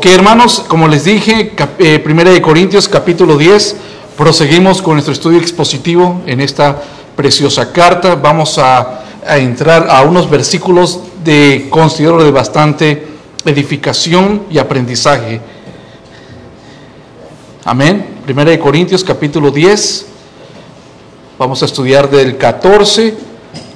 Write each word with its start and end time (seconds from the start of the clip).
Ok, 0.00 0.06
hermanos, 0.06 0.64
como 0.66 0.88
les 0.88 1.04
dije, 1.04 1.52
eh, 1.78 1.98
Primera 1.98 2.30
de 2.30 2.40
Corintios 2.40 2.88
capítulo 2.88 3.36
10, 3.36 3.76
proseguimos 4.16 4.80
con 4.80 4.94
nuestro 4.94 5.12
estudio 5.12 5.38
expositivo 5.38 6.22
en 6.24 6.40
esta 6.40 6.82
preciosa 7.14 7.70
carta. 7.70 8.14
Vamos 8.14 8.56
a, 8.56 9.02
a 9.26 9.36
entrar 9.36 9.90
a 9.90 10.00
unos 10.00 10.30
versículos 10.30 11.00
de 11.22 11.66
considero 11.68 12.24
de 12.24 12.30
bastante 12.30 13.08
edificación 13.44 14.44
y 14.50 14.56
aprendizaje. 14.56 15.38
Amén. 17.66 18.20
Primera 18.24 18.52
de 18.52 18.58
Corintios 18.58 19.04
capítulo 19.04 19.50
10. 19.50 20.06
Vamos 21.38 21.60
a 21.60 21.66
estudiar 21.66 22.08
del 22.08 22.38
14 22.38 23.14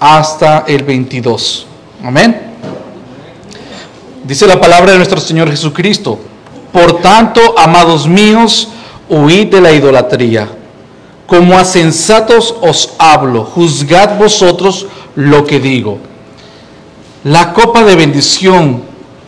hasta 0.01 0.65
el 0.67 0.85
22. 0.85 1.67
Amén. 2.03 2.44
Dice 4.25 4.47
la 4.47 4.59
palabra 4.59 4.93
de 4.93 4.97
nuestro 4.97 5.21
Señor 5.21 5.51
Jesucristo. 5.51 6.19
Por 6.73 7.03
tanto, 7.03 7.59
amados 7.59 8.09
míos, 8.09 8.69
huid 9.11 9.49
de 9.49 9.61
la 9.61 9.71
idolatría. 9.71 10.49
Como 11.27 11.59
a 11.59 11.65
sensatos 11.67 12.55
os 12.63 12.95
hablo, 12.99 13.45
juzgad 13.45 14.17
vosotros 14.17 14.87
lo 15.15 15.45
que 15.45 15.61
digo. 15.61 15.99
La 17.25 17.53
copa 17.53 17.85
de 17.85 17.97
bendición 17.97 18.83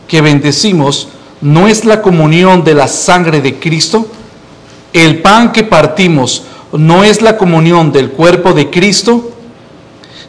que 0.07 0.21
bendecimos 0.21 1.09
no 1.41 1.67
es 1.67 1.85
la 1.85 2.01
comunión 2.01 2.63
de 2.63 2.73
la 2.73 2.87
sangre 2.87 3.39
de 3.39 3.59
Cristo. 3.59 4.07
El 4.93 5.21
pan 5.21 5.51
que 5.51 5.63
partimos 5.63 6.41
no 6.71 7.03
es 7.03 7.21
la 7.21 7.37
comunión 7.37 7.91
del 7.91 8.09
cuerpo 8.09 8.51
de 8.53 8.71
Cristo. 8.71 9.29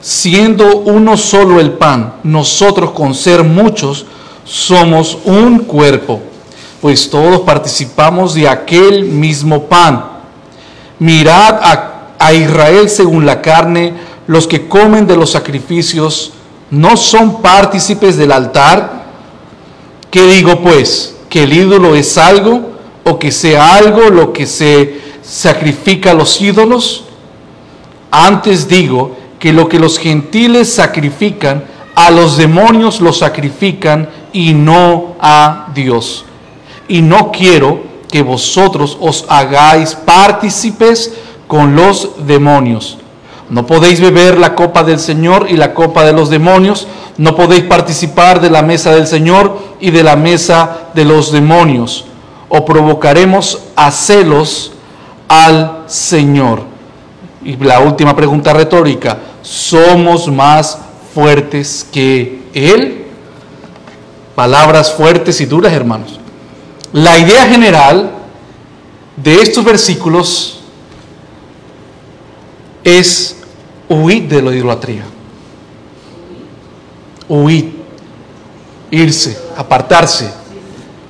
Siendo 0.02 0.76
uno 0.80 1.16
solo 1.16 1.58
el 1.58 1.72
pan, 1.72 2.16
nosotros 2.22 2.90
con 2.90 3.14
ser 3.14 3.44
muchos 3.44 4.04
somos 4.48 5.18
un 5.26 5.58
cuerpo, 5.60 6.20
pues 6.80 7.10
todos 7.10 7.42
participamos 7.42 8.34
de 8.34 8.48
aquel 8.48 9.04
mismo 9.04 9.64
pan. 9.64 10.04
Mirad 10.98 11.60
a, 12.18 12.32
Israel 12.32 12.88
según 12.88 13.26
la 13.26 13.40
carne, 13.42 13.92
los 14.26 14.48
que 14.48 14.66
comen 14.66 15.06
de 15.06 15.16
los 15.16 15.30
sacrificios 15.30 16.32
no 16.70 16.96
son 16.96 17.40
partícipes 17.40 18.16
del 18.16 18.32
altar. 18.32 19.04
¿Qué 20.10 20.26
digo 20.26 20.60
pues? 20.60 21.14
¿Que 21.28 21.44
el 21.44 21.52
ídolo 21.52 21.94
es 21.94 22.18
algo 22.18 22.72
o 23.04 23.18
que 23.18 23.30
sea 23.30 23.74
algo 23.74 24.10
lo 24.10 24.32
que 24.32 24.46
se 24.46 25.00
sacrifica 25.22 26.10
a 26.10 26.14
los 26.14 26.40
ídolos? 26.40 27.04
Antes 28.10 28.66
digo 28.66 29.16
que 29.38 29.52
lo 29.52 29.68
que 29.68 29.78
los 29.78 29.98
gentiles 29.98 30.72
sacrifican, 30.72 31.64
a 31.98 32.12
los 32.12 32.36
demonios 32.36 33.00
lo 33.00 33.12
sacrifican 33.12 34.08
y 34.32 34.54
no 34.54 35.16
a 35.20 35.66
Dios. 35.74 36.24
Y 36.86 37.02
no 37.02 37.32
quiero 37.32 37.80
que 38.08 38.22
vosotros 38.22 38.96
os 39.00 39.24
hagáis 39.28 39.96
partícipes 39.96 41.12
con 41.48 41.74
los 41.74 42.24
demonios. 42.24 42.98
No 43.50 43.66
podéis 43.66 44.00
beber 44.00 44.38
la 44.38 44.54
copa 44.54 44.84
del 44.84 45.00
Señor 45.00 45.48
y 45.50 45.56
la 45.56 45.74
copa 45.74 46.04
de 46.04 46.12
los 46.12 46.30
demonios. 46.30 46.86
No 47.16 47.34
podéis 47.34 47.64
participar 47.64 48.40
de 48.40 48.50
la 48.50 48.62
mesa 48.62 48.94
del 48.94 49.08
Señor 49.08 49.58
y 49.80 49.90
de 49.90 50.04
la 50.04 50.14
mesa 50.14 50.90
de 50.94 51.04
los 51.04 51.32
demonios. 51.32 52.04
O 52.48 52.64
provocaremos 52.64 53.58
a 53.74 53.90
celos 53.90 54.70
al 55.26 55.82
Señor. 55.86 56.62
Y 57.42 57.56
la 57.56 57.80
última 57.80 58.14
pregunta 58.14 58.52
retórica. 58.52 59.18
¿Somos 59.42 60.28
más 60.28 60.78
fuertes 61.14 61.86
que 61.92 62.42
Él? 62.54 63.06
Palabras 64.34 64.92
fuertes 64.92 65.40
y 65.40 65.46
duras, 65.46 65.72
hermanos. 65.72 66.18
La 66.92 67.18
idea 67.18 67.46
general 67.46 68.12
de 69.16 69.42
estos 69.42 69.64
versículos 69.64 70.60
es 72.84 73.36
huir 73.88 74.28
de 74.28 74.42
la 74.42 74.54
idolatría. 74.54 75.04
Huir, 77.28 77.72
irse, 78.90 79.38
apartarse 79.56 80.30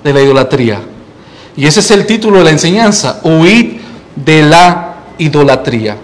de 0.02 0.12
la 0.12 0.22
idolatría. 0.22 0.80
Y 1.56 1.66
ese 1.66 1.80
es 1.80 1.90
el 1.90 2.06
título 2.06 2.38
de 2.38 2.44
la 2.44 2.50
enseñanza, 2.50 3.20
huir 3.22 3.80
de 4.16 4.42
la 4.42 4.96
idolatría. 5.18 5.96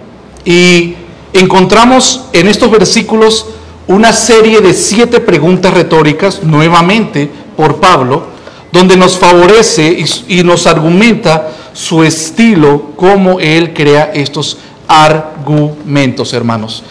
Y 0.43 0.95
encontramos 1.33 2.25
en 2.33 2.47
estos 2.47 2.69
versículos 2.69 3.47
una 3.87 4.13
serie 4.13 4.61
de 4.61 4.73
siete 4.73 5.19
preguntas 5.19 5.73
retóricas, 5.73 6.43
nuevamente 6.43 7.29
por 7.55 7.79
Pablo, 7.79 8.27
donde 8.71 8.97
nos 8.97 9.17
favorece 9.17 10.03
y, 10.27 10.43
nos 10.43 10.67
argumenta 10.67 11.51
su 11.73 12.03
estilo, 12.03 12.91
cómo 12.95 13.39
él 13.39 13.73
crea 13.73 14.11
estos 14.13 14.57
argumentos, 14.87 16.33
hermanos. 16.33 16.83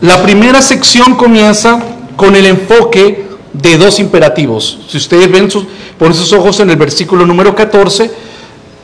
La 0.00 0.22
primera 0.22 0.60
sección 0.62 1.14
comienza 1.14 1.80
con 2.16 2.34
el 2.36 2.46
enfoque 2.46 3.26
de 3.52 3.76
dos 3.76 4.00
imperativos. 4.00 4.80
Si 4.88 4.96
ustedes 4.96 5.30
ven 5.30 5.50
sus, 5.50 5.66
ponen 5.98 6.14
sus 6.14 6.32
ojos 6.32 6.58
en 6.60 6.70
el 6.70 6.76
versículo 6.76 7.26
número 7.26 7.54
14, 7.54 8.10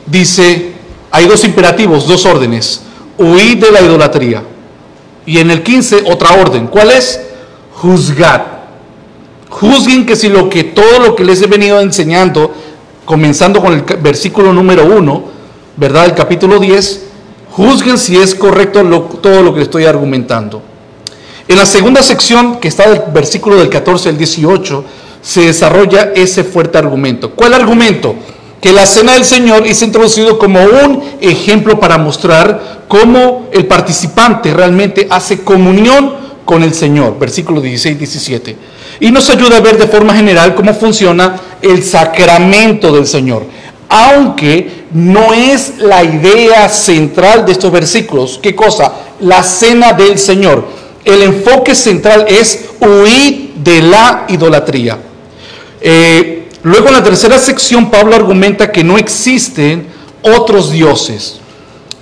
dice, 0.05 0.73
hay 1.09 1.25
dos 1.25 1.43
imperativos, 1.43 2.07
dos 2.07 2.25
órdenes, 2.25 2.81
huir 3.17 3.59
de 3.59 3.71
la 3.71 3.81
idolatría. 3.81 4.43
Y 5.25 5.39
en 5.39 5.51
el 5.51 5.63
15, 5.63 6.03
otra 6.05 6.33
orden. 6.33 6.67
¿Cuál 6.67 6.91
es? 6.91 7.19
Juzgad. 7.81 8.41
Juzguen 9.49 10.05
que 10.05 10.15
si 10.15 10.29
lo 10.29 10.49
que 10.49 10.63
todo 10.63 10.99
lo 10.99 11.15
que 11.15 11.25
les 11.25 11.41
he 11.41 11.47
venido 11.47 11.79
enseñando, 11.79 12.53
comenzando 13.05 13.59
con 13.59 13.73
el 13.73 13.81
versículo 13.97 14.53
número 14.53 14.85
1, 14.85 15.23
¿verdad? 15.77 16.05
El 16.05 16.13
capítulo 16.13 16.59
10, 16.59 17.05
juzguen 17.49 17.97
si 17.97 18.17
es 18.17 18.35
correcto 18.35 18.83
todo 19.19 19.41
lo 19.41 19.55
que 19.55 19.63
estoy 19.63 19.85
argumentando. 19.85 20.61
En 21.47 21.57
la 21.57 21.65
segunda 21.65 22.03
sección, 22.03 22.59
que 22.59 22.67
está 22.67 22.87
del 22.87 23.01
versículo 23.11 23.55
del 23.55 23.69
14 23.69 24.09
al 24.09 24.17
18, 24.17 24.85
se 25.19 25.47
desarrolla 25.47 26.11
ese 26.15 26.43
fuerte 26.43 26.77
argumento. 26.77 27.31
¿Cuál 27.31 27.55
argumento? 27.55 28.13
Que 28.61 28.71
la 28.71 28.85
cena 28.85 29.13
del 29.13 29.25
Señor 29.25 29.65
es 29.65 29.81
introducido 29.81 30.37
como 30.37 30.59
un 30.63 31.03
ejemplo 31.19 31.79
para 31.79 31.97
mostrar 31.97 32.83
cómo 32.87 33.47
el 33.51 33.65
participante 33.65 34.53
realmente 34.53 35.07
hace 35.09 35.43
comunión 35.43 36.20
con 36.45 36.63
el 36.63 36.73
Señor. 36.73 37.17
Versículo 37.19 37.61
16 37.61 37.97
17. 37.97 38.55
Y 38.99 39.11
nos 39.11 39.29
ayuda 39.29 39.57
a 39.57 39.61
ver 39.61 39.77
de 39.77 39.87
forma 39.87 40.15
general 40.15 40.55
cómo 40.55 40.73
funciona 40.73 41.39
el 41.61 41.83
sacramento 41.83 42.91
del 42.91 43.07
Señor. 43.07 43.45
Aunque 43.89 44.81
no 44.93 45.33
es 45.33 45.79
la 45.79 46.03
idea 46.03 46.69
central 46.69 47.45
de 47.45 47.53
estos 47.53 47.71
versículos. 47.71 48.39
¿Qué 48.41 48.55
cosa? 48.55 48.93
La 49.19 49.43
cena 49.43 49.93
del 49.93 50.17
Señor. 50.17 50.65
El 51.03 51.21
enfoque 51.23 51.75
central 51.75 52.25
es 52.27 52.65
huir 52.79 53.53
de 53.55 53.81
la 53.81 54.25
idolatría. 54.27 54.97
Eh, 55.79 56.49
luego 56.63 56.87
en 56.87 56.93
la 56.93 57.03
tercera 57.03 57.39
sección 57.39 57.89
Pablo 57.89 58.15
argumenta 58.15 58.71
que 58.71 58.83
no 58.83 58.97
existen 58.97 59.87
otros 60.21 60.71
dioses, 60.71 61.39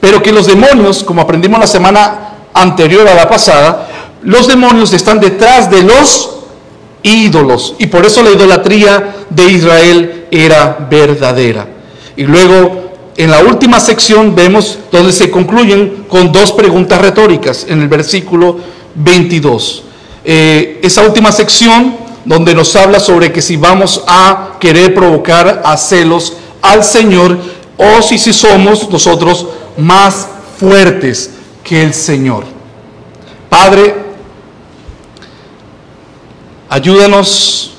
pero 0.01 0.21
que 0.21 0.31
los 0.31 0.47
demonios, 0.47 1.03
como 1.03 1.21
aprendimos 1.21 1.59
la 1.59 1.67
semana 1.67 2.29
anterior 2.53 3.07
a 3.07 3.13
la 3.13 3.29
pasada, 3.29 3.88
los 4.21 4.47
demonios 4.47 4.93
están 4.93 5.19
detrás 5.19 5.69
de 5.69 5.83
los 5.83 6.39
ídolos 7.03 7.75
y 7.79 7.87
por 7.87 8.05
eso 8.05 8.21
la 8.23 8.31
idolatría 8.31 9.15
de 9.29 9.51
Israel 9.51 10.25
era 10.31 10.87
verdadera. 10.89 11.67
Y 12.15 12.23
luego 12.23 12.89
en 13.15 13.31
la 13.31 13.39
última 13.39 13.79
sección 13.79 14.35
vemos 14.35 14.79
donde 14.91 15.11
se 15.11 15.29
concluyen 15.29 16.05
con 16.07 16.31
dos 16.31 16.51
preguntas 16.51 17.01
retóricas 17.01 17.65
en 17.67 17.81
el 17.81 17.87
versículo 17.87 18.57
22. 18.95 19.83
Eh, 20.23 20.79
esa 20.83 21.03
última 21.03 21.31
sección 21.31 21.95
donde 22.25 22.53
nos 22.53 22.75
habla 22.75 22.99
sobre 22.99 23.31
que 23.31 23.41
si 23.41 23.55
vamos 23.55 24.03
a 24.07 24.57
querer 24.59 24.93
provocar 24.93 25.61
a 25.63 25.77
celos 25.77 26.33
al 26.61 26.83
Señor 26.83 27.37
o 27.77 28.01
si, 28.01 28.17
si 28.17 28.33
somos 28.33 28.89
nosotros 28.89 29.47
más 29.77 30.27
fuertes 30.59 31.31
que 31.63 31.81
el 31.81 31.93
Señor. 31.93 32.43
Padre, 33.49 34.08
ayúdanos 36.69 37.71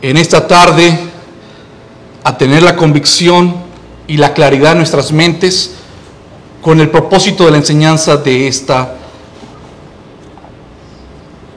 en 0.00 0.16
esta 0.16 0.46
tarde 0.46 0.96
a 2.22 2.38
tener 2.38 2.62
la 2.62 2.76
convicción 2.76 3.56
y 4.06 4.16
la 4.16 4.32
claridad 4.32 4.72
en 4.72 4.78
nuestras 4.78 5.10
mentes 5.10 5.72
con 6.62 6.80
el 6.80 6.90
propósito 6.90 7.44
de 7.44 7.50
la 7.50 7.56
enseñanza 7.56 8.16
de 8.16 8.46
esta, 8.46 8.94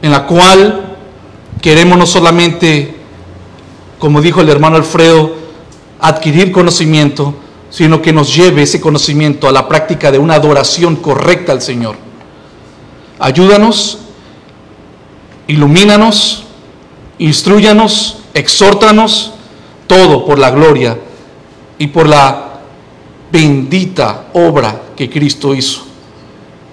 en 0.01 0.11
la 0.11 0.25
cual 0.25 0.95
queremos 1.61 1.97
no 1.97 2.07
solamente, 2.07 2.95
como 3.99 4.21
dijo 4.21 4.41
el 4.41 4.49
hermano 4.49 4.77
Alfredo, 4.77 5.35
adquirir 5.99 6.51
conocimiento, 6.51 7.35
sino 7.69 8.01
que 8.01 8.11
nos 8.11 8.35
lleve 8.35 8.63
ese 8.63 8.81
conocimiento 8.81 9.47
a 9.47 9.51
la 9.51 9.67
práctica 9.67 10.11
de 10.11 10.17
una 10.17 10.35
adoración 10.35 10.95
correcta 10.95 11.51
al 11.51 11.61
Señor. 11.61 12.10
Ayúdanos, 13.21 13.99
ilumínanos 15.47 16.41
instruyanos, 17.21 18.17
exhórtanos, 18.33 19.31
todo 19.85 20.25
por 20.25 20.39
la 20.39 20.49
gloria 20.49 20.97
y 21.77 21.87
por 21.87 22.09
la 22.09 22.61
bendita 23.31 24.25
obra 24.33 24.81
que 24.97 25.09
Cristo 25.09 25.53
hizo 25.53 25.85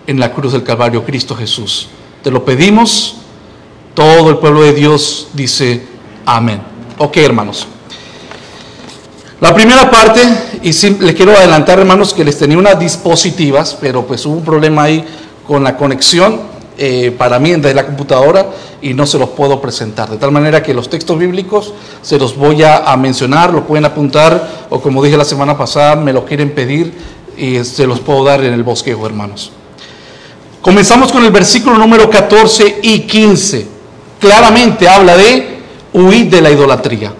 en 0.06 0.18
la 0.18 0.32
cruz 0.32 0.52
del 0.52 0.62
Calvario, 0.62 1.04
Cristo 1.04 1.36
Jesús. 1.36 1.88
Te 2.22 2.30
lo 2.30 2.44
pedimos, 2.46 3.16
todo 3.94 4.30
el 4.30 4.38
pueblo 4.38 4.62
de 4.62 4.72
Dios 4.72 5.28
dice 5.34 5.86
amén. 6.24 6.62
Ok, 6.96 7.18
hermanos. 7.18 7.66
La 9.40 9.54
primera 9.54 9.90
parte, 9.90 10.20
y 10.62 10.72
les 10.72 11.14
quiero 11.14 11.36
adelantar, 11.36 11.78
hermanos, 11.78 12.14
que 12.14 12.24
les 12.24 12.38
tenía 12.38 12.56
unas 12.56 12.80
dispositivas, 12.80 13.76
pero 13.78 14.06
pues 14.06 14.24
hubo 14.24 14.34
un 14.34 14.44
problema 14.44 14.84
ahí 14.84 15.04
con 15.48 15.64
la 15.64 15.76
conexión 15.78 16.40
eh, 16.76 17.12
para 17.16 17.40
mí 17.40 17.50
desde 17.52 17.74
la 17.74 17.86
computadora 17.86 18.50
y 18.82 18.94
no 18.94 19.06
se 19.06 19.18
los 19.18 19.30
puedo 19.30 19.60
presentar. 19.60 20.10
De 20.10 20.18
tal 20.18 20.30
manera 20.30 20.62
que 20.62 20.74
los 20.74 20.88
textos 20.88 21.18
bíblicos 21.18 21.72
se 22.02 22.18
los 22.18 22.36
voy 22.36 22.62
a, 22.62 22.94
mencionar, 22.96 23.52
lo 23.52 23.66
pueden 23.66 23.86
apuntar 23.86 24.66
o 24.68 24.80
como 24.80 25.02
dije 25.02 25.16
la 25.16 25.24
semana 25.24 25.56
pasada, 25.56 25.96
me 25.96 26.12
lo 26.12 26.24
quieren 26.24 26.54
pedir 26.54 26.92
y 27.36 27.64
se 27.64 27.86
los 27.86 27.98
puedo 27.98 28.22
dar 28.22 28.44
en 28.44 28.52
el 28.52 28.62
bosquejo, 28.62 29.06
hermanos. 29.06 29.50
Comenzamos 30.60 31.10
con 31.10 31.24
el 31.24 31.32
versículo 31.32 31.78
número 31.78 32.10
14 32.10 32.80
y 32.82 33.00
15. 33.00 33.66
Claramente 34.20 34.88
habla 34.88 35.16
de 35.16 35.58
huir 35.94 36.28
de 36.28 36.42
la 36.42 36.50
idolatría. 36.50 37.12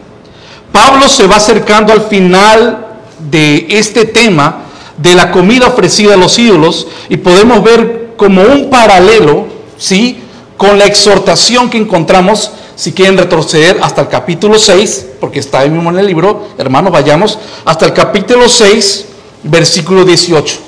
Pablo 0.71 1.09
se 1.09 1.27
va 1.27 1.37
acercando 1.37 1.93
al 1.93 2.03
final 2.03 2.87
de 3.31 3.67
este 3.71 4.05
tema 4.05 4.65
de 4.99 5.15
la 5.15 5.31
comida 5.31 5.67
ofrecida 5.67 6.15
a 6.15 6.17
los 6.17 6.39
ídolos 6.39 6.87
y 7.09 7.17
podemos 7.17 7.63
ver 7.63 7.98
como 8.19 8.43
un 8.43 8.69
paralelo, 8.69 9.47
¿sí? 9.79 10.19
Con 10.59 10.79
la 10.79 10.85
exhortación 10.85 11.71
que 11.71 11.79
encontramos, 11.79 12.51
si 12.75 12.93
quieren 12.93 13.17
retroceder 13.17 13.79
hasta 13.81 14.03
el 14.03 14.09
capítulo 14.09 14.59
6, 14.59 15.07
porque 15.21 15.39
está 15.39 15.61
ahí 15.61 15.71
mismo 15.71 15.89
en 15.91 16.01
el 16.01 16.07
libro, 16.07 16.49
hermanos, 16.59 16.93
vayamos 16.93 17.39
hasta 17.65 17.87
el 17.87 17.95
capítulo 17.95 18.49
6, 18.49 19.07
versículo 19.45 20.05
18. 20.05 20.59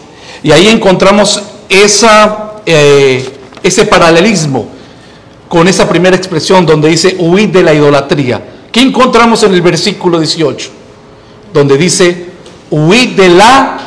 Y 0.44 0.52
ahí 0.52 0.68
encontramos 0.68 1.42
esa, 1.68 2.54
eh, 2.64 3.28
ese 3.62 3.84
paralelismo 3.84 4.68
con 5.48 5.66
esa 5.66 5.88
primera 5.88 6.16
expresión 6.16 6.64
donde 6.64 6.88
dice 6.88 7.16
huir 7.18 7.50
de 7.50 7.64
la 7.64 7.74
idolatría. 7.74 8.40
¿Qué 8.70 8.80
encontramos 8.80 9.42
en 9.42 9.52
el 9.52 9.60
versículo 9.60 10.20
18? 10.20 10.70
Donde 11.52 11.76
dice, 11.76 12.26
huid 12.70 13.16
de 13.16 13.28
la 13.28 13.78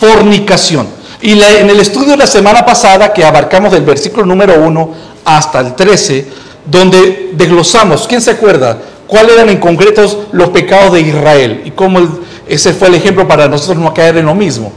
fornicación. 0.00 0.99
Y 1.22 1.32
en 1.32 1.68
el 1.68 1.80
estudio 1.80 2.12
de 2.12 2.16
la 2.16 2.26
semana 2.26 2.64
pasada, 2.64 3.12
que 3.12 3.24
abarcamos 3.24 3.72
del 3.72 3.82
versículo 3.82 4.24
número 4.24 4.58
1 4.60 4.94
hasta 5.24 5.60
el 5.60 5.74
13, 5.74 6.26
donde 6.64 7.30
desglosamos, 7.34 8.06
¿quién 8.06 8.22
se 8.22 8.30
acuerda? 8.30 8.78
¿Cuáles 9.06 9.32
eran 9.32 9.50
en 9.50 9.58
concreto 9.58 10.28
los 10.32 10.48
pecados 10.48 10.94
de 10.94 11.02
Israel? 11.02 11.62
Y 11.64 11.72
cómo 11.72 12.00
ese 12.48 12.72
fue 12.72 12.88
el 12.88 12.94
ejemplo 12.94 13.28
para 13.28 13.48
nosotros 13.48 13.78
no 13.78 13.92
caer 13.92 14.16
en 14.16 14.26
lo 14.26 14.34
mismo. 14.34 14.72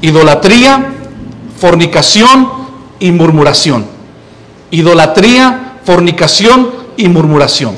Idolatría, 0.00 0.94
fornicación 1.60 2.50
y 2.98 3.12
murmuración. 3.12 3.86
Idolatría, 4.70 5.78
fornicación 5.84 6.70
y 6.96 7.08
murmuración. 7.08 7.76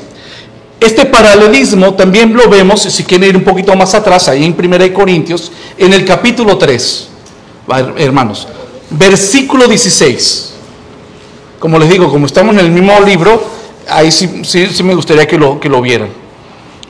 Este 0.79 1.05
paralelismo 1.05 1.93
también 1.93 2.33
lo 2.33 2.49
vemos, 2.49 2.81
si 2.81 3.03
quieren 3.03 3.29
ir 3.29 3.37
un 3.37 3.43
poquito 3.43 3.75
más 3.75 3.93
atrás, 3.93 4.27
ahí 4.27 4.43
en 4.43 4.55
1 4.57 4.93
Corintios, 4.93 5.51
en 5.77 5.93
el 5.93 6.03
capítulo 6.03 6.57
3, 6.57 7.07
hermanos, 7.97 8.47
versículo 8.89 9.67
16. 9.67 10.53
Como 11.59 11.77
les 11.77 11.89
digo, 11.89 12.09
como 12.09 12.25
estamos 12.25 12.55
en 12.55 12.61
el 12.61 12.71
mismo 12.71 12.99
libro, 13.01 13.43
ahí 13.87 14.11
sí, 14.11 14.27
me 14.83 14.95
gustaría 14.95 15.27
que 15.27 15.37
lo, 15.37 15.59
que 15.59 15.69
lo 15.69 15.81
vieran. 15.81 16.09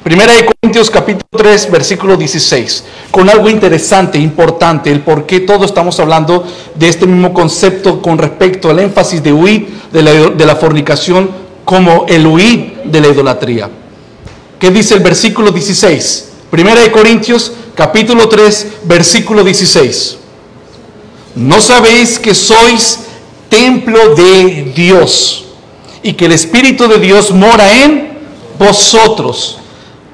Primera 0.04 0.34
de 0.34 0.46
Corintios 0.46 0.90
capítulo 0.90 1.28
3, 1.30 1.70
versículo 1.70 2.18
16, 2.18 2.84
con 3.12 3.30
algo 3.30 3.50
interesante, 3.50 4.18
importante, 4.18 4.92
el 4.92 5.02
por 5.02 5.28
qué 5.28 5.42
todos 5.42 5.66
estamos 5.66 6.00
hablando 6.00 6.44
de 6.74 6.88
este 6.88 7.06
mismo 7.06 7.34
concepto 7.34 8.02
con 8.02 8.18
respecto 8.18 8.70
al 8.70 8.80
énfasis 8.80 9.22
de 9.22 9.32
huir 9.32 9.68
de 9.92 10.02
la, 10.02 10.12
de 10.12 10.46
la 10.46 10.56
fornicación 10.56 11.30
como 11.66 12.06
el 12.08 12.26
huir 12.26 12.82
de 12.86 13.00
la 13.00 13.10
idolatría. 13.10 13.70
¿Qué 14.60 14.72
dice 14.72 14.96
el 14.96 15.02
versículo 15.02 15.52
16? 15.52 16.30
Primera 16.50 16.82
de 16.82 16.92
Corintios, 16.92 17.52
capítulo 17.76 18.28
3, 18.28 18.68
versículo 18.86 19.44
16. 19.44 20.18
¿No 21.36 21.62
sabéis 21.62 22.20
que 22.20 22.36
sois 22.36 23.00
templo 23.50 24.16
de 24.16 24.72
Dios 24.76 25.46
y 26.04 26.14
que 26.14 26.26
el 26.26 26.34
Espíritu 26.34 26.88
de 26.88 27.00
Dios 27.00 27.32
mora 27.32 27.84
en 27.84 28.18
vosotros? 28.60 29.58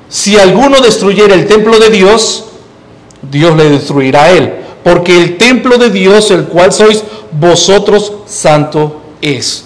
Si 0.10 0.38
alguno 0.38 0.80
destruyera 0.80 1.34
el 1.34 1.48
templo 1.48 1.80
de 1.80 1.90
Dios, 1.90 2.46
Dios 3.22 3.58
le 3.58 3.70
destruirá 3.70 4.24
a 4.24 4.32
él, 4.32 4.54
porque 4.84 5.18
el 5.18 5.38
templo 5.38 5.78
de 5.78 5.90
Dios, 5.90 6.32
el 6.32 6.46
cual 6.46 6.72
sois 6.72 7.04
vosotros, 7.32 8.14
santo 8.28 9.02
es. 9.22 9.66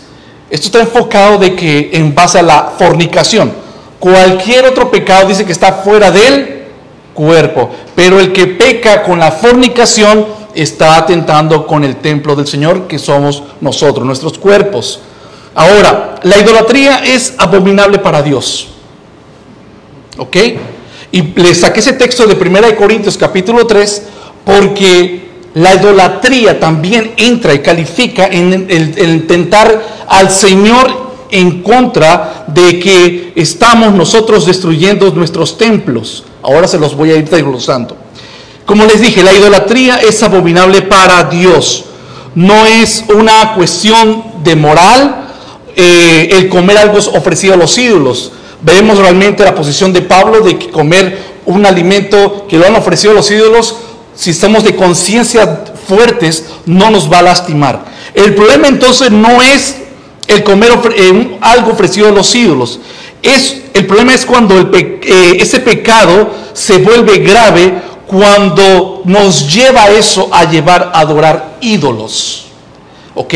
Esto 0.49 0.67
está 0.67 0.79
enfocado 0.79 1.37
de 1.37 1.55
que 1.55 1.91
en 1.93 2.15
base 2.15 2.39
a 2.39 2.43
la 2.43 2.73
fornicación. 2.77 3.53
Cualquier 3.99 4.65
otro 4.65 4.89
pecado 4.89 5.27
dice 5.27 5.45
que 5.45 5.51
está 5.51 5.73
fuera 5.73 6.11
del 6.11 6.63
cuerpo, 7.13 7.69
pero 7.95 8.19
el 8.19 8.33
que 8.33 8.47
peca 8.47 9.03
con 9.03 9.19
la 9.19 9.31
fornicación 9.31 10.25
está 10.55 10.97
atentando 10.97 11.65
con 11.65 11.83
el 11.83 11.97
templo 11.97 12.35
del 12.35 12.47
Señor 12.47 12.87
que 12.87 12.99
somos 12.99 13.43
nosotros, 13.61 14.05
nuestros 14.05 14.37
cuerpos. 14.37 14.99
Ahora, 15.55 16.15
la 16.23 16.37
idolatría 16.37 17.03
es 17.03 17.33
abominable 17.37 17.99
para 17.99 18.21
Dios. 18.21 18.69
¿Ok? 20.17 20.37
Y 21.11 21.21
le 21.21 21.53
saqué 21.53 21.79
ese 21.79 21.93
texto 21.93 22.25
de 22.25 22.35
1 22.35 22.75
Corintios 22.77 23.17
capítulo 23.17 23.67
3 23.67 24.03
porque 24.45 25.29
la 25.55 25.75
idolatría 25.75 26.59
también 26.59 27.13
entra 27.17 27.53
y 27.53 27.59
califica 27.59 28.27
en 28.27 28.67
el, 28.69 28.97
el 28.97 29.27
tentar 29.27 29.81
al 30.07 30.31
Señor 30.31 31.11
en 31.31 31.61
contra 31.63 32.45
de 32.47 32.79
que 32.79 33.33
estamos 33.35 33.93
nosotros 33.93 34.45
destruyendo 34.45 35.09
nuestros 35.11 35.57
templos. 35.57 36.23
Ahora 36.41 36.67
se 36.67 36.79
los 36.79 36.95
voy 36.95 37.11
a 37.11 37.15
ir 37.15 37.29
desglosando. 37.29 38.00
Como 38.65 38.85
les 38.85 39.01
dije, 39.01 39.23
la 39.23 39.33
idolatría 39.33 39.97
es 39.97 40.21
abominable 40.23 40.81
para 40.83 41.23
Dios. 41.25 41.85
No 42.35 42.65
es 42.65 43.03
una 43.13 43.53
cuestión 43.55 44.23
de 44.43 44.55
moral 44.55 45.21
eh, 45.75 46.29
el 46.31 46.49
comer 46.49 46.77
algo 46.77 46.97
ofrecido 46.97 47.53
a 47.53 47.57
los 47.57 47.77
ídolos. 47.77 48.31
Vemos 48.61 48.97
realmente 48.97 49.43
la 49.43 49.55
posición 49.55 49.91
de 49.93 50.01
Pablo 50.01 50.41
de 50.41 50.57
que 50.57 50.69
comer 50.69 51.31
un 51.45 51.65
alimento 51.65 52.45
que 52.47 52.57
lo 52.57 52.67
han 52.67 52.75
ofrecido 52.75 53.11
a 53.11 53.15
los 53.15 53.31
ídolos, 53.31 53.75
si 54.15 54.29
estamos 54.29 54.63
de 54.63 54.75
conciencia 54.75 55.63
fuertes, 55.87 56.45
no 56.65 56.91
nos 56.91 57.11
va 57.11 57.19
a 57.19 57.23
lastimar. 57.23 57.85
El 58.13 58.35
problema 58.35 58.67
entonces 58.67 59.11
no 59.11 59.41
es 59.41 59.77
el 60.27 60.43
comer 60.43 60.71
eh, 60.95 61.37
algo 61.41 61.71
ofrecido 61.71 62.09
a 62.09 62.11
los 62.11 62.33
ídolos. 62.35 62.79
Es, 63.21 63.61
el 63.73 63.85
problema 63.85 64.13
es 64.13 64.25
cuando 64.25 64.71
eh, 64.73 65.37
ese 65.39 65.59
pecado 65.59 66.31
se 66.53 66.77
vuelve 66.77 67.17
grave, 67.19 67.81
cuando 68.11 69.03
nos 69.05 69.53
lleva 69.53 69.87
eso 69.87 70.27
a 70.33 70.43
llevar 70.43 70.91
a 70.93 70.99
adorar 70.99 71.57
ídolos. 71.61 72.47
¿Ok? 73.15 73.33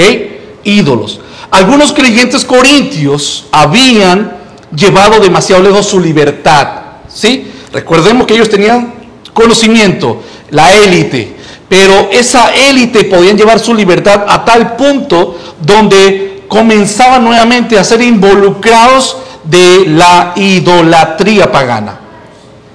Ídolos. 0.65 1.21
Algunos 1.49 1.93
creyentes 1.93 2.43
corintios 2.43 3.45
habían 3.53 4.35
llevado 4.75 5.21
demasiado 5.21 5.63
lejos 5.63 5.85
su 5.85 6.01
libertad. 6.01 6.67
¿Sí? 7.07 7.49
Recordemos 7.71 8.27
que 8.27 8.33
ellos 8.33 8.49
tenían 8.49 8.93
conocimiento, 9.33 10.21
la 10.49 10.73
élite, 10.73 11.37
pero 11.69 12.09
esa 12.11 12.53
élite 12.53 13.05
podían 13.05 13.37
llevar 13.37 13.61
su 13.61 13.73
libertad 13.73 14.25
a 14.27 14.43
tal 14.43 14.75
punto 14.75 15.39
donde 15.61 16.43
comenzaban 16.49 17.23
nuevamente 17.23 17.79
a 17.79 17.83
ser 17.85 18.01
involucrados 18.01 19.15
de 19.45 19.85
la 19.87 20.33
idolatría 20.35 21.49
pagana. 21.49 21.97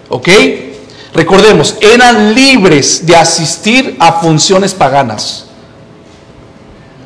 ¿Ok? 0.09 0.28
Recordemos, 1.12 1.76
eran 1.81 2.35
libres 2.35 3.05
de 3.05 3.17
asistir 3.17 3.97
a 3.99 4.21
funciones 4.21 4.75
paganas, 4.75 5.47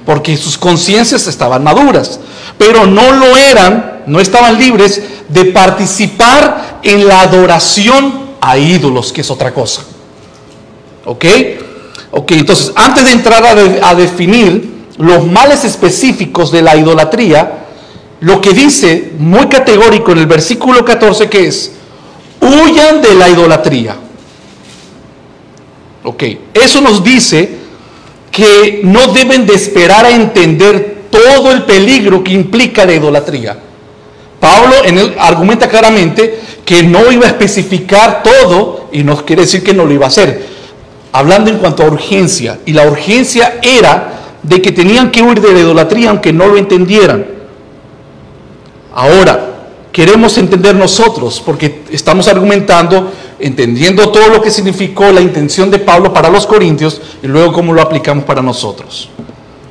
porque 0.05 0.37
sus 0.37 0.59
conciencias 0.59 1.27
estaban 1.27 1.65
maduras, 1.65 2.21
pero 2.59 2.87
no 2.87 3.13
lo 3.13 3.37
eran, 3.37 4.03
no 4.07 4.21
estaban 4.21 4.59
libres 4.59 5.03
de 5.29 5.47
participar 5.47 6.81
en 6.83 7.09
la 7.09 7.23
adoración 7.23 8.35
a 8.41 8.59
ídolos, 8.59 9.13
que 9.13 9.23
es 9.23 9.31
otra 9.31 9.55
cosa. 9.55 9.83
¿Ok? 11.07 11.25
Ok, 12.11 12.31
entonces, 12.33 12.73
antes 12.77 13.07
de 13.07 13.13
entrar 13.13 13.43
a, 13.83 13.95
definir 13.95 14.85
los 14.99 15.27
males 15.27 15.65
específicos 15.65 16.53
de 16.53 16.63
la 16.63 16.77
idolatría, 16.77 17.65
lo 18.21 18.41
que 18.41 18.53
dice 18.53 19.13
muy 19.19 19.49
categórico 19.49 20.13
en 20.13 20.19
el 20.19 20.27
versículo 20.27 20.85
14 20.85 21.29
que 21.29 21.49
es, 21.49 21.73
huyan 22.45 23.01
de 23.01 23.15
la 23.15 23.29
idolatría. 23.29 23.97
Ok, 26.05 26.23
eso 26.53 26.81
nos 26.81 27.03
dice 27.03 27.65
que 28.31 28.81
no 28.85 29.09
deben 29.09 29.47
de 29.47 29.55
esperar 29.55 30.05
a 30.05 30.11
entender 30.11 31.05
todo 31.11 31.51
el 31.53 31.63
peligro 31.63 32.23
que 32.23 32.33
implica 32.33 32.85
la 32.85 32.95
idolatría 32.95 33.57
Pablo 34.45 34.85
en 34.85 35.15
argumenta 35.19 35.71
claramente 35.71 36.39
que 36.67 36.83
no 36.83 37.11
iba 37.11 37.25
a 37.25 37.31
especificar 37.31 38.23
todo 38.23 38.91
y 38.93 39.03
no 39.03 39.17
quiere 39.25 39.43
decir 39.43 39.65
que 39.65 39.73
no 39.73 39.87
lo 39.87 39.95
iba 39.95 40.05
a 40.05 40.09
hacer. 40.09 40.47
Hablando 41.13 41.51
en 41.51 41.57
cuanto 41.57 41.83
a 41.83 41.87
urgencia, 41.87 42.59
y 42.67 42.75
la 42.75 42.87
urgencia 42.87 43.59
era 43.63 44.13
de 44.43 44.61
que 44.61 44.71
tenían 44.71 45.11
que 45.11 45.23
huir 45.23 45.41
de 45.41 45.51
la 45.51 45.61
idolatría 45.61 46.11
aunque 46.11 46.31
no 46.31 46.47
lo 46.47 46.59
entendieran. 46.59 47.25
Ahora, 48.95 49.54
queremos 49.95 50.37
entender 50.39 50.75
nosotros, 50.75 51.41
porque 51.47 51.85
estamos 51.89 52.27
argumentando, 52.27 53.13
entendiendo 53.39 54.11
todo 54.11 54.29
lo 54.29 54.43
que 54.43 54.51
significó 54.51 55.13
la 55.13 55.21
intención 55.21 55.71
de 55.71 55.79
Pablo 55.79 56.13
para 56.13 56.29
los 56.29 56.49
corintios 56.49 57.01
y 57.23 57.29
luego 57.29 57.53
cómo 57.53 57.73
lo 57.73 57.81
aplicamos 57.81 58.25
para 58.25 58.43
nosotros. 58.43 59.09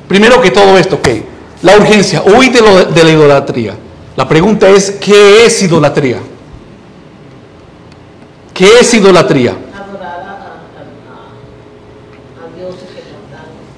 Primero 0.08 0.40
que 0.40 0.50
todo 0.50 0.78
esto, 0.78 0.98
¿qué? 1.02 1.22
La 1.60 1.76
urgencia, 1.76 2.22
huir 2.22 2.52
de, 2.52 2.86
de 2.86 3.04
la 3.04 3.10
idolatría. 3.10 3.76
La 4.16 4.26
pregunta 4.26 4.66
es, 4.70 4.92
¿qué 4.92 5.44
es 5.44 5.62
idolatría? 5.62 6.20
¿Qué 8.54 8.66
es 8.80 8.94
idolatría? 8.94 9.54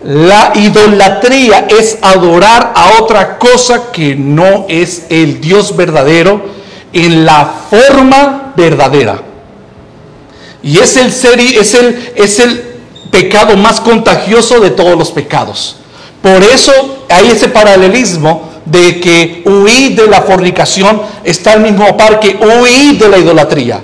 La 0.06 0.52
idolatría 0.54 1.66
es 1.68 1.98
adorar 2.00 2.72
a 2.76 3.02
otra 3.02 3.38
cosa 3.38 3.90
que 3.90 4.14
no 4.14 4.66
es 4.68 5.06
el 5.10 5.40
Dios 5.40 5.76
verdadero 5.76 6.42
en 6.92 7.25
la 7.25 7.52
forma 7.68 8.52
verdadera. 8.56 9.20
Y 10.62 10.78
es 10.78 10.96
el, 10.96 11.12
ser, 11.12 11.40
es 11.40 11.75
el, 11.75 12.12
es 12.14 12.38
el 12.38 12.76
pecado 13.10 13.56
más 13.56 13.80
contagioso 13.80 14.60
de 14.60 14.70
todos 14.70 14.96
los 14.96 15.10
pecados. 15.10 15.78
Por 16.22 16.40
eso 16.44 16.72
hay 17.08 17.26
ese 17.26 17.48
paralelismo 17.48 18.48
de 18.64 19.00
que 19.00 19.42
huir 19.44 19.96
de 20.00 20.06
la 20.06 20.22
fornicación 20.22 21.02
está 21.25 21.54
al 21.54 21.62
mismo 21.62 21.96
par 21.96 22.20
que 22.20 22.36
huir 22.36 22.96
de 22.96 23.08
la 23.08 23.18
idolatría. 23.18 23.80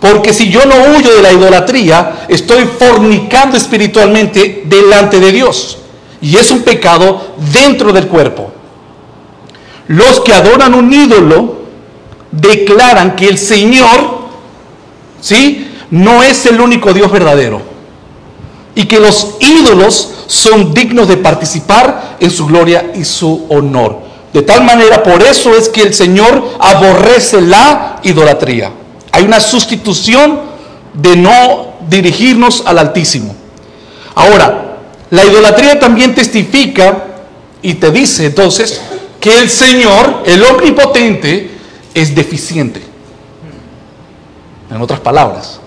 Porque 0.00 0.32
si 0.32 0.48
yo 0.48 0.64
no 0.64 0.96
huyo 0.96 1.14
de 1.14 1.22
la 1.22 1.32
idolatría, 1.32 2.26
estoy 2.28 2.64
fornicando 2.78 3.56
espiritualmente 3.56 4.62
delante 4.66 5.18
de 5.18 5.32
Dios. 5.32 5.78
Y 6.20 6.36
es 6.36 6.50
un 6.50 6.62
pecado 6.62 7.34
dentro 7.52 7.92
del 7.92 8.06
cuerpo. 8.06 8.52
Los 9.88 10.20
que 10.20 10.32
adoran 10.32 10.74
un 10.74 10.92
ídolo 10.92 11.58
declaran 12.30 13.16
que 13.16 13.26
el 13.26 13.38
Señor, 13.38 14.18
¿sí? 15.20 15.68
No 15.90 16.22
es 16.22 16.46
el 16.46 16.60
único 16.60 16.92
Dios 16.92 17.10
verdadero. 17.10 17.62
Y 18.74 18.84
que 18.84 19.00
los 19.00 19.36
ídolos 19.40 20.14
son 20.26 20.72
dignos 20.72 21.08
de 21.08 21.16
participar 21.16 22.16
en 22.20 22.30
su 22.30 22.46
gloria 22.46 22.92
y 22.94 23.04
su 23.04 23.46
honor. 23.48 23.98
De 24.32 24.42
tal 24.42 24.62
manera, 24.62 25.02
por 25.02 25.22
eso 25.22 25.56
es 25.56 25.68
que 25.68 25.82
el 25.82 25.94
Señor 25.94 26.50
aborrece 26.60 27.40
la 27.40 27.98
idolatría. 28.02 28.70
Hay 29.12 29.24
una 29.24 29.40
sustitución 29.40 30.40
de 30.94 31.16
no 31.16 31.74
dirigirnos 31.88 32.62
al 32.66 32.78
Altísimo. 32.78 33.34
Ahora, 34.14 34.78
la 35.10 35.24
idolatría 35.24 35.78
también 35.78 36.14
testifica 36.14 37.04
y 37.62 37.74
te 37.74 37.90
dice 37.90 38.26
entonces 38.26 38.80
que 39.20 39.38
el 39.38 39.48
Señor, 39.48 40.22
el 40.26 40.42
omnipotente, 40.42 41.50
es 41.94 42.14
deficiente. 42.14 42.82
En 44.70 44.80
otras 44.80 45.00
palabras, 45.00 45.60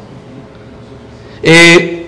eh, 1.41 2.07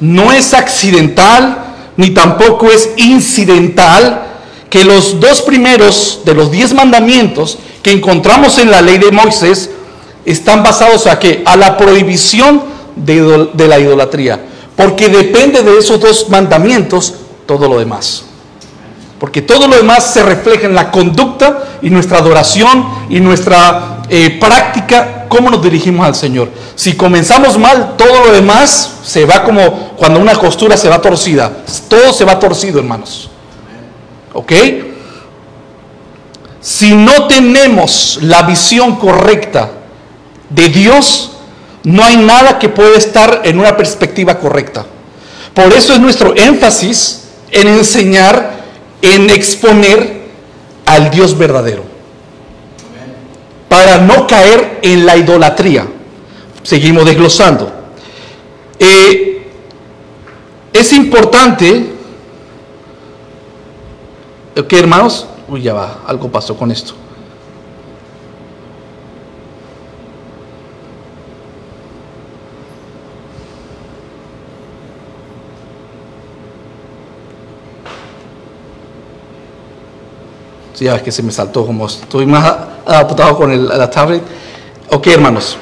no 0.00 0.32
es 0.32 0.54
accidental 0.54 1.58
ni 1.96 2.10
tampoco 2.10 2.70
es 2.70 2.90
incidental 2.96 4.22
que 4.70 4.84
los 4.84 5.20
dos 5.20 5.42
primeros 5.42 6.20
de 6.24 6.34
los 6.34 6.50
diez 6.50 6.72
mandamientos 6.72 7.58
que 7.82 7.92
encontramos 7.92 8.58
en 8.58 8.70
la 8.70 8.80
ley 8.80 8.98
de 8.98 9.10
Moisés 9.10 9.70
están 10.24 10.62
basados 10.62 11.06
a 11.06 11.18
qué? 11.18 11.42
A 11.44 11.56
la 11.56 11.76
prohibición 11.76 12.62
de, 12.96 13.66
la 13.68 13.78
idolatría. 13.78 14.40
Porque 14.76 15.08
depende 15.08 15.62
de 15.62 15.78
esos 15.78 16.00
dos 16.00 16.28
mandamientos 16.28 17.14
todo 17.46 17.68
lo 17.68 17.78
demás. 17.78 18.24
Porque 19.18 19.42
todo 19.42 19.68
lo 19.68 19.76
demás 19.76 20.12
se 20.12 20.22
refleja 20.22 20.66
en 20.66 20.74
la 20.74 20.90
conducta 20.90 21.78
y 21.80 21.90
nuestra 21.90 22.18
adoración 22.18 22.84
y 23.08 23.20
nuestra 23.20 24.02
eh, 24.08 24.38
práctica, 24.40 25.26
cómo 25.28 25.50
nos 25.50 25.62
dirigimos 25.62 26.06
al 26.06 26.14
Señor. 26.14 26.48
Si 26.74 26.94
comenzamos 26.94 27.58
mal, 27.58 27.94
todo 27.96 28.24
lo 28.26 28.32
demás 28.32 28.98
se 29.04 29.24
va 29.24 29.44
como 29.44 29.90
cuando 29.96 30.18
una 30.18 30.34
costura 30.34 30.76
se 30.76 30.88
va 30.88 31.00
torcida. 31.00 31.52
Todo 31.88 32.12
se 32.12 32.24
va 32.24 32.38
torcido, 32.38 32.80
hermanos. 32.80 33.30
¿Ok? 34.32 34.52
Si 36.60 36.94
no 36.94 37.26
tenemos 37.26 38.18
la 38.22 38.42
visión 38.42 38.96
correcta 38.96 39.70
de 40.54 40.68
Dios, 40.68 41.32
no 41.84 42.04
hay 42.04 42.16
nada 42.16 42.58
que 42.58 42.68
pueda 42.68 42.96
estar 42.96 43.42
en 43.44 43.58
una 43.58 43.76
perspectiva 43.76 44.38
correcta. 44.38 44.84
Por 45.54 45.72
eso 45.72 45.92
es 45.92 46.00
nuestro 46.00 46.34
énfasis 46.36 47.24
en 47.50 47.68
enseñar, 47.68 48.62
en 49.02 49.30
exponer 49.30 50.22
al 50.86 51.10
Dios 51.10 51.36
verdadero. 51.36 51.84
Para 53.68 53.98
no 53.98 54.26
caer 54.26 54.80
en 54.82 55.06
la 55.06 55.16
idolatría. 55.16 55.86
Seguimos 56.62 57.04
desglosando. 57.04 57.72
Eh, 58.78 59.50
es 60.72 60.92
importante, 60.92 61.92
¿ok 64.56 64.72
hermanos? 64.72 65.26
Uy, 65.48 65.62
ya 65.62 65.74
va, 65.74 65.98
algo 66.06 66.30
pasó 66.30 66.56
con 66.56 66.70
esto. 66.70 66.94
Ya 80.82 81.02
que 81.02 81.12
se 81.12 81.22
me 81.22 81.32
saltó 81.32 81.66
como 81.66 81.86
estoy 81.86 82.26
más 82.26 82.44
adaptado 82.86 83.36
con 83.36 83.52
el, 83.52 83.68
la 83.68 83.90
tablet. 83.90 84.22
Ok, 84.90 85.06
hermanos. 85.06 85.56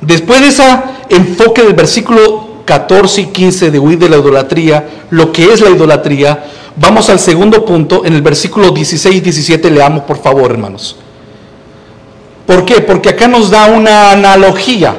Después 0.00 0.40
de 0.40 0.48
ese 0.48 0.64
enfoque 1.10 1.62
del 1.62 1.74
versículo 1.74 2.62
14 2.64 3.22
y 3.22 3.26
15 3.26 3.70
de 3.70 3.78
huir 3.78 3.98
de 3.98 4.08
la 4.08 4.16
idolatría, 4.16 4.88
lo 5.10 5.32
que 5.32 5.52
es 5.52 5.60
la 5.60 5.70
idolatría, 5.70 6.44
vamos 6.76 7.08
al 7.08 7.18
segundo 7.18 7.64
punto, 7.64 8.04
en 8.04 8.14
el 8.14 8.22
versículo 8.22 8.70
16 8.70 9.16
y 9.16 9.20
17, 9.20 9.70
leamos 9.70 10.02
por 10.02 10.20
favor, 10.20 10.50
hermanos. 10.50 10.96
¿Por 12.46 12.64
qué? 12.64 12.80
Porque 12.80 13.10
acá 13.10 13.28
nos 13.28 13.50
da 13.50 13.66
una 13.66 14.10
analogía. 14.10 14.96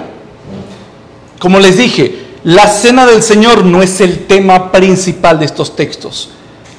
Como 1.40 1.60
les 1.60 1.78
dije, 1.78 2.28
la 2.44 2.68
cena 2.68 3.06
del 3.06 3.24
Señor 3.24 3.66
no 3.66 3.82
es 3.82 4.02
el 4.02 4.26
tema 4.28 4.72
principal 4.72 5.40
de 5.40 5.46
estos 5.46 5.76
textos. 5.76 6.30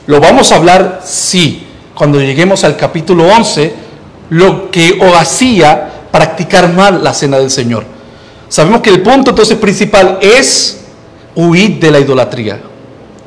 Lo 0.07 0.21
vamos 0.21 0.53
a 0.53 0.57
hablar, 0.57 1.03
sí, 1.05 1.67
cuando 2.01 2.19
lleguemos 2.19 2.65
al 2.65 2.79
capítulo 2.79 3.27
11, 3.27 3.75
lo 4.31 4.71
que 4.71 4.99
o 5.03 5.15
hacía 5.17 6.07
practicar 6.11 6.73
mal 6.73 7.05
la 7.05 7.13
cena 7.13 7.39
del 7.39 7.51
Señor. 7.51 7.85
Sabemos 8.49 8.81
que 8.81 8.89
el 8.89 9.03
punto 9.03 9.33
entonces 9.33 9.59
principal 9.59 10.19
es 10.23 10.81
huir 11.35 11.79
de 11.79 11.91
la 11.91 12.01
idolatría. 12.01 12.59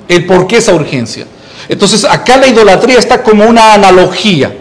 El 0.08 0.26
por 0.26 0.48
qué 0.48 0.58
esa 0.58 0.74
urgencia. 0.74 1.28
Entonces 1.70 2.04
acá 2.04 2.38
la 2.38 2.48
idolatría 2.48 2.98
está 2.98 3.22
como 3.22 3.46
una 3.46 3.76
analogía. 3.76 4.52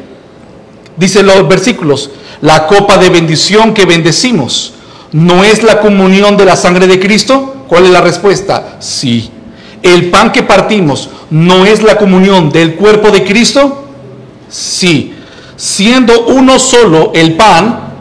Dicen 0.95 1.25
los 1.25 1.49
versículos, 1.49 2.11
la 2.43 2.67
copa 2.67 2.99
de 2.99 3.09
bendición 3.09 3.73
que 3.73 3.87
bendecimos, 3.87 4.75
¿no 5.13 5.43
es 5.43 5.63
la 5.63 5.81
comunión 5.81 6.37
de 6.37 6.45
la 6.45 6.57
sangre 6.57 6.87
de 6.87 7.01
Cristo? 7.01 7.65
¿Cuál 7.67 7.87
es 7.87 7.91
la 7.91 8.03
respuesta? 8.03 8.77
Sí. 8.79 9.31
¿El 9.83 10.11
pan 10.11 10.33
que 10.33 10.43
partimos 10.43 11.09
no 11.31 11.65
es 11.65 11.83
la 11.83 11.97
comunión 11.97 12.51
del 12.51 12.75
cuerpo 12.75 13.11
de 13.11 13.25
Cristo? 13.25 13.82
Sí, 14.53 15.15
siendo 15.57 16.27
uno 16.27 16.59
solo 16.59 17.11
el 17.15 17.37
pan, 17.37 17.95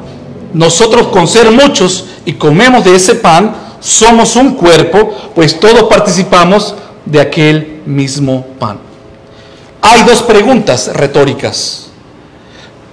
nosotros 0.53 1.08
con 1.08 1.25
ser 1.25 1.50
muchos 1.50 2.05
y 2.25 2.34
comemos 2.34 2.84
de 2.84 2.93
ese 2.93 3.15
pan, 3.15 3.55
somos 3.79 4.36
un 4.36 4.55
cuerpo, 4.55 5.31
pues 5.34 5.60
todos 5.60 5.84
participamos 5.84 6.75
de 7.05 7.22
aquel 7.22 7.81
mismo 7.86 8.46
pan. 8.60 8.79
Hay 9.81 10.03
dos 10.03 10.22
preguntas 10.24 10.91
retóricas. 10.93 11.88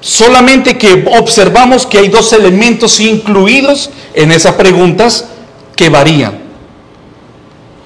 Solamente 0.00 0.78
que 0.78 1.04
observamos 1.18 1.84
que 1.84 1.98
hay 1.98 2.08
dos 2.08 2.32
elementos 2.32 3.00
incluidos 3.00 3.90
en 4.14 4.30
esas 4.30 4.54
preguntas 4.54 5.26
que 5.74 5.88
varían. 5.88 6.38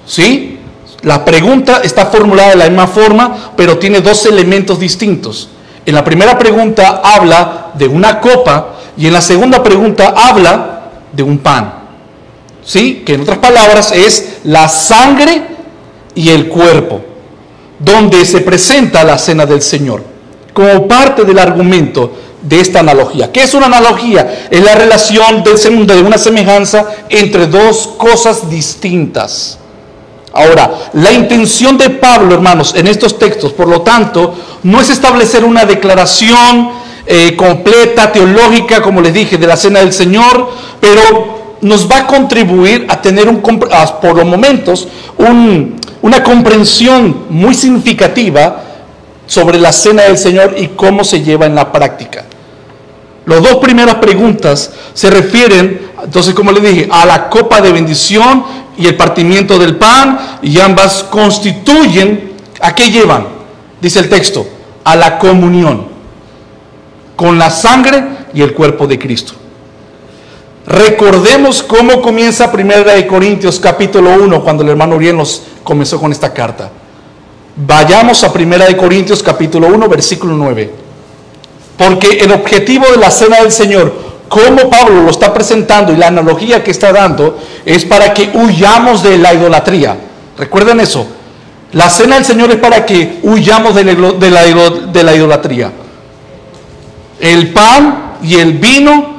¿Sí? 0.06 0.58
La 1.00 1.24
pregunta 1.24 1.80
está 1.82 2.06
formulada 2.06 2.50
de 2.50 2.56
la 2.56 2.68
misma 2.68 2.86
forma, 2.86 3.52
pero 3.56 3.78
tiene 3.78 4.00
dos 4.00 4.24
elementos 4.26 4.78
distintos. 4.78 5.48
En 5.84 5.94
la 5.94 6.04
primera 6.04 6.38
pregunta 6.38 7.00
habla 7.02 7.72
de 7.74 7.88
una 7.88 8.20
copa 8.20 8.74
y 8.96 9.06
en 9.06 9.12
la 9.12 9.20
segunda 9.20 9.62
pregunta 9.62 10.14
habla 10.16 10.82
de 11.12 11.22
un 11.22 11.38
pan. 11.38 11.74
¿Sí? 12.64 13.02
Que 13.04 13.14
en 13.14 13.22
otras 13.22 13.38
palabras 13.38 13.92
es 13.92 14.38
la 14.44 14.68
sangre 14.68 15.42
y 16.14 16.28
el 16.30 16.48
cuerpo, 16.48 17.00
donde 17.78 18.24
se 18.24 18.40
presenta 18.40 19.02
la 19.02 19.18
cena 19.18 19.46
del 19.46 19.62
Señor, 19.62 20.04
como 20.52 20.86
parte 20.86 21.24
del 21.24 21.38
argumento 21.38 22.12
de 22.42 22.60
esta 22.60 22.80
analogía. 22.80 23.32
¿Qué 23.32 23.42
es 23.42 23.54
una 23.54 23.66
analogía? 23.66 24.46
Es 24.50 24.62
la 24.62 24.74
relación 24.74 25.42
de 25.42 26.02
una 26.02 26.18
semejanza 26.18 26.86
entre 27.08 27.46
dos 27.46 27.88
cosas 27.96 28.48
distintas. 28.48 29.58
Ahora, 30.32 30.70
la 30.94 31.12
intención 31.12 31.76
de 31.76 31.90
Pablo, 31.90 32.34
hermanos, 32.34 32.74
en 32.74 32.86
estos 32.86 33.18
textos, 33.18 33.52
por 33.52 33.68
lo 33.68 33.82
tanto, 33.82 34.34
no 34.62 34.80
es 34.80 34.88
establecer 34.90 35.44
una 35.44 35.64
declaración 35.64 36.70
eh, 37.06 37.36
completa, 37.36 38.12
teológica, 38.12 38.80
como 38.80 39.00
les 39.00 39.12
dije, 39.12 39.36
de 39.36 39.46
la 39.46 39.56
cena 39.56 39.80
del 39.80 39.92
Señor, 39.92 40.50
pero 40.80 41.56
nos 41.60 41.90
va 41.90 41.98
a 41.98 42.06
contribuir 42.06 42.86
a 42.88 43.00
tener 43.00 43.28
un, 43.28 43.40
por 43.40 44.16
los 44.16 44.26
momentos 44.26 44.88
una 46.02 46.22
comprensión 46.22 47.26
muy 47.28 47.54
significativa 47.54 48.62
sobre 49.26 49.58
la 49.58 49.72
cena 49.72 50.02
del 50.02 50.18
Señor 50.18 50.54
y 50.58 50.68
cómo 50.68 51.04
se 51.04 51.22
lleva 51.22 51.46
en 51.46 51.54
la 51.54 51.70
práctica. 51.70 52.24
Las 53.26 53.40
dos 53.40 53.56
primeras 53.56 53.96
preguntas 53.96 54.72
se 54.94 55.08
refieren, 55.10 55.92
entonces 56.02 56.34
como 56.34 56.50
le 56.50 56.60
dije, 56.60 56.88
a 56.90 57.06
la 57.06 57.30
copa 57.30 57.60
de 57.60 57.70
bendición 57.70 58.44
y 58.76 58.86
el 58.86 58.96
partimiento 58.96 59.58
del 59.58 59.76
pan, 59.76 60.38
y 60.42 60.58
ambas 60.60 61.04
constituyen, 61.04 62.32
¿a 62.60 62.74
qué 62.74 62.90
llevan? 62.90 63.26
Dice 63.80 63.98
el 64.00 64.08
texto, 64.08 64.46
a 64.84 64.96
la 64.96 65.18
comunión 65.18 65.92
con 67.16 67.38
la 67.38 67.50
sangre 67.50 68.04
y 68.34 68.42
el 68.42 68.52
cuerpo 68.52 68.86
de 68.86 68.98
Cristo. 68.98 69.34
Recordemos 70.66 71.62
cómo 71.62 72.00
comienza 72.00 72.50
Primera 72.52 72.94
de 72.94 73.06
Corintios 73.06 73.58
capítulo 73.58 74.10
1 74.14 74.42
cuando 74.44 74.62
el 74.62 74.70
hermano 74.70 74.96
Uriel 74.96 75.16
nos 75.16 75.42
comenzó 75.64 76.00
con 76.00 76.12
esta 76.12 76.32
carta. 76.32 76.70
Vayamos 77.56 78.22
a 78.24 78.32
Primera 78.32 78.66
de 78.66 78.76
Corintios 78.76 79.22
capítulo 79.22 79.66
1 79.68 79.88
versículo 79.88 80.34
9. 80.34 80.70
Porque 81.76 82.18
el 82.18 82.32
objetivo 82.32 82.86
de 82.90 82.96
la 82.96 83.10
cena 83.10 83.40
del 83.40 83.50
Señor, 83.50 83.92
como 84.32 84.70
Pablo 84.70 85.02
lo 85.02 85.10
está 85.10 85.34
presentando 85.34 85.92
y 85.92 85.96
la 85.96 86.06
analogía 86.06 86.64
que 86.64 86.70
está 86.70 86.90
dando, 86.90 87.38
es 87.66 87.84
para 87.84 88.14
que 88.14 88.30
huyamos 88.32 89.02
de 89.02 89.18
la 89.18 89.34
idolatría. 89.34 89.94
Recuerden 90.38 90.80
eso. 90.80 91.06
La 91.72 91.90
cena 91.90 92.14
del 92.14 92.24
Señor 92.24 92.50
es 92.50 92.56
para 92.56 92.86
que 92.86 93.18
huyamos 93.22 93.74
de 93.74 93.84
la, 93.84 94.70
de 94.90 95.02
la 95.02 95.14
idolatría. 95.14 95.70
El 97.20 97.52
pan 97.52 98.14
y 98.22 98.36
el 98.36 98.54
vino, 98.54 99.16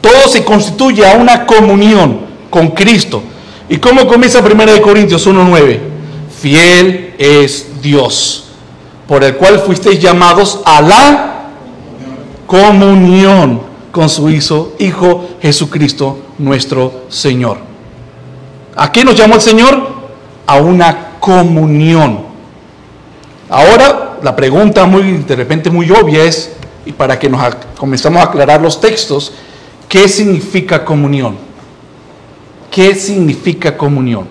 todo 0.00 0.26
se 0.26 0.42
constituye 0.42 1.06
a 1.06 1.14
una 1.14 1.46
comunión 1.46 2.22
con 2.50 2.70
Cristo. 2.70 3.22
¿Y 3.68 3.76
cómo 3.76 4.08
comienza 4.08 4.40
1 4.40 4.82
Corintios 4.82 5.24
1.9? 5.24 5.78
Fiel 6.42 7.14
es 7.16 7.80
Dios, 7.80 8.48
por 9.06 9.22
el 9.22 9.36
cual 9.36 9.60
fuisteis 9.60 10.00
llamados 10.00 10.58
a 10.64 10.82
la 10.82 11.42
comunión 12.44 13.67
con 13.92 14.08
su 14.08 14.28
Hijo, 14.30 14.72
Hijo 14.78 15.28
Jesucristo 15.40 16.18
nuestro 16.38 17.04
Señor. 17.08 17.58
¿A 18.76 18.92
qué 18.92 19.04
nos 19.04 19.16
llamó 19.16 19.34
el 19.34 19.40
Señor? 19.40 19.88
A 20.46 20.56
una 20.56 21.18
comunión. 21.20 22.20
Ahora, 23.48 24.18
la 24.22 24.36
pregunta 24.36 24.86
muy, 24.86 25.18
de 25.18 25.36
repente 25.36 25.70
muy 25.70 25.90
obvia 25.90 26.24
es, 26.24 26.52
y 26.84 26.92
para 26.92 27.18
que 27.18 27.28
nos 27.28 27.54
comenzamos 27.76 28.20
a 28.20 28.26
aclarar 28.26 28.60
los 28.60 28.80
textos, 28.80 29.32
¿qué 29.88 30.08
significa 30.08 30.84
comunión? 30.84 31.36
¿Qué 32.70 32.94
significa 32.94 33.76
comunión? 33.76 34.26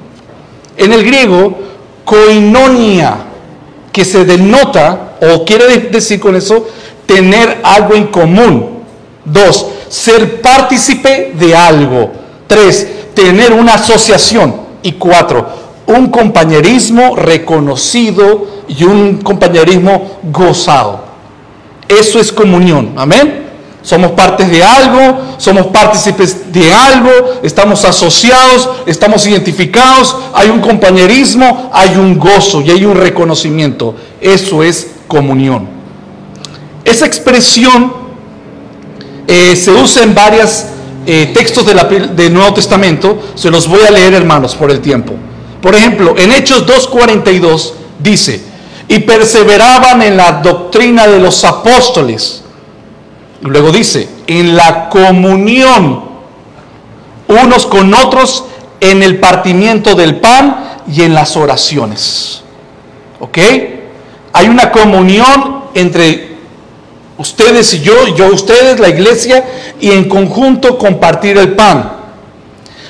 En 0.77 0.93
el 0.93 1.03
griego, 1.03 1.57
koinonia, 2.05 3.17
que 3.91 4.05
se 4.05 4.23
denota, 4.23 5.17
o 5.21 5.43
quiere 5.43 5.79
decir 5.89 6.19
con 6.19 6.35
eso, 6.35 6.67
tener 7.05 7.59
algo 7.63 7.95
en 7.95 8.07
común. 8.07 8.76
Dos, 9.27 9.67
ser 9.89 10.41
partícipe 10.41 11.33
de 11.37 11.53
algo. 11.53 12.11
Tres, 12.47 12.87
tener 13.13 13.51
una 13.51 13.73
asociación. 13.73 14.67
Y 14.81 14.93
cuatro, 14.93 15.45
un 15.87 16.07
compañerismo 16.07 17.15
reconocido 17.15 18.47
y 18.69 18.85
un 18.85 19.17
compañerismo 19.17 20.19
gozado. 20.31 21.01
Eso 21.89 22.19
es 22.19 22.31
comunión. 22.31 22.93
Amén. 22.95 23.47
Somos 23.81 24.11
partes 24.11 24.49
de 24.49 24.63
algo, 24.63 25.17
somos 25.37 25.67
partícipes 25.67 26.51
de 26.51 26.73
algo, 26.73 27.09
estamos 27.43 27.85
asociados, 27.85 28.69
estamos 28.85 29.25
identificados, 29.27 30.15
hay 30.33 30.49
un 30.49 30.59
compañerismo, 30.59 31.69
hay 31.73 31.95
un 31.95 32.17
gozo 32.17 32.61
y 32.61 32.71
hay 32.71 32.85
un 32.85 32.95
reconocimiento. 32.95 33.95
Eso 34.19 34.63
es 34.63 34.87
comunión. 35.07 35.67
Esa 36.83 37.05
expresión 37.05 38.06
eh, 39.27 39.55
se 39.55 39.71
usa 39.71 40.03
en 40.03 40.15
varios 40.15 40.65
eh, 41.05 41.31
textos 41.33 41.65
del 41.65 42.33
Nuevo 42.33 42.53
Testamento. 42.53 43.21
Se 43.35 43.51
los 43.51 43.67
voy 43.67 43.81
a 43.87 43.91
leer, 43.91 44.13
hermanos, 44.13 44.55
por 44.55 44.71
el 44.71 44.79
tiempo. 44.79 45.13
Por 45.61 45.75
ejemplo, 45.75 46.15
en 46.17 46.31
Hechos 46.31 46.65
2.42 46.65 47.73
dice, 47.99 48.43
y 48.87 48.99
perseveraban 48.99 50.01
en 50.01 50.17
la 50.17 50.33
doctrina 50.33 51.07
de 51.07 51.19
los 51.19 51.43
apóstoles. 51.43 52.43
Luego 53.41 53.71
dice, 53.71 54.07
en 54.27 54.55
la 54.55 54.89
comunión 54.89 56.07
unos 57.27 57.65
con 57.65 57.93
otros, 57.93 58.45
en 58.79 59.03
el 59.03 59.19
partimiento 59.19 59.95
del 59.95 60.17
pan 60.17 60.79
y 60.91 61.01
en 61.01 61.13
las 61.13 61.35
oraciones. 61.35 62.41
¿Ok? 63.19 63.37
Hay 64.33 64.47
una 64.47 64.71
comunión 64.71 65.63
entre 65.73 66.36
Ustedes 67.17 67.73
y 67.73 67.81
yo, 67.81 68.15
yo 68.15 68.27
ustedes, 68.27 68.79
la 68.79 68.89
iglesia, 68.89 69.43
y 69.79 69.91
en 69.91 70.07
conjunto 70.07 70.77
compartir 70.77 71.37
el 71.37 71.53
pan. 71.53 71.91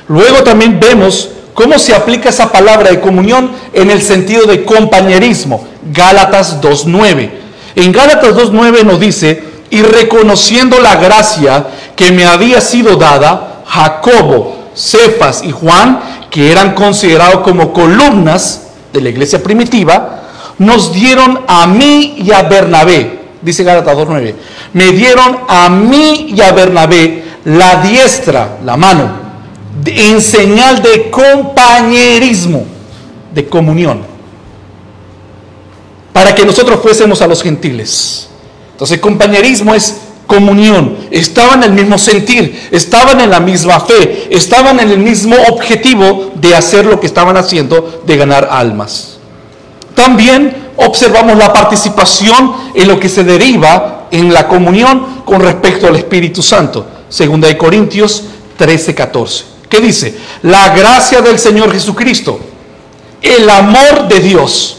Luego 0.10 0.44
también 0.44 0.80
vemos 0.80 1.30
cómo 1.54 1.80
se 1.80 1.96
aplica 1.96 2.30
esa 2.30 2.52
palabra 2.52 2.90
de 2.90 3.00
comunión 3.00 3.52
en 3.72 3.90
el 3.90 4.02
sentido 4.02 4.46
de 4.46 4.66
compañerismo. 4.66 5.66
Gálatas 5.94 6.62
2.9. 6.62 7.30
En 7.76 7.92
Gálatas 7.94 8.36
2.9 8.36 8.84
nos 8.84 9.00
dice, 9.00 9.44
y 9.70 9.82
reconociendo 9.82 10.80
la 10.80 10.98
gracia 10.98 11.66
que 11.96 12.12
me 12.12 12.26
había 12.26 12.60
sido 12.60 12.98
dada, 12.98 13.64
Jacobo, 13.66 14.72
Cefas 14.76 15.42
y 15.44 15.52
Juan, 15.52 16.02
que 16.30 16.52
eran 16.52 16.74
considerados 16.74 17.42
como 17.42 17.72
columnas 17.72 18.64
de 18.92 19.02
la 19.02 19.10
iglesia 19.10 19.42
primitiva, 19.42 20.24
nos 20.58 20.92
dieron 20.92 21.42
a 21.48 21.66
mí 21.68 22.16
y 22.18 22.32
a 22.32 22.44
Bernabé 22.44 23.17
dice 23.42 23.64
Gálatas 23.64 23.96
2.9, 23.96 24.34
me 24.74 24.92
dieron 24.92 25.40
a 25.48 25.70
mí 25.70 26.34
y 26.36 26.42
a 26.42 26.52
Bernabé 26.52 27.24
la 27.46 27.82
diestra, 27.82 28.58
la 28.64 28.76
mano, 28.76 29.10
en 29.86 30.22
señal 30.22 30.82
de 30.82 31.10
compañerismo, 31.10 32.66
de 33.34 33.48
comunión, 33.48 34.02
para 36.12 36.34
que 36.34 36.46
nosotros 36.46 36.80
fuésemos 36.82 37.22
a 37.22 37.28
los 37.28 37.42
gentiles. 37.42 38.28
Entonces, 38.72 39.00
compañerismo 39.00 39.74
es 39.74 40.02
comunión, 40.28 40.98
estaban 41.10 41.64
en 41.64 41.72
el 41.72 41.76
mismo 41.76 41.98
sentir, 41.98 42.68
estaban 42.72 43.22
en 43.22 43.30
la 43.30 43.40
misma 43.40 43.80
fe, 43.80 44.28
estaban 44.30 44.80
en 44.80 44.92
el 44.92 45.00
mismo 45.00 45.36
objetivo 45.50 46.32
de 46.36 46.56
hacer 46.56 46.86
lo 46.86 47.00
que 47.00 47.08
estaban 47.08 47.38
haciendo, 47.38 48.04
de 48.06 48.18
ganar 48.18 48.48
almas. 48.52 49.17
También 49.98 50.74
observamos 50.76 51.40
la 51.40 51.52
participación 51.52 52.54
en 52.76 52.88
lo 52.88 53.00
que 53.00 53.10
se 53.10 53.24
deriva 53.24 54.06
en 54.12 54.32
la 54.32 54.48
comunión 54.48 55.24
con 55.26 55.42
respecto 55.42 55.88
al 55.88 55.96
Espíritu 55.96 56.44
Santo. 56.44 56.86
Segunda 57.10 57.48
de 57.48 57.58
Corintios 57.58 58.26
13, 58.58 58.94
14. 58.94 59.46
¿Qué 59.68 59.82
dice? 59.82 60.16
La 60.44 60.76
gracia 60.76 61.22
del 61.22 61.40
Señor 61.40 61.72
Jesucristo, 61.74 62.40
el 63.24 63.50
amor 63.50 64.08
de 64.08 64.20
Dios 64.20 64.78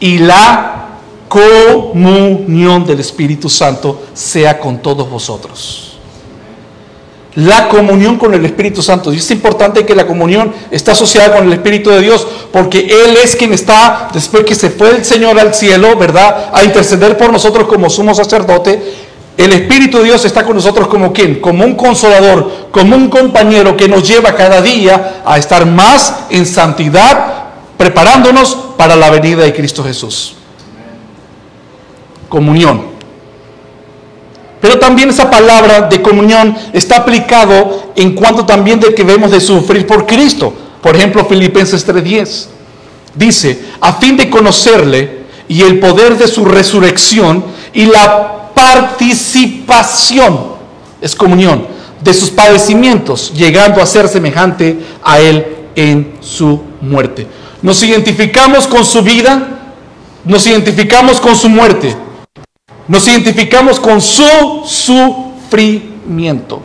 y 0.00 0.18
la 0.18 0.98
comunión 1.28 2.84
del 2.84 3.00
Espíritu 3.00 3.48
Santo 3.48 4.02
sea 4.12 4.60
con 4.60 4.82
todos 4.82 5.08
vosotros 5.08 5.85
la 7.36 7.68
comunión 7.68 8.16
con 8.16 8.34
el 8.34 8.44
Espíritu 8.44 8.82
Santo. 8.82 9.12
Y 9.12 9.18
es 9.18 9.30
importante 9.30 9.84
que 9.84 9.94
la 9.94 10.06
comunión 10.06 10.52
está 10.70 10.92
asociada 10.92 11.36
con 11.36 11.46
el 11.46 11.52
Espíritu 11.52 11.90
de 11.90 12.00
Dios, 12.00 12.26
porque 12.50 12.80
Él 12.80 13.16
es 13.22 13.36
quien 13.36 13.52
está, 13.52 14.08
después 14.12 14.44
que 14.44 14.54
se 14.54 14.70
fue 14.70 14.90
el 14.90 15.04
Señor 15.04 15.38
al 15.38 15.54
cielo, 15.54 15.96
¿verdad? 15.96 16.50
A 16.52 16.64
interceder 16.64 17.16
por 17.16 17.30
nosotros 17.30 17.68
como 17.68 17.90
sumo 17.90 18.14
sacerdote. 18.14 19.06
El 19.36 19.52
Espíritu 19.52 19.98
de 19.98 20.04
Dios 20.04 20.24
está 20.24 20.44
con 20.44 20.56
nosotros 20.56 20.88
como 20.88 21.12
quien, 21.12 21.40
como 21.40 21.64
un 21.64 21.74
consolador, 21.74 22.70
como 22.70 22.96
un 22.96 23.10
compañero 23.10 23.76
que 23.76 23.86
nos 23.86 24.08
lleva 24.08 24.34
cada 24.34 24.62
día 24.62 25.22
a 25.26 25.36
estar 25.36 25.66
más 25.66 26.20
en 26.30 26.46
santidad, 26.46 27.44
preparándonos 27.76 28.56
para 28.78 28.96
la 28.96 29.10
venida 29.10 29.42
de 29.42 29.52
Cristo 29.52 29.84
Jesús. 29.84 30.36
Comunión. 32.30 32.95
Pero 34.66 34.80
también 34.80 35.10
esa 35.10 35.30
palabra 35.30 35.82
de 35.82 36.02
comunión 36.02 36.56
está 36.72 36.96
aplicado 36.96 37.92
en 37.94 38.16
cuanto 38.16 38.44
también 38.44 38.80
de 38.80 38.92
que 38.96 39.04
debemos 39.04 39.30
de 39.30 39.38
sufrir 39.38 39.86
por 39.86 40.06
Cristo. 40.06 40.52
Por 40.82 40.96
ejemplo, 40.96 41.24
Filipenses 41.24 41.86
3:10 41.86 42.46
dice, 43.14 43.60
a 43.80 43.92
fin 43.92 44.16
de 44.16 44.28
conocerle 44.28 45.20
y 45.46 45.62
el 45.62 45.78
poder 45.78 46.18
de 46.18 46.26
su 46.26 46.44
resurrección 46.44 47.44
y 47.72 47.86
la 47.86 48.50
participación, 48.56 50.36
es 51.00 51.14
comunión, 51.14 51.68
de 52.00 52.12
sus 52.12 52.30
padecimientos, 52.30 53.32
llegando 53.34 53.80
a 53.80 53.86
ser 53.86 54.08
semejante 54.08 54.80
a 55.04 55.20
Él 55.20 55.46
en 55.76 56.14
su 56.20 56.60
muerte. 56.80 57.28
Nos 57.62 57.80
identificamos 57.84 58.66
con 58.66 58.84
su 58.84 59.00
vida, 59.02 59.46
nos 60.24 60.44
identificamos 60.44 61.20
con 61.20 61.36
su 61.36 61.48
muerte, 61.48 61.94
nos 62.88 63.06
identificamos 63.08 63.80
con 63.80 64.00
su 64.00 64.62
sufrimiento. 64.64 66.62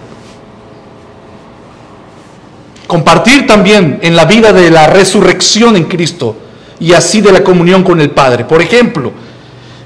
Compartir 2.88 3.48
también 3.48 4.00
en 4.02 4.16
la 4.16 4.26
vida 4.26 4.52
de 4.52 4.70
la 4.70 4.88
resurrección 4.88 5.78
en 5.78 5.86
Cristo 5.86 6.36
y 6.80 6.94
así 6.94 7.22
de 7.22 7.32
la 7.32 7.44
comunión 7.44 7.84
con 7.84 8.02
el 8.02 8.12
Padre. 8.12 8.44
Por 8.46 8.62
ejemplo, 8.62 9.14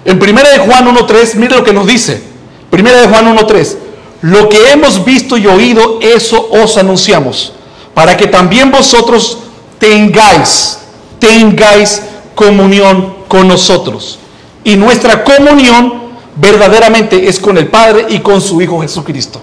en 0.04 0.22
1 0.22 0.34
de 0.44 0.60
Juan 0.60 0.88
1.3, 0.88 1.36
mire 1.36 1.56
lo 1.56 1.64
que 1.64 1.74
nos 1.74 1.86
dice. 1.86 2.24
1 2.72 2.84
de 2.84 3.08
Juan 3.08 3.38
1.3, 3.38 3.78
lo 4.22 4.50
que 4.50 4.72
hemos 4.72 5.06
visto 5.06 5.38
y 5.38 5.46
oído, 5.48 6.00
eso 6.02 6.50
os 6.52 6.78
anunciamos, 6.78 7.54
para 7.94 8.18
que 8.18 8.28
también 8.28 8.72
vosotros 8.72 9.40
tengáis, 9.78 10.80
tengáis 11.20 12.02
comunión 12.34 13.16
con 13.28 13.48
nosotros. 13.48 14.20
Y 14.64 14.76
nuestra 14.78 15.24
comunión 15.24 16.05
verdaderamente 16.36 17.28
es 17.28 17.40
con 17.40 17.58
el 17.58 17.68
Padre 17.68 18.06
y 18.10 18.20
con 18.20 18.42
su 18.42 18.62
Hijo 18.62 18.82
Jesucristo. 18.82 19.42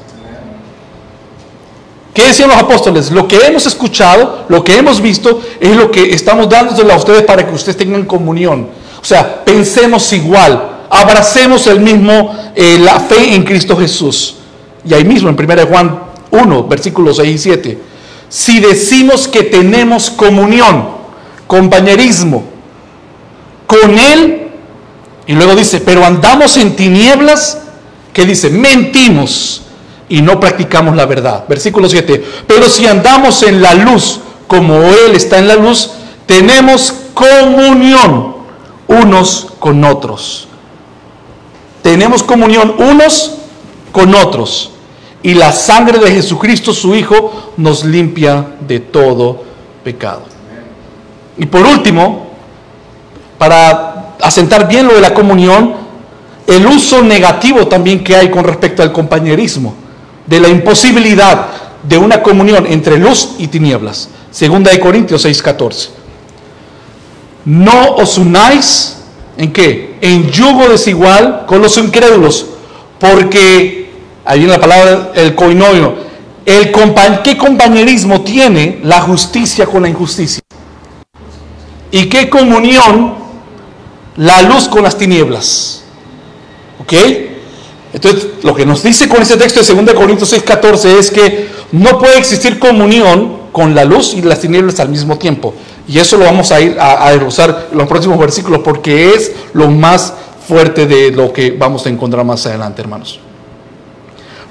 ¿Qué 2.14 2.26
decían 2.26 2.50
los 2.50 2.58
apóstoles? 2.58 3.10
Lo 3.10 3.26
que 3.26 3.38
hemos 3.46 3.64
escuchado, 3.64 4.44
lo 4.48 4.62
que 4.62 4.76
hemos 4.76 5.00
visto, 5.00 5.40
es 5.58 5.74
lo 5.74 5.90
que 5.90 6.12
estamos 6.12 6.48
dándole 6.48 6.92
a 6.92 6.96
ustedes 6.96 7.22
para 7.22 7.46
que 7.46 7.54
ustedes 7.54 7.78
tengan 7.78 8.04
comunión. 8.04 8.68
O 9.00 9.04
sea, 9.04 9.42
pensemos 9.44 10.12
igual, 10.12 10.80
abracemos 10.90 11.66
el 11.66 11.80
mismo, 11.80 12.36
eh, 12.54 12.78
la 12.78 13.00
fe 13.00 13.34
en 13.34 13.44
Cristo 13.44 13.76
Jesús. 13.76 14.36
Y 14.84 14.92
ahí 14.92 15.04
mismo 15.04 15.30
en 15.30 15.36
1 15.38 15.66
Juan 15.66 16.00
1, 16.30 16.64
versículos 16.64 17.16
6 17.16 17.34
y 17.34 17.38
7. 17.38 17.78
Si 18.28 18.60
decimos 18.60 19.26
que 19.26 19.44
tenemos 19.44 20.10
comunión, 20.10 20.88
compañerismo 21.46 22.44
con 23.66 23.98
Él, 23.98 24.41
y 25.26 25.34
luego 25.34 25.54
dice, 25.54 25.80
pero 25.80 26.04
andamos 26.04 26.56
en 26.56 26.74
tinieblas, 26.74 27.58
que 28.12 28.26
dice, 28.26 28.50
mentimos 28.50 29.62
y 30.08 30.20
no 30.20 30.38
practicamos 30.40 30.96
la 30.96 31.06
verdad. 31.06 31.44
Versículo 31.48 31.88
7. 31.88 32.24
Pero 32.46 32.68
si 32.68 32.86
andamos 32.86 33.42
en 33.42 33.62
la 33.62 33.74
luz, 33.74 34.20
como 34.46 34.82
Él 34.82 35.14
está 35.14 35.38
en 35.38 35.48
la 35.48 35.56
luz, 35.56 35.92
tenemos 36.26 36.92
comunión 37.14 38.34
unos 38.88 39.48
con 39.58 39.82
otros. 39.84 40.48
Tenemos 41.82 42.22
comunión 42.22 42.74
unos 42.78 43.36
con 43.92 44.14
otros. 44.14 44.70
Y 45.22 45.34
la 45.34 45.52
sangre 45.52 45.98
de 45.98 46.10
Jesucristo, 46.10 46.74
su 46.74 46.94
Hijo, 46.94 47.52
nos 47.56 47.84
limpia 47.84 48.56
de 48.60 48.80
todo 48.80 49.44
pecado. 49.84 50.24
Y 51.38 51.46
por 51.46 51.62
último, 51.62 52.26
para 53.38 53.91
asentar 54.22 54.68
bien 54.68 54.86
lo 54.86 54.94
de 54.94 55.00
la 55.00 55.12
comunión, 55.12 55.74
el 56.46 56.66
uso 56.66 57.02
negativo 57.02 57.66
también 57.68 58.02
que 58.02 58.16
hay 58.16 58.30
con 58.30 58.44
respecto 58.44 58.82
al 58.82 58.92
compañerismo, 58.92 59.74
de 60.26 60.40
la 60.40 60.48
imposibilidad 60.48 61.48
de 61.82 61.98
una 61.98 62.22
comunión 62.22 62.66
entre 62.66 62.98
luz 62.98 63.34
y 63.38 63.48
tinieblas. 63.48 64.08
Segunda 64.30 64.70
de 64.70 64.80
Corintios 64.80 65.24
6:14. 65.24 65.90
No 67.44 67.96
os 67.96 68.16
unáis 68.18 68.98
en 69.36 69.52
qué? 69.52 69.96
En 70.00 70.30
yugo 70.30 70.68
desigual 70.68 71.44
con 71.46 71.60
los 71.60 71.76
incrédulos, 71.76 72.46
porque 73.00 73.90
ahí 74.24 74.38
viene 74.38 74.54
la 74.54 74.60
palabra 74.60 75.10
el 75.14 75.34
coinonio. 75.34 76.12
El 76.44 76.72
¿Qué 77.22 77.36
compañerismo 77.36 78.22
tiene 78.22 78.80
la 78.82 79.00
justicia 79.00 79.66
con 79.66 79.82
la 79.82 79.88
injusticia? 79.88 80.42
¿Y 81.90 82.06
qué 82.06 82.28
comunión 82.28 83.21
la 84.16 84.42
luz 84.42 84.68
con 84.68 84.82
las 84.82 84.96
tinieblas? 84.96 85.82
¿Ok? 86.80 86.92
Entonces, 87.92 88.26
lo 88.42 88.54
que 88.54 88.64
nos 88.64 88.82
dice 88.82 89.08
con 89.08 89.22
ese 89.22 89.36
texto 89.36 89.62
de 89.62 89.82
2 89.82 89.94
Corintios 89.94 90.32
6:14 90.32 90.98
es 90.98 91.10
que 91.10 91.48
no 91.72 91.98
puede 91.98 92.18
existir 92.18 92.58
comunión 92.58 93.42
con 93.52 93.74
la 93.74 93.84
luz 93.84 94.14
y 94.14 94.22
las 94.22 94.40
tinieblas 94.40 94.80
al 94.80 94.88
mismo 94.88 95.18
tiempo. 95.18 95.54
Y 95.86 95.98
eso 95.98 96.16
lo 96.16 96.24
vamos 96.24 96.50
a 96.52 96.60
ir 96.60 96.78
a, 96.78 97.06
a 97.06 97.12
en 97.12 97.20
los 97.20 97.88
próximos 97.88 98.18
versículos 98.18 98.60
porque 98.64 99.14
es 99.14 99.32
lo 99.52 99.68
más 99.68 100.14
fuerte 100.46 100.86
de 100.86 101.10
lo 101.10 101.32
que 101.32 101.50
vamos 101.50 101.84
a 101.86 101.88
encontrar 101.88 102.24
más 102.24 102.46
adelante, 102.46 102.80
hermanos. 102.80 103.20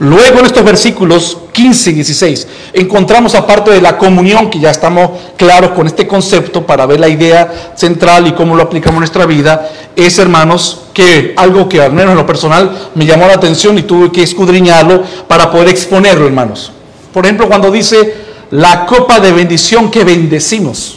Luego 0.02 0.40
en 0.40 0.48
estos 0.48 0.64
versículos 0.64 1.38
15 1.52 1.92
y 1.92 1.94
16 1.94 2.48
encontramos 2.74 3.36
aparte 3.36 3.70
de 3.70 3.80
la 3.80 4.00
comunión, 4.00 4.50
que 4.50 4.60
ya 4.60 4.72
estamos 4.72 5.12
claros 5.38 5.74
con 5.74 5.86
este 5.86 6.08
concepto 6.08 6.66
para 6.66 6.88
ver 6.88 7.00
la 7.00 7.08
idea 7.08 7.74
central 7.76 8.26
y 8.26 8.32
cómo 8.32 8.56
lo 8.56 8.64
aplicamos 8.64 8.96
en 8.96 9.02
nuestra 9.02 9.28
vida, 9.28 9.70
es 9.96 10.18
hermanos 10.18 10.86
que 10.92 11.36
algo 11.38 11.70
que 11.70 11.80
al 11.80 11.94
menos 11.94 12.14
en 12.14 12.18
lo 12.18 12.26
personal 12.26 12.90
me 12.96 13.06
llamó 13.06 13.28
la 13.28 13.36
atención 13.36 13.78
y 13.78 13.84
tuve 13.84 14.12
que 14.12 14.24
escudriñarlo 14.24 15.04
para 15.28 15.52
poder 15.52 15.70
exponerlo, 15.70 16.26
hermanos. 16.26 16.72
Por 17.14 17.26
ejemplo, 17.26 17.48
cuando 17.48 17.70
dice 17.70 18.16
la 18.50 18.88
copa 18.88 19.20
de 19.20 19.32
bendición 19.32 19.92
que 19.92 20.04
bendecimos. 20.04 20.96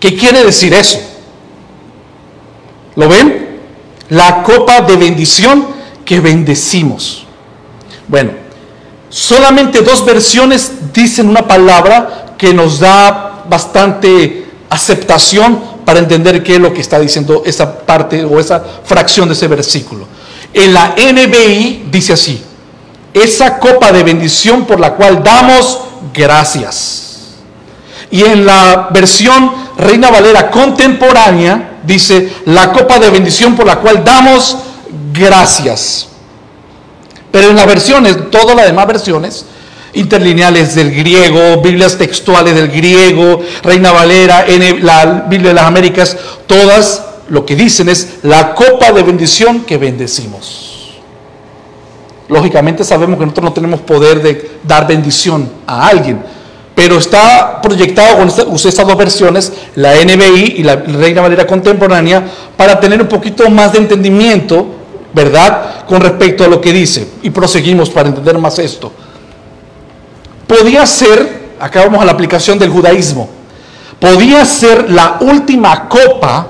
¿Qué 0.00 0.16
quiere 0.16 0.42
decir 0.42 0.74
eso? 0.74 0.98
¿Lo 2.96 3.08
ven? 3.08 3.60
La 4.08 4.42
copa 4.42 4.80
de 4.80 4.96
bendición 4.96 5.64
que 6.04 6.18
bendecimos. 6.18 7.25
Bueno, 8.08 8.32
solamente 9.08 9.82
dos 9.82 10.04
versiones 10.04 10.92
dicen 10.92 11.28
una 11.28 11.46
palabra 11.46 12.34
que 12.38 12.54
nos 12.54 12.80
da 12.80 13.44
bastante 13.48 14.46
aceptación 14.70 15.76
para 15.84 16.00
entender 16.00 16.42
qué 16.42 16.54
es 16.54 16.60
lo 16.60 16.74
que 16.74 16.80
está 16.80 16.98
diciendo 16.98 17.42
esa 17.46 17.78
parte 17.80 18.24
o 18.24 18.40
esa 18.40 18.62
fracción 18.84 19.28
de 19.28 19.34
ese 19.34 19.48
versículo. 19.48 20.06
En 20.52 20.74
la 20.74 20.94
NBI 20.96 21.88
dice 21.90 22.12
así, 22.12 22.42
esa 23.14 23.58
copa 23.58 23.92
de 23.92 24.02
bendición 24.02 24.66
por 24.66 24.80
la 24.80 24.94
cual 24.94 25.22
damos 25.22 25.80
gracias. 26.12 27.02
Y 28.10 28.22
en 28.22 28.46
la 28.46 28.88
versión 28.92 29.52
Reina 29.78 30.10
Valera 30.10 30.50
contemporánea 30.50 31.80
dice, 31.84 32.32
la 32.46 32.72
copa 32.72 32.98
de 32.98 33.10
bendición 33.10 33.54
por 33.54 33.66
la 33.66 33.76
cual 33.76 34.04
damos 34.04 34.56
gracias. 35.12 36.08
Pero 37.30 37.50
en 37.50 37.56
las 37.56 37.66
versiones, 37.66 38.30
todas 38.30 38.56
las 38.56 38.66
demás 38.66 38.86
versiones, 38.86 39.44
interlineales 39.94 40.74
del 40.74 40.94
griego, 40.94 41.60
Biblias 41.62 41.96
textuales 41.96 42.54
del 42.54 42.68
griego, 42.68 43.40
Reina 43.62 43.92
Valera, 43.92 44.44
la 44.82 45.26
Biblia 45.28 45.48
de 45.48 45.54
las 45.54 45.64
Américas, 45.64 46.16
todas 46.46 47.02
lo 47.28 47.44
que 47.44 47.56
dicen 47.56 47.88
es 47.88 48.18
la 48.22 48.54
copa 48.54 48.92
de 48.92 49.02
bendición 49.02 49.64
que 49.64 49.78
bendecimos. 49.78 50.98
Lógicamente 52.28 52.84
sabemos 52.84 53.18
que 53.18 53.24
nosotros 53.24 53.44
no 53.44 53.52
tenemos 53.52 53.80
poder 53.80 54.22
de 54.22 54.58
dar 54.64 54.86
bendición 54.86 55.48
a 55.66 55.88
alguien, 55.88 56.20
pero 56.74 56.98
está 56.98 57.62
proyectado 57.62 58.18
con 58.18 58.28
estas 58.28 58.86
dos 58.86 58.96
versiones, 58.96 59.52
la 59.76 59.94
NBI 59.94 60.56
y 60.58 60.62
la 60.62 60.76
Reina 60.76 61.22
Valera 61.22 61.46
contemporánea, 61.46 62.24
para 62.56 62.78
tener 62.78 63.00
un 63.00 63.08
poquito 63.08 63.48
más 63.48 63.72
de 63.72 63.78
entendimiento 63.78 64.66
¿verdad? 65.16 65.86
Con 65.86 66.02
respecto 66.02 66.44
a 66.44 66.48
lo 66.48 66.60
que 66.60 66.74
dice. 66.74 67.08
Y 67.22 67.30
proseguimos 67.30 67.88
para 67.88 68.10
entender 68.10 68.36
más 68.36 68.58
esto. 68.58 68.92
Podía 70.46 70.84
ser, 70.86 71.54
acá 71.58 71.84
vamos 71.84 72.02
a 72.02 72.04
la 72.04 72.12
aplicación 72.12 72.58
del 72.58 72.68
judaísmo, 72.68 73.28
podía 73.98 74.44
ser 74.44 74.90
la 74.90 75.16
última 75.20 75.88
copa 75.88 76.46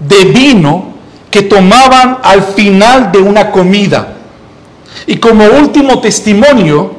de 0.00 0.24
vino 0.24 0.96
que 1.30 1.42
tomaban 1.42 2.18
al 2.24 2.42
final 2.42 3.12
de 3.12 3.20
una 3.20 3.52
comida. 3.52 4.14
Y 5.06 5.18
como 5.18 5.44
último 5.44 6.00
testimonio 6.00 6.92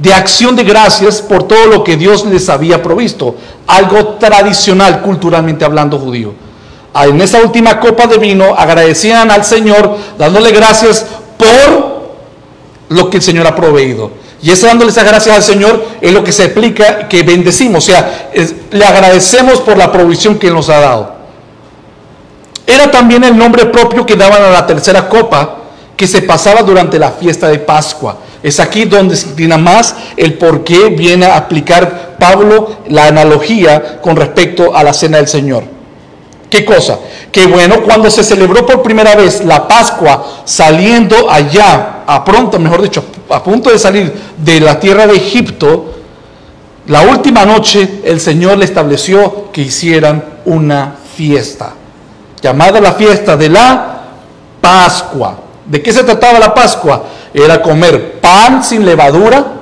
de 0.00 0.12
acción 0.12 0.56
de 0.56 0.64
gracias 0.64 1.22
por 1.22 1.44
todo 1.44 1.66
lo 1.66 1.84
que 1.84 1.96
Dios 1.96 2.26
les 2.26 2.48
había 2.48 2.82
provisto. 2.82 3.36
Algo 3.68 4.16
tradicional, 4.16 5.00
culturalmente 5.00 5.64
hablando, 5.64 5.96
judío 5.96 6.47
en 7.04 7.20
esa 7.20 7.40
última 7.40 7.80
copa 7.80 8.06
de 8.06 8.18
vino 8.18 8.54
agradecían 8.56 9.30
al 9.30 9.44
Señor 9.44 9.96
dándole 10.18 10.50
gracias 10.50 11.06
por 11.36 11.98
lo 12.88 13.10
que 13.10 13.18
el 13.18 13.22
Señor 13.22 13.46
ha 13.46 13.54
proveído. 13.54 14.10
Y 14.40 14.50
ese 14.50 14.66
dándole 14.66 14.90
esas 14.90 15.04
gracias 15.04 15.34
al 15.34 15.42
Señor 15.42 15.84
es 16.00 16.12
lo 16.12 16.22
que 16.22 16.32
se 16.32 16.44
explica 16.44 17.08
que 17.08 17.22
bendecimos, 17.22 17.84
o 17.84 17.86
sea, 17.86 18.30
le 18.70 18.84
agradecemos 18.84 19.60
por 19.60 19.76
la 19.76 19.90
provisión 19.90 20.38
que 20.38 20.50
nos 20.50 20.68
ha 20.68 20.78
dado. 20.80 21.18
Era 22.66 22.90
también 22.90 23.24
el 23.24 23.36
nombre 23.36 23.66
propio 23.66 24.06
que 24.06 24.14
daban 24.14 24.42
a 24.42 24.50
la 24.50 24.66
tercera 24.66 25.08
copa 25.08 25.56
que 25.96 26.06
se 26.06 26.22
pasaba 26.22 26.62
durante 26.62 26.98
la 26.98 27.10
fiesta 27.10 27.48
de 27.48 27.58
Pascua. 27.58 28.18
Es 28.42 28.60
aquí 28.60 28.84
donde 28.84 29.16
se 29.16 29.30
inclina 29.30 29.58
más 29.58 29.96
el 30.16 30.34
por 30.34 30.62
qué 30.62 30.90
viene 30.90 31.26
a 31.26 31.36
aplicar 31.36 32.16
Pablo 32.20 32.76
la 32.88 33.06
analogía 33.06 34.00
con 34.00 34.14
respecto 34.14 34.76
a 34.76 34.84
la 34.84 34.92
cena 34.92 35.16
del 35.16 35.26
Señor. 35.26 35.77
¿Qué 36.50 36.64
cosa? 36.64 36.98
Que 37.30 37.46
bueno, 37.46 37.82
cuando 37.82 38.10
se 38.10 38.24
celebró 38.24 38.64
por 38.64 38.82
primera 38.82 39.14
vez 39.14 39.44
la 39.44 39.68
Pascua 39.68 40.24
saliendo 40.44 41.30
allá, 41.30 42.04
a 42.06 42.24
pronto, 42.24 42.58
mejor 42.58 42.82
dicho, 42.82 43.04
a 43.28 43.42
punto 43.42 43.70
de 43.70 43.78
salir 43.78 44.12
de 44.38 44.60
la 44.60 44.80
tierra 44.80 45.06
de 45.06 45.16
Egipto, 45.16 45.94
la 46.86 47.02
última 47.02 47.44
noche 47.44 48.00
el 48.04 48.18
Señor 48.18 48.56
le 48.56 48.64
estableció 48.64 49.52
que 49.52 49.60
hicieran 49.60 50.24
una 50.46 50.94
fiesta, 51.14 51.72
llamada 52.40 52.80
la 52.80 52.92
fiesta 52.92 53.36
de 53.36 53.50
la 53.50 54.00
Pascua. 54.60 55.38
¿De 55.66 55.82
qué 55.82 55.92
se 55.92 56.02
trataba 56.02 56.38
la 56.38 56.54
Pascua? 56.54 57.04
Era 57.34 57.60
comer 57.60 58.20
pan 58.20 58.64
sin 58.64 58.86
levadura 58.86 59.57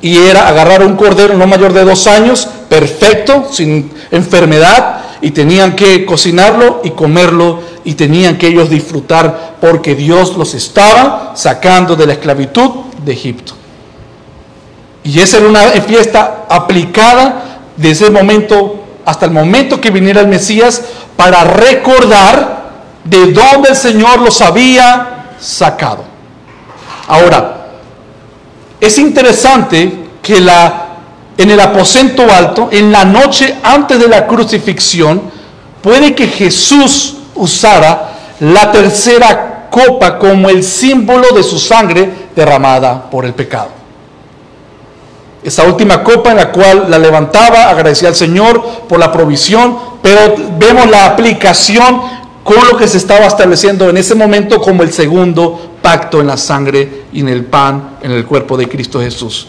y 0.00 0.18
era 0.18 0.48
agarrar 0.48 0.84
un 0.84 0.96
cordero 0.96 1.34
no 1.34 1.46
mayor 1.46 1.72
de 1.72 1.84
dos 1.84 2.06
años, 2.06 2.48
perfecto, 2.68 3.48
sin 3.50 3.90
enfermedad, 4.10 5.00
y 5.20 5.32
tenían 5.32 5.74
que 5.74 6.04
cocinarlo 6.04 6.80
y 6.84 6.90
comerlo 6.90 7.60
y 7.84 7.94
tenían 7.94 8.38
que 8.38 8.48
ellos 8.48 8.70
disfrutar 8.70 9.56
porque 9.60 9.94
Dios 9.94 10.36
los 10.36 10.54
estaba 10.54 11.32
sacando 11.34 11.96
de 11.96 12.06
la 12.06 12.12
esclavitud 12.12 12.70
de 13.04 13.12
Egipto. 13.12 13.54
Y 15.02 15.18
esa 15.20 15.38
era 15.38 15.48
una 15.48 15.62
fiesta 15.62 16.44
aplicada 16.48 17.60
desde 17.76 18.06
ese 18.06 18.10
momento 18.12 18.84
hasta 19.04 19.24
el 19.24 19.32
momento 19.32 19.80
que 19.80 19.90
viniera 19.90 20.20
el 20.20 20.28
Mesías 20.28 20.82
para 21.16 21.42
recordar 21.44 22.68
de 23.04 23.32
dónde 23.32 23.70
el 23.70 23.76
Señor 23.76 24.20
los 24.20 24.40
había 24.42 25.30
sacado. 25.40 26.04
Ahora, 27.06 27.57
es 28.80 28.98
interesante 28.98 30.06
que 30.22 30.40
la 30.40 30.88
en 31.38 31.50
el 31.50 31.60
aposento 31.60 32.24
alto, 32.28 32.68
en 32.72 32.90
la 32.90 33.04
noche 33.04 33.56
antes 33.62 33.98
de 34.00 34.08
la 34.08 34.26
crucifixión, 34.26 35.22
puede 35.80 36.14
que 36.14 36.26
Jesús 36.26 37.16
usara 37.36 38.10
la 38.40 38.72
tercera 38.72 39.68
copa 39.70 40.18
como 40.18 40.48
el 40.48 40.64
símbolo 40.64 41.28
de 41.34 41.44
su 41.44 41.58
sangre 41.58 42.10
derramada 42.34 43.08
por 43.08 43.24
el 43.24 43.34
pecado. 43.34 43.68
Esa 45.44 45.62
última 45.62 46.02
copa 46.02 46.32
en 46.32 46.38
la 46.38 46.50
cual 46.50 46.86
la 46.90 46.98
levantaba, 46.98 47.70
agradecía 47.70 48.08
al 48.08 48.16
Señor 48.16 48.60
por 48.88 48.98
la 48.98 49.12
provisión, 49.12 49.78
pero 50.02 50.34
vemos 50.58 50.90
la 50.90 51.06
aplicación 51.06 52.02
con 52.42 52.56
lo 52.68 52.76
que 52.76 52.88
se 52.88 52.98
estaba 52.98 53.26
estableciendo 53.26 53.88
en 53.88 53.96
ese 53.96 54.16
momento 54.16 54.60
como 54.60 54.82
el 54.82 54.92
segundo 54.92 55.77
pacto 55.82 56.20
en 56.20 56.26
la 56.26 56.36
sangre 56.36 57.04
y 57.12 57.20
en 57.20 57.28
el 57.28 57.44
pan, 57.44 57.98
en 58.02 58.10
el 58.10 58.24
cuerpo 58.24 58.56
de 58.56 58.68
Cristo 58.68 59.00
Jesús. 59.00 59.48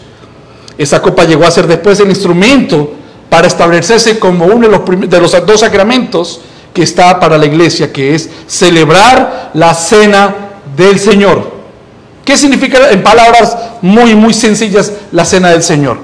Esa 0.78 1.02
copa 1.02 1.24
llegó 1.24 1.44
a 1.44 1.50
ser 1.50 1.66
después 1.66 2.00
el 2.00 2.08
instrumento 2.08 2.94
para 3.28 3.46
establecerse 3.46 4.18
como 4.18 4.46
uno 4.46 4.68
de 4.68 4.76
los, 4.76 5.10
de 5.10 5.20
los 5.20 5.46
dos 5.46 5.60
sacramentos 5.60 6.40
que 6.72 6.82
está 6.82 7.18
para 7.20 7.36
la 7.36 7.46
iglesia, 7.46 7.92
que 7.92 8.14
es 8.14 8.30
celebrar 8.46 9.50
la 9.54 9.74
cena 9.74 10.34
del 10.76 10.98
Señor. 10.98 11.60
¿Qué 12.24 12.36
significa 12.36 12.90
en 12.90 13.02
palabras 13.02 13.56
muy, 13.82 14.14
muy 14.14 14.32
sencillas 14.32 14.92
la 15.12 15.24
cena 15.24 15.50
del 15.50 15.62
Señor? 15.62 15.98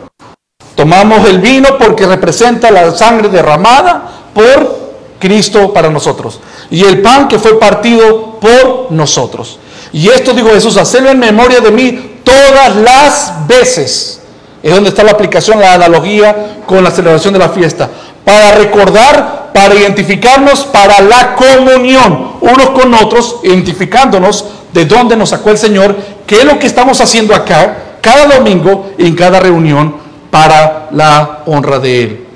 Tomamos 0.74 1.26
el 1.28 1.38
vino 1.38 1.78
porque 1.78 2.06
representa 2.06 2.70
la 2.70 2.92
sangre 2.94 3.28
derramada 3.28 4.10
por 4.34 4.86
Cristo 5.18 5.72
para 5.72 5.88
nosotros. 5.88 6.40
Y 6.70 6.84
el 6.84 7.00
pan 7.00 7.28
que 7.28 7.38
fue 7.38 7.58
partido 7.58 8.38
por 8.40 8.92
nosotros. 8.92 9.58
Y 9.92 10.08
esto 10.08 10.32
digo 10.32 10.50
Jesús, 10.50 10.76
hacerlo 10.76 11.10
en 11.10 11.18
memoria 11.18 11.60
de 11.60 11.70
mí 11.70 12.16
todas 12.24 12.76
las 12.76 13.46
veces 13.46 14.20
es 14.62 14.74
donde 14.74 14.88
está 14.88 15.04
la 15.04 15.12
aplicación, 15.12 15.60
la 15.60 15.74
analogía 15.74 16.56
con 16.66 16.82
la 16.82 16.90
celebración 16.90 17.32
de 17.32 17.38
la 17.38 17.50
fiesta. 17.50 17.88
Para 18.24 18.56
recordar, 18.56 19.52
para 19.54 19.74
identificarnos, 19.74 20.64
para 20.64 21.00
la 21.00 21.36
comunión 21.36 22.32
unos 22.40 22.70
con 22.70 22.92
otros, 22.94 23.36
identificándonos 23.44 24.44
de 24.72 24.84
dónde 24.84 25.16
nos 25.16 25.30
sacó 25.30 25.50
el 25.50 25.58
Señor, 25.58 25.96
qué 26.26 26.40
es 26.40 26.44
lo 26.44 26.58
que 26.58 26.66
estamos 26.66 27.00
haciendo 27.00 27.34
acá, 27.34 27.76
cada 28.00 28.26
domingo, 28.26 28.90
en 28.98 29.14
cada 29.14 29.38
reunión, 29.38 29.96
para 30.30 30.88
la 30.90 31.42
honra 31.46 31.78
de 31.78 32.02
Él. 32.02 32.26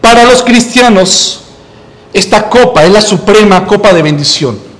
Para 0.00 0.24
los 0.24 0.42
cristianos, 0.42 1.39
esta 2.12 2.48
copa 2.48 2.84
es 2.84 2.92
la 2.92 3.00
suprema 3.00 3.66
copa 3.66 3.92
de 3.92 4.02
bendición 4.02 4.70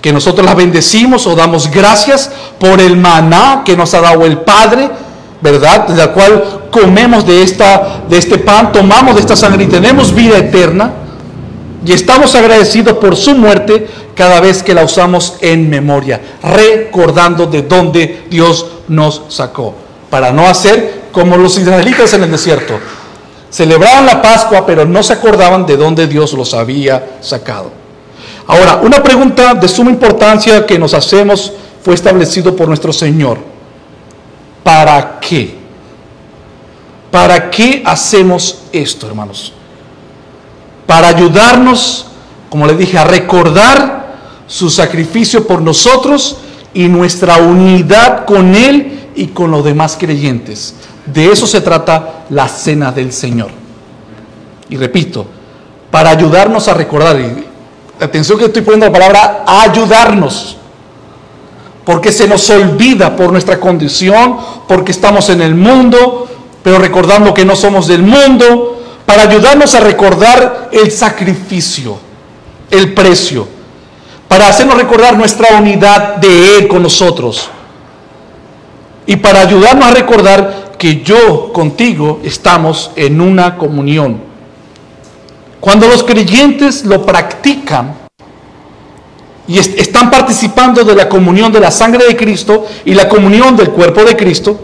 que 0.00 0.12
nosotros 0.12 0.46
la 0.46 0.54
bendecimos 0.54 1.26
o 1.26 1.34
damos 1.34 1.70
gracias 1.70 2.30
por 2.58 2.80
el 2.80 2.96
maná 2.96 3.62
que 3.64 3.76
nos 3.76 3.92
ha 3.94 4.00
dado 4.00 4.24
el 4.24 4.38
Padre, 4.38 4.88
¿verdad? 5.40 5.88
De 5.88 5.94
la 5.94 6.12
cual 6.12 6.68
comemos 6.70 7.26
de, 7.26 7.42
esta, 7.42 8.02
de 8.08 8.16
este 8.16 8.38
pan, 8.38 8.72
tomamos 8.72 9.14
de 9.14 9.20
esta 9.20 9.36
sangre 9.36 9.64
y 9.64 9.66
tenemos 9.66 10.14
vida 10.14 10.38
eterna. 10.38 10.92
Y 11.84 11.92
estamos 11.92 12.34
agradecidos 12.34 12.98
por 12.98 13.16
su 13.16 13.34
muerte 13.34 13.88
cada 14.14 14.40
vez 14.40 14.62
que 14.62 14.74
la 14.74 14.84
usamos 14.84 15.36
en 15.40 15.68
memoria, 15.70 16.20
recordando 16.42 17.46
de 17.46 17.62
dónde 17.62 18.26
Dios 18.30 18.66
nos 18.88 19.22
sacó, 19.28 19.74
para 20.10 20.30
no 20.30 20.46
hacer 20.46 21.04
como 21.10 21.38
los 21.38 21.58
israelitas 21.58 22.12
en 22.12 22.24
el 22.24 22.30
desierto. 22.30 22.78
Celebraban 23.50 24.06
la 24.06 24.22
Pascua, 24.22 24.64
pero 24.64 24.84
no 24.84 25.02
se 25.02 25.12
acordaban 25.12 25.66
de 25.66 25.76
dónde 25.76 26.06
Dios 26.06 26.32
los 26.32 26.54
había 26.54 27.18
sacado. 27.20 27.72
Ahora, 28.46 28.80
una 28.82 29.02
pregunta 29.02 29.54
de 29.54 29.68
suma 29.68 29.90
importancia 29.90 30.64
que 30.64 30.78
nos 30.78 30.94
hacemos 30.94 31.52
fue 31.82 31.94
establecido 31.94 32.54
por 32.54 32.68
nuestro 32.68 32.92
Señor. 32.92 33.38
¿Para 34.62 35.18
qué? 35.20 35.58
¿Para 37.10 37.50
qué 37.50 37.82
hacemos 37.84 38.62
esto, 38.72 39.06
hermanos? 39.06 39.52
Para 40.86 41.08
ayudarnos, 41.08 42.06
como 42.48 42.66
le 42.66 42.74
dije, 42.74 42.98
a 42.98 43.04
recordar 43.04 44.16
su 44.46 44.70
sacrificio 44.70 45.46
por 45.46 45.60
nosotros 45.62 46.36
y 46.74 46.88
nuestra 46.88 47.36
unidad 47.36 48.24
con 48.24 48.54
Él 48.54 48.99
y 49.14 49.28
con 49.28 49.50
los 49.50 49.64
demás 49.64 49.96
creyentes. 49.98 50.74
De 51.06 51.30
eso 51.30 51.46
se 51.46 51.60
trata 51.60 52.24
la 52.30 52.48
cena 52.48 52.92
del 52.92 53.12
Señor. 53.12 53.50
Y 54.68 54.76
repito, 54.76 55.26
para 55.90 56.10
ayudarnos 56.10 56.68
a 56.68 56.74
recordar, 56.74 57.18
atención 58.00 58.38
que 58.38 58.46
estoy 58.46 58.62
poniendo 58.62 58.86
la 58.86 58.92
palabra 58.92 59.44
ayudarnos. 59.46 60.56
Porque 61.84 62.12
se 62.12 62.28
nos 62.28 62.48
olvida 62.50 63.16
por 63.16 63.32
nuestra 63.32 63.58
condición, 63.58 64.36
porque 64.68 64.92
estamos 64.92 65.28
en 65.30 65.42
el 65.42 65.54
mundo, 65.54 66.28
pero 66.62 66.78
recordando 66.78 67.34
que 67.34 67.44
no 67.44 67.56
somos 67.56 67.88
del 67.88 68.02
mundo, 68.02 68.80
para 69.06 69.22
ayudarnos 69.22 69.74
a 69.74 69.80
recordar 69.80 70.68
el 70.70 70.92
sacrificio, 70.92 71.98
el 72.70 72.94
precio, 72.94 73.48
para 74.28 74.46
hacernos 74.46 74.76
recordar 74.76 75.16
nuestra 75.16 75.58
unidad 75.58 76.16
de 76.16 76.58
Él 76.58 76.68
con 76.68 76.82
nosotros. 76.84 77.50
Y 79.10 79.16
para 79.16 79.40
ayudarnos 79.40 79.88
a 79.88 79.90
recordar 79.90 80.74
que 80.78 81.02
yo 81.02 81.52
contigo 81.52 82.20
estamos 82.22 82.92
en 82.94 83.20
una 83.20 83.58
comunión. 83.58 84.20
Cuando 85.58 85.88
los 85.88 86.04
creyentes 86.04 86.84
lo 86.84 87.04
practican 87.04 87.96
y 89.48 89.58
están 89.58 90.12
participando 90.12 90.84
de 90.84 90.94
la 90.94 91.08
comunión 91.08 91.50
de 91.50 91.58
la 91.58 91.72
sangre 91.72 92.06
de 92.06 92.16
Cristo 92.16 92.64
y 92.84 92.94
la 92.94 93.08
comunión 93.08 93.56
del 93.56 93.70
cuerpo 93.70 94.04
de 94.04 94.16
Cristo, 94.16 94.56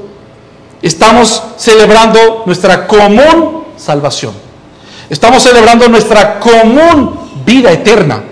estamos 0.80 1.42
celebrando 1.56 2.44
nuestra 2.46 2.87
común 2.87 3.64
salvación. 3.76 4.32
Estamos 5.11 5.42
celebrando 5.42 5.88
nuestra 5.88 6.38
común 6.38 7.18
vida 7.44 7.72
eterna. 7.72 8.22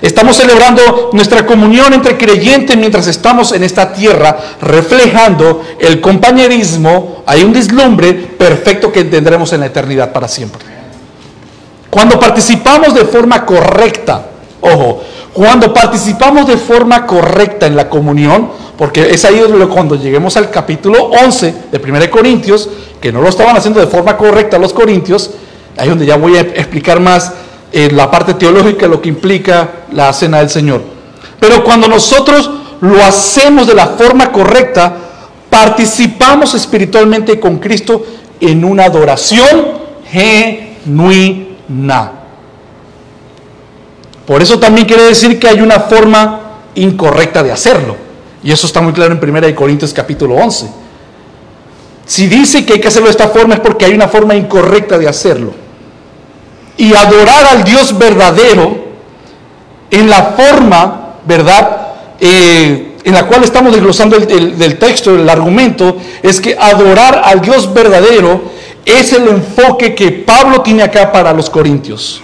Estamos 0.00 0.36
celebrando 0.36 1.10
nuestra 1.12 1.44
comunión 1.44 1.92
entre 1.92 2.16
creyentes 2.16 2.76
mientras 2.76 3.08
estamos 3.08 3.52
en 3.52 3.64
esta 3.64 3.92
tierra, 3.92 4.36
reflejando 4.60 5.62
el 5.80 6.00
compañerismo, 6.00 7.24
hay 7.26 7.42
un 7.42 7.52
deslumbre 7.52 8.14
perfecto 8.14 8.92
que 8.92 9.04
tendremos 9.04 9.52
en 9.52 9.60
la 9.60 9.66
eternidad 9.66 10.12
para 10.12 10.28
siempre. 10.28 10.60
Cuando 11.90 12.20
participamos 12.20 12.94
de 12.94 13.06
forma 13.06 13.44
correcta, 13.44 14.26
ojo, 14.60 15.02
cuando 15.32 15.74
participamos 15.74 16.46
de 16.46 16.56
forma 16.56 17.04
correcta 17.04 17.66
en 17.66 17.74
la 17.74 17.88
comunión, 17.88 18.50
porque 18.76 19.10
es 19.10 19.24
ahí 19.24 19.42
cuando 19.72 19.96
lleguemos 19.96 20.36
al 20.36 20.50
capítulo 20.50 21.06
11 21.24 21.54
de 21.72 21.78
1 21.78 22.10
Corintios, 22.10 22.68
que 23.00 23.10
no 23.10 23.20
lo 23.20 23.28
estaban 23.28 23.56
haciendo 23.56 23.80
de 23.80 23.88
forma 23.88 24.16
correcta 24.16 24.58
los 24.58 24.72
corintios, 24.72 25.30
ahí 25.76 25.88
donde 25.88 26.06
ya 26.06 26.16
voy 26.16 26.36
a 26.36 26.40
explicar 26.42 27.00
más 27.00 27.32
eh, 27.72 27.90
la 27.92 28.10
parte 28.10 28.34
teológica, 28.34 28.86
lo 28.86 29.00
que 29.00 29.08
implica 29.08 29.84
la 29.92 30.12
cena 30.12 30.38
del 30.38 30.50
Señor. 30.50 30.82
Pero 31.38 31.62
cuando 31.62 31.88
nosotros 31.88 32.50
lo 32.80 33.02
hacemos 33.02 33.66
de 33.66 33.74
la 33.74 33.88
forma 33.88 34.32
correcta, 34.32 34.96
participamos 35.50 36.54
espiritualmente 36.54 37.38
con 37.38 37.58
Cristo 37.58 38.04
en 38.40 38.64
una 38.64 38.84
adoración 38.84 39.78
genuina. 40.10 41.48
Por 44.26 44.42
eso 44.42 44.58
también 44.58 44.86
quiere 44.86 45.04
decir 45.04 45.38
que 45.38 45.48
hay 45.48 45.60
una 45.60 45.80
forma 45.80 46.40
incorrecta 46.74 47.42
de 47.42 47.52
hacerlo. 47.52 47.96
Y 48.42 48.52
eso 48.52 48.66
está 48.66 48.80
muy 48.80 48.92
claro 48.92 49.12
en 49.14 49.36
1 49.36 49.54
Corintios 49.54 49.92
capítulo 49.92 50.36
11. 50.36 50.68
Si 52.06 52.26
dice 52.26 52.64
que 52.64 52.74
hay 52.74 52.80
que 52.80 52.88
hacerlo 52.88 53.06
de 53.06 53.12
esta 53.12 53.28
forma 53.28 53.54
es 53.54 53.60
porque 53.60 53.84
hay 53.84 53.94
una 53.94 54.08
forma 54.08 54.34
incorrecta 54.34 54.96
de 54.96 55.08
hacerlo. 55.08 55.52
Y 56.78 56.94
adorar 56.94 57.44
al 57.46 57.64
Dios 57.64 57.98
verdadero 57.98 58.88
en 59.90 60.08
la 60.08 60.34
forma, 60.36 61.16
¿verdad? 61.26 61.88
Eh, 62.20 62.96
en 63.04 63.14
la 63.14 63.26
cual 63.26 63.44
estamos 63.44 63.72
desglosando 63.72 64.16
el, 64.16 64.78
texto, 64.78 65.14
el 65.14 65.28
argumento, 65.28 65.96
es 66.22 66.40
que 66.40 66.56
adorar 66.58 67.22
al 67.24 67.40
Dios 67.40 67.72
verdadero 67.72 68.42
es 68.84 69.12
el 69.12 69.28
enfoque 69.28 69.94
que 69.94 70.10
Pablo 70.10 70.62
tiene 70.62 70.82
acá 70.82 71.12
para 71.12 71.32
los 71.32 71.48
corintios. 71.48 72.20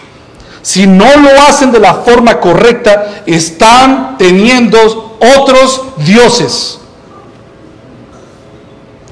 Si 0.63 0.87
no 0.87 1.07
lo 1.17 1.31
hacen 1.49 1.73
de 1.73 1.79
la 1.79 1.95
forma 1.95 2.41
correcta, 2.41 3.23
están 3.27 4.17
teniendo 4.19 5.19
otros 5.37 5.83
dioses. 5.99 6.79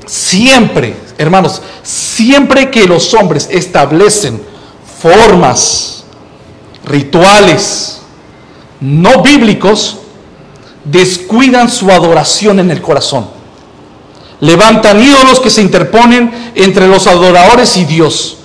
Siempre, 0.07 0.94
hermanos, 1.16 1.62
siempre 1.83 2.70
que 2.70 2.87
los 2.87 3.12
hombres 3.14 3.48
establecen 3.50 4.42
formas, 5.02 6.04
rituales 6.84 8.00
no 8.80 9.22
bíblicos, 9.22 9.98
descuidan 10.84 11.70
su 11.70 11.90
adoración 11.90 12.58
en 12.58 12.70
el 12.70 12.82
corazón. 12.82 13.28
Levantan 14.40 15.00
ídolos 15.00 15.38
que 15.38 15.50
se 15.50 15.62
interponen 15.62 16.52
entre 16.56 16.88
los 16.88 17.06
adoradores 17.06 17.76
y 17.76 17.84
Dios. 17.84 18.38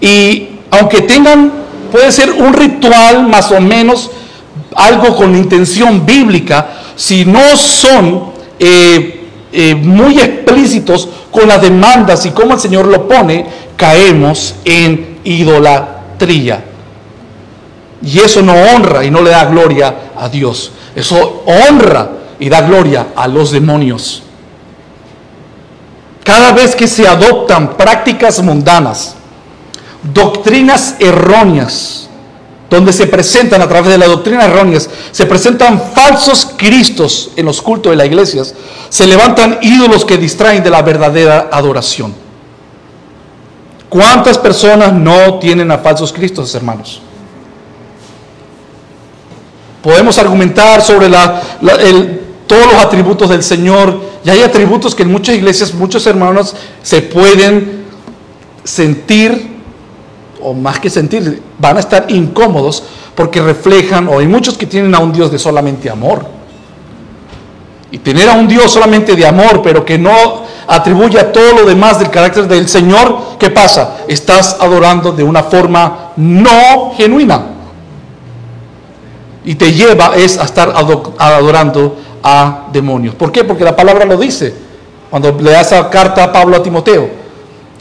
Y 0.00 0.60
aunque 0.70 1.00
tengan, 1.00 1.50
puede 1.90 2.12
ser 2.12 2.30
un 2.30 2.52
ritual 2.52 3.26
más 3.26 3.50
o 3.52 3.60
menos, 3.60 4.10
algo 4.76 5.16
con 5.16 5.34
intención 5.34 6.04
bíblica, 6.04 6.68
si 6.94 7.24
no 7.24 7.56
son 7.56 8.32
eh, 8.58 9.23
eh, 9.56 9.76
muy 9.76 10.18
explícitos 10.18 11.08
con 11.30 11.46
las 11.46 11.62
demandas 11.62 12.26
y 12.26 12.30
cómo 12.30 12.54
el 12.54 12.60
Señor 12.60 12.86
lo 12.86 13.06
pone, 13.06 13.46
caemos 13.76 14.56
en 14.64 15.20
idolatría. 15.22 16.64
Y 18.02 18.18
eso 18.18 18.42
no 18.42 18.52
honra 18.52 19.04
y 19.04 19.12
no 19.12 19.22
le 19.22 19.30
da 19.30 19.44
gloria 19.44 19.94
a 20.16 20.28
Dios. 20.28 20.72
Eso 20.96 21.44
honra 21.46 22.10
y 22.40 22.48
da 22.48 22.62
gloria 22.62 23.06
a 23.14 23.28
los 23.28 23.52
demonios. 23.52 24.24
Cada 26.24 26.50
vez 26.50 26.74
que 26.74 26.88
se 26.88 27.06
adoptan 27.06 27.76
prácticas 27.76 28.42
mundanas, 28.42 29.14
doctrinas 30.02 30.96
erróneas, 30.98 32.03
donde 32.74 32.92
se 32.92 33.06
presentan 33.06 33.62
a 33.62 33.68
través 33.68 33.90
de 33.90 33.98
las 33.98 34.08
doctrinas 34.08 34.46
erróneas, 34.46 34.90
se 35.12 35.26
presentan 35.26 35.80
falsos 35.94 36.52
cristos 36.56 37.30
en 37.36 37.46
los 37.46 37.62
cultos 37.62 37.90
de 37.90 37.96
las 37.96 38.06
iglesias, 38.06 38.54
se 38.88 39.06
levantan 39.06 39.58
ídolos 39.62 40.04
que 40.04 40.18
distraen 40.18 40.62
de 40.62 40.70
la 40.70 40.82
verdadera 40.82 41.48
adoración. 41.50 42.14
¿Cuántas 43.88 44.38
personas 44.38 44.92
no 44.92 45.38
tienen 45.38 45.70
a 45.70 45.78
falsos 45.78 46.12
cristos, 46.12 46.52
hermanos? 46.54 47.00
Podemos 49.82 50.18
argumentar 50.18 50.82
sobre 50.82 51.08
todos 52.46 52.66
los 52.72 52.82
atributos 52.82 53.28
del 53.28 53.42
Señor. 53.42 54.00
Y 54.24 54.30
hay 54.30 54.42
atributos 54.42 54.94
que 54.94 55.02
en 55.02 55.12
muchas 55.12 55.36
iglesias, 55.36 55.74
muchos 55.74 56.06
hermanos 56.06 56.56
se 56.82 57.02
pueden 57.02 57.84
sentir, 58.64 59.53
o 60.44 60.54
más 60.54 60.78
que 60.78 60.90
sentir, 60.90 61.42
van 61.58 61.76
a 61.76 61.80
estar 61.80 62.06
incómodos 62.08 62.82
porque 63.14 63.40
reflejan, 63.40 64.08
o 64.08 64.18
hay 64.18 64.26
muchos 64.26 64.56
que 64.56 64.66
tienen 64.66 64.94
a 64.94 64.98
un 64.98 65.12
Dios 65.12 65.30
de 65.30 65.38
solamente 65.38 65.90
amor. 65.90 66.26
Y 67.90 67.98
tener 67.98 68.28
a 68.28 68.32
un 68.32 68.48
Dios 68.48 68.72
solamente 68.72 69.14
de 69.14 69.26
amor, 69.26 69.62
pero 69.62 69.84
que 69.84 69.98
no 69.98 70.42
atribuye 70.66 71.18
a 71.18 71.32
todo 71.32 71.52
lo 71.52 71.64
demás 71.64 71.98
del 71.98 72.10
carácter 72.10 72.48
del 72.48 72.68
Señor, 72.68 73.36
¿qué 73.38 73.50
pasa? 73.50 73.98
Estás 74.08 74.56
adorando 74.60 75.12
de 75.12 75.22
una 75.22 75.44
forma 75.44 76.12
no 76.16 76.92
genuina 76.96 77.54
y 79.44 79.54
te 79.54 79.72
lleva 79.72 80.16
es 80.16 80.38
a 80.38 80.44
estar 80.44 80.72
adorando 81.18 81.96
a 82.22 82.68
demonios. 82.72 83.14
¿Por 83.14 83.30
qué? 83.30 83.44
Porque 83.44 83.64
la 83.64 83.76
palabra 83.76 84.06
lo 84.06 84.16
dice. 84.16 84.54
Cuando 85.10 85.32
le 85.32 85.50
da 85.50 85.60
esa 85.60 85.88
carta 85.90 86.24
a 86.24 86.32
Pablo 86.32 86.56
a 86.56 86.62
Timoteo, 86.62 87.08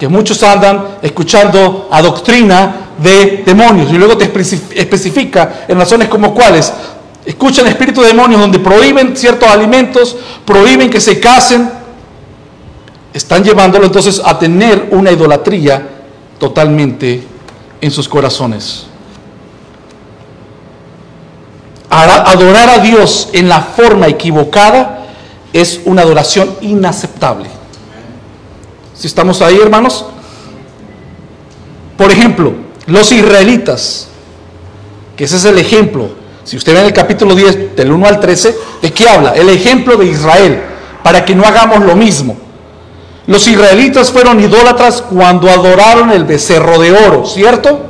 que 0.03 0.09
muchos 0.09 0.43
andan 0.43 0.97
escuchando 1.01 1.87
a 1.89 2.01
doctrina 2.01 2.89
de 2.97 3.41
demonios 3.45 3.89
y 3.89 3.93
luego 3.93 4.17
te 4.17 4.25
especifica 4.25 5.63
en 5.65 5.77
razones 5.77 6.09
como 6.09 6.33
cuáles. 6.33 6.73
Escuchan 7.25 7.67
espíritus 7.67 8.03
de 8.03 8.09
demonios 8.09 8.41
donde 8.41 8.59
prohíben 8.59 9.15
ciertos 9.15 9.47
alimentos, 9.47 10.17
prohíben 10.43 10.89
que 10.89 10.99
se 10.99 11.21
casen. 11.21 11.71
Están 13.13 13.45
llevándolo 13.45 13.85
entonces 13.85 14.21
a 14.25 14.37
tener 14.37 14.89
una 14.91 15.09
idolatría 15.09 15.87
totalmente 16.37 17.23
en 17.79 17.89
sus 17.89 18.09
corazones 18.09 18.87
adorar 21.89 22.69
a 22.71 22.79
Dios 22.79 23.29
en 23.31 23.47
la 23.47 23.61
forma 23.61 24.07
equivocada 24.07 25.05
es 25.53 25.79
una 25.85 26.01
adoración 26.01 26.57
inaceptable. 26.59 27.62
Si 28.95 29.08
estamos 29.08 29.41
ahí, 29.41 29.58
hermanos. 29.62 30.06
Por 31.97 32.12
ejemplo, 32.12 32.53
los 32.88 33.12
israelitas, 33.12 34.08
que 35.15 35.25
ese 35.25 35.38
es 35.38 35.45
el 35.45 35.58
ejemplo. 35.60 36.10
Si 36.43 36.58
usted 36.58 36.73
ve 36.73 36.79
en 36.82 36.86
el 36.88 36.93
capítulo 36.93 37.36
10, 37.36 37.75
del 37.75 37.91
1 37.91 38.08
al 38.08 38.19
13, 38.19 38.56
¿de 38.82 38.91
qué 38.91 39.08
habla? 39.08 39.32
El 39.32 39.49
ejemplo 39.49 39.95
de 39.95 40.06
Israel, 40.06 40.62
para 41.03 41.23
que 41.23 41.36
no 41.36 41.43
hagamos 41.43 41.86
lo 41.86 41.95
mismo. 41.95 42.38
Los 43.25 43.47
israelitas 43.47 44.12
fueron 44.12 44.39
idólatras 44.41 45.01
cuando 45.01 45.49
adoraron 45.49 46.12
el 46.12 46.25
becerro 46.25 46.77
de 46.79 46.91
oro, 46.91 47.25
¿cierto? 47.25 47.86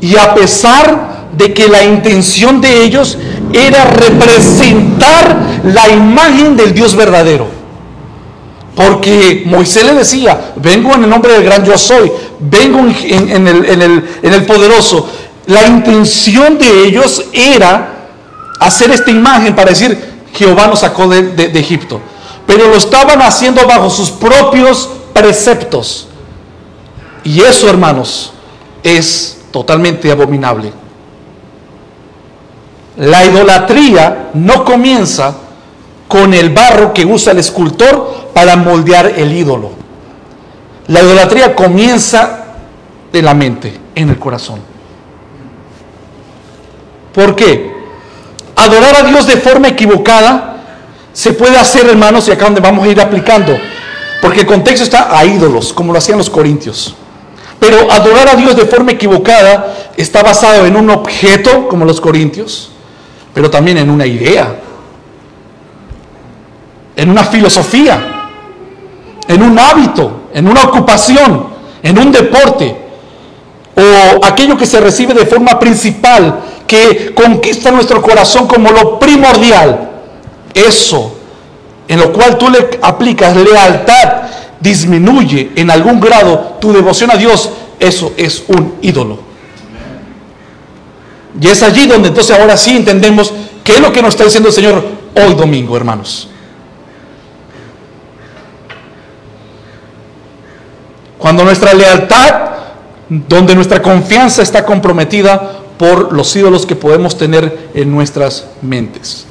Y 0.00 0.16
a 0.16 0.34
pesar 0.34 1.28
de 1.36 1.54
que 1.54 1.68
la 1.68 1.82
intención 1.82 2.60
de 2.60 2.84
ellos 2.84 3.16
era 3.52 3.84
representar 3.84 5.62
la 5.64 5.88
imagen 5.88 6.56
del 6.56 6.74
Dios 6.74 6.94
verdadero. 6.94 7.53
Porque 8.74 9.44
Moisés 9.46 9.84
le 9.84 9.94
decía, 9.94 10.52
vengo 10.56 10.94
en 10.94 11.04
el 11.04 11.10
nombre 11.10 11.32
del 11.32 11.44
gran 11.44 11.64
yo 11.64 11.78
soy, 11.78 12.10
vengo 12.40 12.80
en, 12.80 13.46
el, 13.46 14.44
poderoso. 14.46 15.08
La 15.46 15.66
intención 15.66 16.58
de 16.58 16.86
ellos 16.86 17.24
era 17.32 18.08
hacer 18.58 18.90
esta 18.90 19.10
imagen 19.10 19.54
para 19.54 19.70
decir, 19.70 19.96
Jehová 20.34 20.66
nos 20.66 20.80
sacó 20.80 21.06
de, 21.06 21.22
de 21.22 21.58
Egipto. 21.60 22.00
Pero 22.46 22.68
lo 22.68 22.74
estaban 22.74 23.22
haciendo 23.22 23.66
bajo 23.66 23.88
sus 23.88 24.10
propios 24.10 24.90
preceptos. 25.12 26.08
Y 27.22 27.40
eso, 27.40 27.70
hermanos, 27.70 28.32
es 28.82 29.38
totalmente 29.52 30.10
abominable. 30.10 30.72
La 32.96 33.24
idolatría 33.24 34.30
no 34.34 34.64
comienza 34.64 35.36
con 36.14 36.32
el 36.32 36.50
barro 36.50 36.94
que 36.94 37.04
usa 37.04 37.32
el 37.32 37.38
escultor 37.38 38.30
para 38.32 38.54
moldear 38.54 39.14
el 39.16 39.32
ídolo. 39.32 39.72
La 40.86 41.02
idolatría 41.02 41.56
comienza 41.56 42.44
de 43.12 43.20
la 43.20 43.34
mente, 43.34 43.76
en 43.96 44.10
el 44.10 44.16
corazón. 44.16 44.60
¿Por 47.12 47.34
qué? 47.34 47.74
Adorar 48.54 48.94
a 48.94 49.02
Dios 49.02 49.26
de 49.26 49.38
forma 49.38 49.66
equivocada 49.66 50.58
se 51.12 51.32
puede 51.32 51.58
hacer, 51.58 51.84
hermanos, 51.88 52.28
y 52.28 52.30
acá 52.30 52.44
donde 52.44 52.60
vamos 52.60 52.86
a 52.86 52.90
ir 52.92 53.00
aplicando, 53.00 53.58
porque 54.22 54.42
el 54.42 54.46
contexto 54.46 54.84
está 54.84 55.18
a 55.18 55.24
ídolos, 55.24 55.72
como 55.72 55.92
lo 55.92 55.98
hacían 55.98 56.18
los 56.18 56.30
corintios. 56.30 56.94
Pero 57.58 57.90
adorar 57.90 58.28
a 58.28 58.36
Dios 58.36 58.54
de 58.54 58.66
forma 58.66 58.92
equivocada 58.92 59.74
está 59.96 60.22
basado 60.22 60.64
en 60.64 60.76
un 60.76 60.90
objeto, 60.90 61.66
como 61.66 61.84
los 61.84 62.00
corintios, 62.00 62.70
pero 63.34 63.50
también 63.50 63.78
en 63.78 63.90
una 63.90 64.06
idea, 64.06 64.60
en 66.96 67.10
una 67.10 67.24
filosofía, 67.24 68.30
en 69.26 69.42
un 69.42 69.58
hábito, 69.58 70.28
en 70.32 70.46
una 70.46 70.64
ocupación, 70.64 71.46
en 71.82 71.98
un 71.98 72.12
deporte, 72.12 72.76
o 73.76 74.24
aquello 74.24 74.56
que 74.56 74.66
se 74.66 74.80
recibe 74.80 75.14
de 75.14 75.26
forma 75.26 75.58
principal, 75.58 76.40
que 76.66 77.12
conquista 77.14 77.70
nuestro 77.70 78.00
corazón 78.00 78.46
como 78.46 78.70
lo 78.70 78.98
primordial. 78.98 79.90
Eso, 80.54 81.16
en 81.88 81.98
lo 82.00 82.12
cual 82.12 82.38
tú 82.38 82.48
le 82.48 82.78
aplicas 82.80 83.36
lealtad, 83.36 84.22
disminuye 84.60 85.50
en 85.56 85.70
algún 85.70 86.00
grado 86.00 86.56
tu 86.60 86.72
devoción 86.72 87.10
a 87.10 87.16
Dios, 87.16 87.50
eso 87.78 88.12
es 88.16 88.44
un 88.48 88.76
ídolo. 88.80 89.18
Y 91.40 91.48
es 91.48 91.62
allí 91.62 91.86
donde 91.86 92.08
entonces 92.08 92.38
ahora 92.38 92.56
sí 92.56 92.76
entendemos 92.76 93.32
qué 93.64 93.72
es 93.72 93.80
lo 93.80 93.92
que 93.92 94.00
nos 94.00 94.14
está 94.14 94.24
diciendo 94.24 94.48
el 94.48 94.54
Señor 94.54 94.84
hoy 95.16 95.34
domingo, 95.34 95.76
hermanos. 95.76 96.28
Cuando 101.24 101.42
nuestra 101.42 101.72
lealtad, 101.72 102.34
donde 103.08 103.54
nuestra 103.54 103.80
confianza 103.80 104.42
está 104.42 104.62
comprometida 104.62 105.52
por 105.78 106.12
los 106.12 106.36
ídolos 106.36 106.66
que 106.66 106.76
podemos 106.76 107.16
tener 107.16 107.70
en 107.72 107.90
nuestras 107.90 108.44
mentes. 108.60 109.24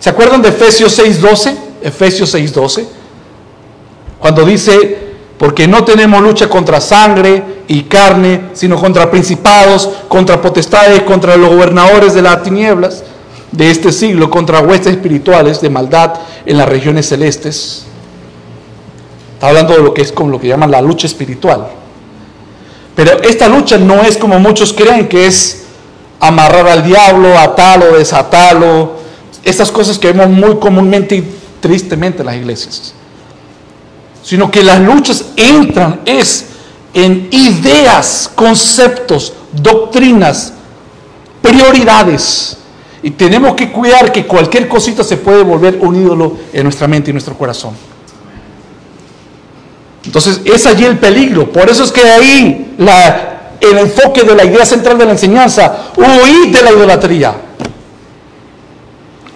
¿Se 0.00 0.08
acuerdan 0.08 0.40
de 0.40 0.48
Efesios 0.48 0.98
6:12? 0.98 1.54
Efesios 1.82 2.34
6:12. 2.34 2.86
Cuando 4.18 4.46
dice, 4.46 4.96
porque 5.36 5.68
no 5.68 5.84
tenemos 5.84 6.22
lucha 6.22 6.48
contra 6.48 6.80
sangre 6.80 7.64
y 7.68 7.82
carne, 7.82 8.44
sino 8.54 8.80
contra 8.80 9.10
principados, 9.10 9.90
contra 10.08 10.40
potestades, 10.40 11.02
contra 11.02 11.36
los 11.36 11.50
gobernadores 11.50 12.14
de 12.14 12.22
las 12.22 12.42
tinieblas 12.42 13.04
de 13.50 13.70
este 13.70 13.92
siglo, 13.92 14.30
contra 14.30 14.60
huestes 14.60 14.94
espirituales 14.94 15.60
de 15.60 15.68
maldad 15.68 16.14
en 16.46 16.56
las 16.56 16.66
regiones 16.66 17.10
celestes. 17.10 17.91
Está 19.42 19.48
hablando 19.48 19.74
de 19.74 19.82
lo 19.82 19.92
que 19.92 20.02
es 20.02 20.12
como 20.12 20.30
lo 20.30 20.38
que 20.38 20.46
llaman 20.46 20.70
la 20.70 20.80
lucha 20.80 21.08
espiritual. 21.08 21.66
Pero 22.94 23.20
esta 23.24 23.48
lucha 23.48 23.76
no 23.76 24.00
es 24.02 24.16
como 24.16 24.38
muchos 24.38 24.72
creen 24.72 25.08
que 25.08 25.26
es 25.26 25.64
amarrar 26.20 26.68
al 26.68 26.84
diablo, 26.84 27.36
atarlo, 27.36 27.98
desatarlo, 27.98 28.92
esas 29.42 29.72
cosas 29.72 29.98
que 29.98 30.12
vemos 30.12 30.28
muy 30.28 30.60
comúnmente 30.60 31.16
y 31.16 31.28
tristemente 31.60 32.20
en 32.20 32.26
las 32.26 32.36
iglesias. 32.36 32.94
Sino 34.22 34.48
que 34.48 34.62
las 34.62 34.80
luchas 34.80 35.24
entran 35.34 36.02
es 36.04 36.46
en 36.94 37.26
ideas, 37.32 38.30
conceptos, 38.32 39.32
doctrinas, 39.50 40.52
prioridades. 41.42 42.58
Y 43.02 43.10
tenemos 43.10 43.56
que 43.56 43.72
cuidar 43.72 44.12
que 44.12 44.24
cualquier 44.24 44.68
cosita 44.68 45.02
se 45.02 45.16
puede 45.16 45.42
volver 45.42 45.78
un 45.80 45.96
ídolo 45.96 46.36
en 46.52 46.62
nuestra 46.62 46.86
mente 46.86 47.10
y 47.10 47.12
nuestro 47.12 47.36
corazón. 47.36 47.74
Entonces 50.04 50.40
es 50.44 50.66
allí 50.66 50.84
el 50.84 50.98
peligro. 50.98 51.50
Por 51.52 51.70
eso 51.70 51.84
es 51.84 51.92
que 51.92 52.02
ahí 52.02 52.74
el 53.60 53.78
enfoque 53.78 54.22
de 54.22 54.34
la 54.34 54.44
idea 54.44 54.66
central 54.66 54.98
de 54.98 55.04
la 55.04 55.12
enseñanza, 55.12 55.92
huir 55.96 56.54
de 56.54 56.62
la 56.62 56.72
idolatría. 56.72 57.34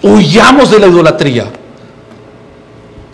Huyamos 0.03 0.69
de 0.69 0.79
la 0.79 0.87
idolatría. 0.87 1.45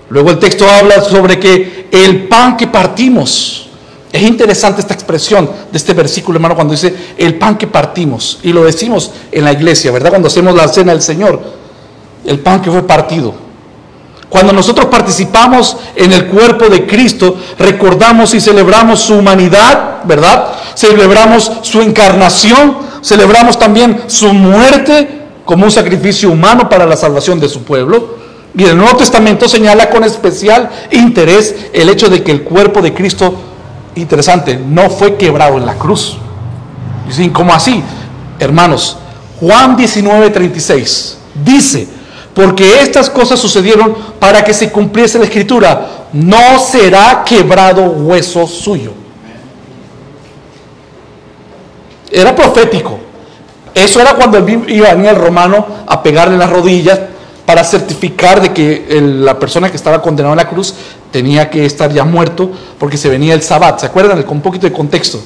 Luego 0.10 0.32
el 0.32 0.39
texto 0.39 0.70
habla 0.70 1.01
sobre 1.01 1.39
que 1.39 1.88
el 1.91 2.28
pan 2.28 2.58
que 2.58 2.68
partimos, 2.68 3.64
es 4.12 4.22
interesante 4.22 4.82
esta 4.82 4.93
expresión 4.93 5.49
de 5.72 5.78
este 5.78 5.93
versículo, 5.95 6.38
hermano, 6.38 6.54
cuando 6.54 6.74
dice 6.74 6.93
el 7.18 7.36
pan 7.39 7.58
que 7.58 7.66
partimos. 7.66 8.39
Y 8.43 8.54
lo 8.54 8.64
decimos 8.64 9.12
en 9.32 9.43
la 9.43 9.51
iglesia, 9.51 9.91
¿verdad? 9.91 10.12
Cuando 10.12 10.28
hacemos 10.28 10.54
la 10.54 10.68
cena 10.68 10.91
del 10.91 11.01
Señor. 11.01 11.41
El 12.24 12.39
pan 12.39 12.62
que 12.62 12.70
fue 12.70 12.86
partido. 12.86 13.34
Cuando 14.34 14.51
nosotros 14.51 14.88
participamos 14.88 15.77
en 15.95 16.11
el 16.11 16.25
cuerpo 16.25 16.65
de 16.65 16.88
Cristo, 16.88 17.38
recordamos 17.59 18.34
y 18.34 18.41
celebramos 18.41 18.99
su 18.99 19.13
humanidad, 19.13 20.03
¿verdad? 20.05 20.53
Celebramos 20.73 21.51
su 21.61 21.84
encarnación, 21.84 22.77
celebramos 23.03 23.59
también 23.59 24.05
su 24.07 24.34
muerte 24.34 25.21
como 25.45 25.65
un 25.65 25.71
sacrificio 25.71 26.31
humano 26.31 26.67
para 26.67 26.88
la 26.88 26.97
salvación 26.97 27.39
de 27.39 27.47
su 27.47 27.61
pueblo. 27.61 28.15
Y 28.57 28.63
el 28.63 28.75
Nuevo 28.75 28.97
Testamento 28.97 29.47
señala 29.47 29.91
con 29.91 30.03
especial 30.03 30.67
interés 30.89 31.53
el 31.71 31.89
hecho 31.89 32.09
de 32.09 32.23
que 32.23 32.31
el 32.31 32.41
cuerpo 32.41 32.81
de 32.81 32.91
Cristo, 32.91 33.36
interesante, 33.93 34.57
no 34.57 34.89
fue 34.89 35.15
quebrado 35.15 35.59
en 35.59 35.67
la 35.67 35.75
cruz. 35.75 36.17
Dicen, 37.07 37.29
¿cómo 37.29 37.53
así? 37.53 37.84
Hermanos, 38.39 38.97
Juan 39.39 39.77
19, 39.77 40.31
36 40.31 41.17
dice, 41.45 41.88
porque 42.34 42.81
estas 42.81 43.09
cosas 43.09 43.39
sucedieron 43.39 43.95
para 44.19 44.43
que 44.43 44.53
se 44.53 44.71
cumpliese 44.71 45.19
la 45.19 45.25
escritura, 45.25 46.07
no 46.13 46.59
será 46.59 47.23
quebrado 47.25 47.84
hueso 47.84 48.47
suyo. 48.47 48.91
Era 52.11 52.36
profético. 52.36 52.99
Eso 53.73 53.99
era 53.99 54.13
cuando 54.13 54.47
iba 54.67 54.89
el 54.89 55.15
romano 55.15 55.65
a 55.88 56.01
pegarle 56.03 56.38
las 56.38 56.49
rodillas 56.49 56.99
para 57.45 57.63
certificar 57.63 58.41
de 58.41 58.53
que 58.53 59.01
la 59.01 59.38
persona 59.38 59.69
que 59.69 59.77
estaba 59.77 60.01
condenada 60.01 60.34
a 60.34 60.38
la 60.38 60.47
cruz 60.47 60.73
tenía 61.11 61.49
que 61.49 61.65
estar 61.65 61.91
ya 61.91 62.03
muerto 62.03 62.51
porque 62.79 62.97
se 62.97 63.09
venía 63.09 63.34
el 63.34 63.41
sabbat. 63.41 63.79
¿Se 63.79 63.86
acuerdan? 63.86 64.21
Con 64.23 64.38
un 64.38 64.43
poquito 64.43 64.67
de 64.67 64.73
contexto. 64.73 65.19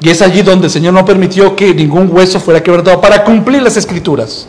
Y 0.00 0.08
es 0.08 0.22
allí 0.22 0.42
donde 0.42 0.66
el 0.66 0.72
Señor 0.72 0.94
no 0.94 1.04
permitió 1.04 1.54
que 1.56 1.74
ningún 1.74 2.10
hueso 2.10 2.40
fuera 2.40 2.62
quebrantado 2.62 3.00
para 3.00 3.24
cumplir 3.24 3.62
las 3.62 3.76
escrituras. 3.76 4.46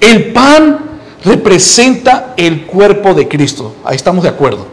El 0.00 0.32
pan 0.32 0.78
representa 1.24 2.34
el 2.36 2.66
cuerpo 2.66 3.14
de 3.14 3.28
Cristo, 3.28 3.74
ahí 3.84 3.96
estamos 3.96 4.22
de 4.22 4.30
acuerdo. 4.30 4.66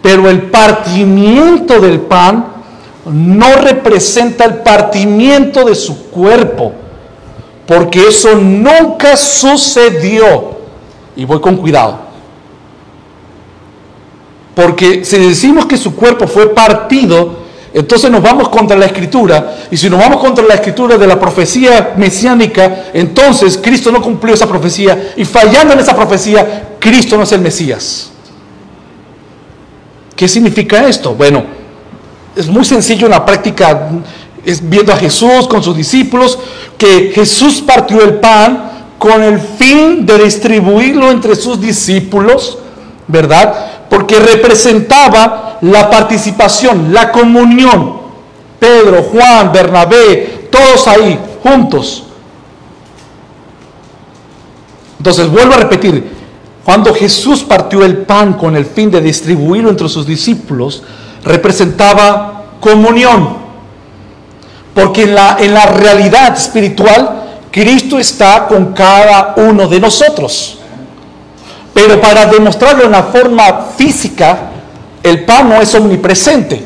Pero 0.00 0.28
el 0.28 0.42
partimiento 0.50 1.80
del 1.80 2.00
pan 2.00 2.46
no 3.04 3.56
representa 3.56 4.44
el 4.44 4.56
partimiento 4.56 5.64
de 5.64 5.74
su 5.74 6.10
cuerpo, 6.10 6.72
porque 7.66 8.08
eso 8.08 8.34
nunca 8.34 9.16
sucedió. 9.16 10.52
Y 11.14 11.24
voy 11.24 11.40
con 11.40 11.56
cuidado. 11.56 11.98
Porque 14.54 15.04
si 15.04 15.18
decimos 15.18 15.66
que 15.66 15.76
su 15.76 15.94
cuerpo 15.94 16.26
fue 16.26 16.54
partido, 16.54 17.41
entonces 17.74 18.10
nos 18.10 18.22
vamos 18.22 18.48
contra 18.48 18.76
la 18.76 18.86
escritura. 18.86 19.56
Y 19.70 19.76
si 19.76 19.88
nos 19.88 19.98
vamos 19.98 20.20
contra 20.20 20.44
la 20.44 20.54
escritura 20.54 20.98
de 20.98 21.06
la 21.06 21.18
profecía 21.18 21.94
mesiánica, 21.96 22.86
entonces 22.92 23.58
Cristo 23.62 23.90
no 23.90 24.02
cumplió 24.02 24.34
esa 24.34 24.46
profecía. 24.46 25.12
Y 25.16 25.24
fallando 25.24 25.72
en 25.72 25.80
esa 25.80 25.96
profecía, 25.96 26.76
Cristo 26.78 27.16
no 27.16 27.22
es 27.22 27.32
el 27.32 27.40
Mesías. 27.40 28.10
¿Qué 30.14 30.28
significa 30.28 30.86
esto? 30.86 31.14
Bueno, 31.14 31.44
es 32.36 32.46
muy 32.48 32.64
sencillo 32.64 33.06
en 33.06 33.12
la 33.12 33.24
práctica, 33.24 33.88
es 34.44 34.68
viendo 34.68 34.92
a 34.92 34.96
Jesús 34.96 35.48
con 35.48 35.62
sus 35.62 35.76
discípulos, 35.76 36.38
que 36.76 37.12
Jesús 37.14 37.62
partió 37.62 38.02
el 38.02 38.14
pan 38.14 38.70
con 38.98 39.22
el 39.22 39.40
fin 39.40 40.04
de 40.06 40.18
distribuirlo 40.18 41.10
entre 41.10 41.34
sus 41.34 41.60
discípulos, 41.60 42.58
¿verdad? 43.08 43.81
Porque 43.92 44.18
representaba 44.18 45.58
la 45.60 45.90
participación, 45.90 46.94
la 46.94 47.12
comunión. 47.12 48.00
Pedro, 48.58 49.02
Juan, 49.02 49.52
Bernabé, 49.52 50.48
todos 50.50 50.88
ahí, 50.88 51.20
juntos. 51.42 52.04
Entonces, 54.96 55.30
vuelvo 55.30 55.52
a 55.52 55.58
repetir, 55.58 56.10
cuando 56.64 56.94
Jesús 56.94 57.42
partió 57.42 57.84
el 57.84 57.98
pan 57.98 58.32
con 58.32 58.56
el 58.56 58.64
fin 58.64 58.90
de 58.90 59.02
distribuirlo 59.02 59.68
entre 59.68 59.90
sus 59.90 60.06
discípulos, 60.06 60.82
representaba 61.22 62.44
comunión. 62.60 63.36
Porque 64.74 65.02
en 65.02 65.14
la, 65.14 65.36
en 65.38 65.52
la 65.52 65.66
realidad 65.66 66.34
espiritual, 66.34 67.24
Cristo 67.50 67.98
está 67.98 68.46
con 68.46 68.72
cada 68.72 69.34
uno 69.36 69.68
de 69.68 69.80
nosotros. 69.80 70.60
Pero 71.74 72.00
para 72.00 72.26
demostrarlo 72.26 72.84
en 72.84 72.92
la 72.92 73.04
forma 73.04 73.68
física, 73.76 74.50
el 75.02 75.24
pan 75.24 75.48
no 75.48 75.60
es 75.60 75.74
omnipresente. 75.74 76.64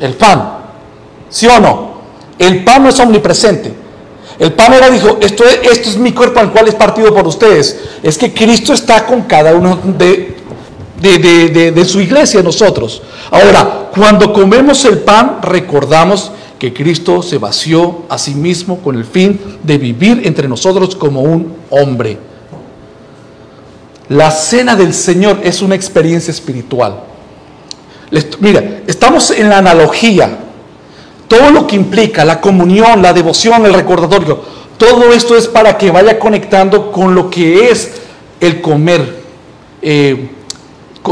El 0.00 0.14
pan. 0.14 0.58
¿Sí 1.30 1.46
o 1.46 1.60
no? 1.60 1.92
El 2.38 2.64
pan 2.64 2.82
no 2.82 2.88
es 2.88 2.98
omnipresente. 2.98 3.82
El 4.38 4.52
pan 4.52 4.72
era, 4.72 4.90
dijo, 4.90 5.18
esto 5.20 5.44
es, 5.44 5.96
mi 5.96 6.12
cuerpo 6.12 6.40
al 6.40 6.50
cual 6.50 6.68
es 6.68 6.74
partido 6.74 7.14
por 7.14 7.26
ustedes. 7.26 7.78
Es 8.02 8.18
que 8.18 8.32
Cristo 8.32 8.72
está 8.72 9.06
con 9.06 9.22
cada 9.22 9.54
uno 9.54 9.78
de, 9.96 10.36
de, 11.00 11.84
su 11.84 12.00
iglesia, 12.00 12.42
nosotros. 12.42 13.02
Ahora, 13.30 13.90
cuando 13.94 14.32
comemos 14.32 14.84
el 14.84 14.98
pan, 14.98 15.38
recordamos 15.42 16.32
que 16.58 16.72
Cristo 16.72 17.22
se 17.22 17.38
vació 17.38 18.02
a 18.08 18.18
sí 18.18 18.34
mismo 18.34 18.78
con 18.78 18.96
el 18.96 19.04
fin 19.04 19.40
de 19.62 19.78
vivir 19.78 20.22
entre 20.24 20.48
nosotros 20.48 20.96
como 20.96 21.20
un 21.20 21.54
hombre. 21.70 22.18
La 24.12 24.30
cena 24.30 24.76
del 24.76 24.92
Señor 24.92 25.40
es 25.42 25.62
una 25.62 25.74
experiencia 25.74 26.30
espiritual. 26.30 27.00
Mira, 28.40 28.82
estamos 28.86 29.30
en 29.30 29.48
la 29.48 29.56
analogía. 29.56 30.38
Todo 31.26 31.50
lo 31.50 31.66
que 31.66 31.76
implica 31.76 32.22
la 32.22 32.38
comunión, 32.38 33.00
la 33.00 33.14
devoción, 33.14 33.64
el 33.64 33.72
recordatorio, 33.72 34.38
todo 34.76 35.14
esto 35.14 35.34
es 35.34 35.48
para 35.48 35.78
que 35.78 35.90
vaya 35.90 36.18
conectando 36.18 36.92
con 36.92 37.14
lo 37.14 37.30
que 37.30 37.70
es 37.70 38.02
el 38.38 38.60
comer 38.60 39.22
eh, 39.80 40.28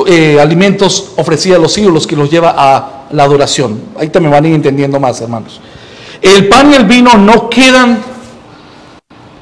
eh, 0.07 0.39
alimentos 0.39 1.13
ofrecidos 1.17 1.59
a 1.59 1.63
los 1.63 1.79
ídolos 1.79 2.07
que 2.07 2.17
los 2.17 2.31
lleva 2.31 2.55
a 2.55 3.07
la 3.13 3.23
adoración. 3.23 3.81
Ahí 3.99 4.11
también 4.11 4.33
van 4.33 4.45
a 4.45 4.49
ir 4.49 4.55
entendiendo 4.55 5.01
más, 5.01 5.23
hermanos. 5.23 5.59
El 6.21 6.49
pan 6.49 6.71
y 6.71 6.75
el 6.75 6.85
vino 6.85 7.15
no 7.15 7.49
quedan, 7.49 7.99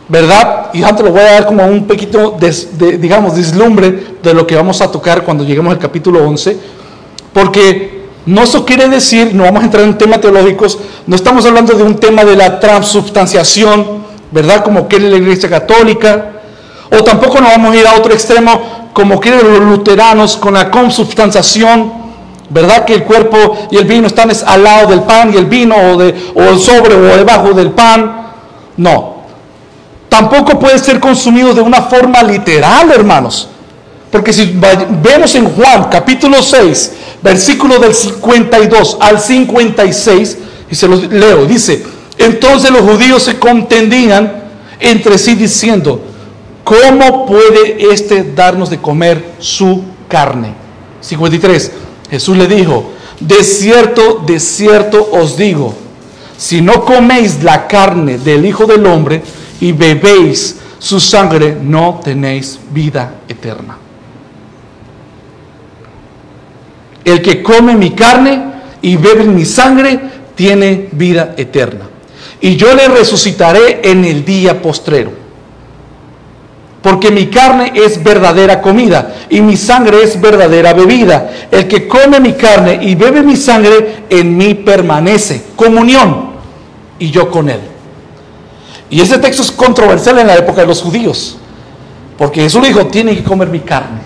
¿verdad? 0.09 0.70
Y 0.72 0.82
antes 0.82 1.04
lo 1.04 1.12
voy 1.12 1.20
a 1.20 1.32
dar 1.32 1.46
como 1.46 1.66
un 1.66 1.86
poquito, 1.86 2.36
de, 2.38 2.98
digamos, 2.98 3.36
deslumbre 3.36 4.16
de 4.22 4.34
lo 4.34 4.46
que 4.46 4.56
vamos 4.56 4.80
a 4.80 4.90
tocar 4.90 5.22
cuando 5.22 5.44
lleguemos 5.44 5.72
al 5.72 5.78
capítulo 5.78 6.26
11 6.26 6.78
porque 7.32 8.09
no 8.26 8.42
eso 8.42 8.64
quiere 8.64 8.88
decir, 8.88 9.34
no 9.34 9.44
vamos 9.44 9.62
a 9.62 9.66
entrar 9.66 9.84
en 9.84 9.96
temas 9.96 10.20
teológicos, 10.20 10.78
no 11.06 11.16
estamos 11.16 11.46
hablando 11.46 11.74
de 11.74 11.82
un 11.82 11.96
tema 11.96 12.24
de 12.24 12.36
la 12.36 12.59
transubstanciación, 12.59 14.04
¿verdad? 14.30 14.64
Como 14.64 14.88
quiere 14.88 15.09
la 15.09 15.16
Iglesia 15.16 15.48
Católica, 15.48 16.32
o 16.90 17.04
tampoco 17.04 17.40
nos 17.40 17.50
vamos 17.50 17.74
a 17.74 17.78
ir 17.78 17.86
a 17.86 17.94
otro 17.94 18.12
extremo 18.12 18.90
como 18.92 19.20
quieren 19.20 19.40
los 19.48 19.61
luteranos 19.61 20.36
con 20.36 20.54
la 20.54 20.70
consubstanciación, 20.70 21.92
¿verdad? 22.50 22.84
Que 22.84 22.94
el 22.94 23.04
cuerpo 23.04 23.68
y 23.70 23.76
el 23.76 23.84
vino 23.84 24.06
están 24.09 24.30
al 24.46 24.64
lado 24.64 24.88
del 24.88 25.02
pan 25.02 25.32
y 25.32 25.36
el 25.36 25.46
vino 25.46 25.76
o, 25.76 25.96
de, 25.96 26.14
o 26.34 26.56
sobre 26.59 26.94
o 26.94 27.02
debajo 27.02 27.52
del 27.52 27.70
pan. 27.70 28.32
No. 28.76 29.18
Tampoco 30.09 30.59
puede 30.59 30.78
ser 30.78 31.00
consumido 31.00 31.52
de 31.52 31.61
una 31.61 31.82
forma 31.82 32.22
literal, 32.22 32.90
hermanos. 32.90 33.48
Porque 34.11 34.32
si 34.32 34.59
vemos 35.02 35.34
en 35.34 35.50
Juan 35.50 35.88
capítulo 35.90 36.42
6, 36.42 36.92
versículo 37.22 37.78
del 37.78 37.94
52 37.94 38.96
al 39.00 39.20
56, 39.20 40.38
y 40.70 40.74
se 40.74 40.88
los 40.88 41.04
leo, 41.11 41.44
dice, 41.44 41.84
entonces 42.16 42.70
los 42.70 42.82
judíos 42.82 43.22
se 43.22 43.38
contendían 43.38 44.44
entre 44.80 45.18
sí 45.18 45.34
diciendo, 45.34 46.00
¿cómo 46.64 47.26
puede 47.26 47.92
éste 47.92 48.32
darnos 48.34 48.70
de 48.70 48.78
comer 48.78 49.32
su 49.38 49.84
carne? 50.09 50.54
53, 51.02 51.72
Jesús 52.11 52.36
le 52.36 52.46
dijo, 52.46 52.92
de 53.20 53.44
cierto, 53.44 54.22
de 54.26 54.40
cierto 54.40 55.09
os 55.12 55.36
digo, 55.36 55.74
si 56.38 56.62
no 56.62 56.84
coméis 56.84 57.42
la 57.42 57.66
carne 57.66 58.16
del 58.16 58.46
Hijo 58.46 58.64
del 58.66 58.86
Hombre 58.86 59.22
y 59.61 59.72
bebéis 59.72 60.56
su 60.78 61.00
sangre, 61.00 61.56
no 61.61 62.00
tenéis 62.02 62.59
vida 62.70 63.14
eterna. 63.28 63.76
El 67.04 67.22
que 67.22 67.42
come 67.42 67.74
mi 67.74 67.90
carne 67.92 68.42
y 68.82 68.96
bebe 68.96 69.24
mi 69.24 69.44
sangre 69.44 69.98
tiene 70.34 70.88
vida 70.92 71.34
eterna. 71.36 71.88
Y 72.40 72.56
yo 72.56 72.74
le 72.74 72.88
resucitaré 72.88 73.80
en 73.82 74.04
el 74.04 74.24
día 74.24 74.61
postrero. 74.62 75.11
Porque 76.82 77.11
mi 77.11 77.26
carne 77.26 77.72
es 77.74 78.02
verdadera 78.02 78.62
comida 78.62 79.14
y 79.28 79.40
mi 79.40 79.56
sangre 79.56 80.02
es 80.04 80.20
verdadera 80.20 80.72
bebida. 80.74 81.48
El 81.50 81.66
que 81.66 81.88
come 81.88 82.20
mi 82.20 82.34
carne 82.34 82.78
y 82.80 82.94
bebe 82.94 83.22
mi 83.22 83.36
sangre, 83.36 84.04
en 84.09 84.36
mí 84.36 84.54
permanece. 84.54 85.42
Comunión. 85.56 86.28
Y 87.00 87.11
yo 87.11 87.30
con 87.30 87.48
él. 87.48 87.61
Y 88.91 89.01
ese 89.01 89.18
texto 89.18 89.43
es 89.43 89.51
controversial 89.51 90.18
en 90.18 90.26
la 90.26 90.36
época 90.36 90.62
de 90.62 90.66
los 90.66 90.82
judíos. 90.82 91.36
Porque 92.16 92.43
Jesús 92.43 92.66
dijo, 92.66 92.86
tiene 92.86 93.16
que 93.16 93.22
comer 93.22 93.49
mi 93.49 93.61
carne. 93.61 94.01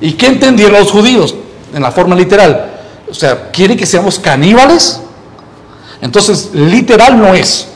¿Y 0.00 0.12
qué 0.12 0.26
entendieron 0.26 0.78
los 0.80 0.90
judíos? 0.90 1.34
en 1.74 1.82
la 1.82 1.90
forma 1.90 2.14
literal. 2.14 2.70
O 3.10 3.14
sea, 3.14 3.50
¿quiere 3.50 3.76
que 3.76 3.86
seamos 3.86 4.18
caníbales? 4.18 5.00
Entonces, 6.00 6.50
literal 6.52 7.18
no 7.18 7.34
es. 7.34 7.68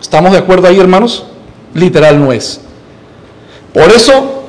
¿Estamos 0.00 0.32
de 0.32 0.38
acuerdo 0.38 0.68
ahí, 0.68 0.78
hermanos? 0.78 1.24
Literal 1.74 2.18
no 2.18 2.32
es. 2.32 2.60
Por 3.72 3.90
eso, 3.90 4.44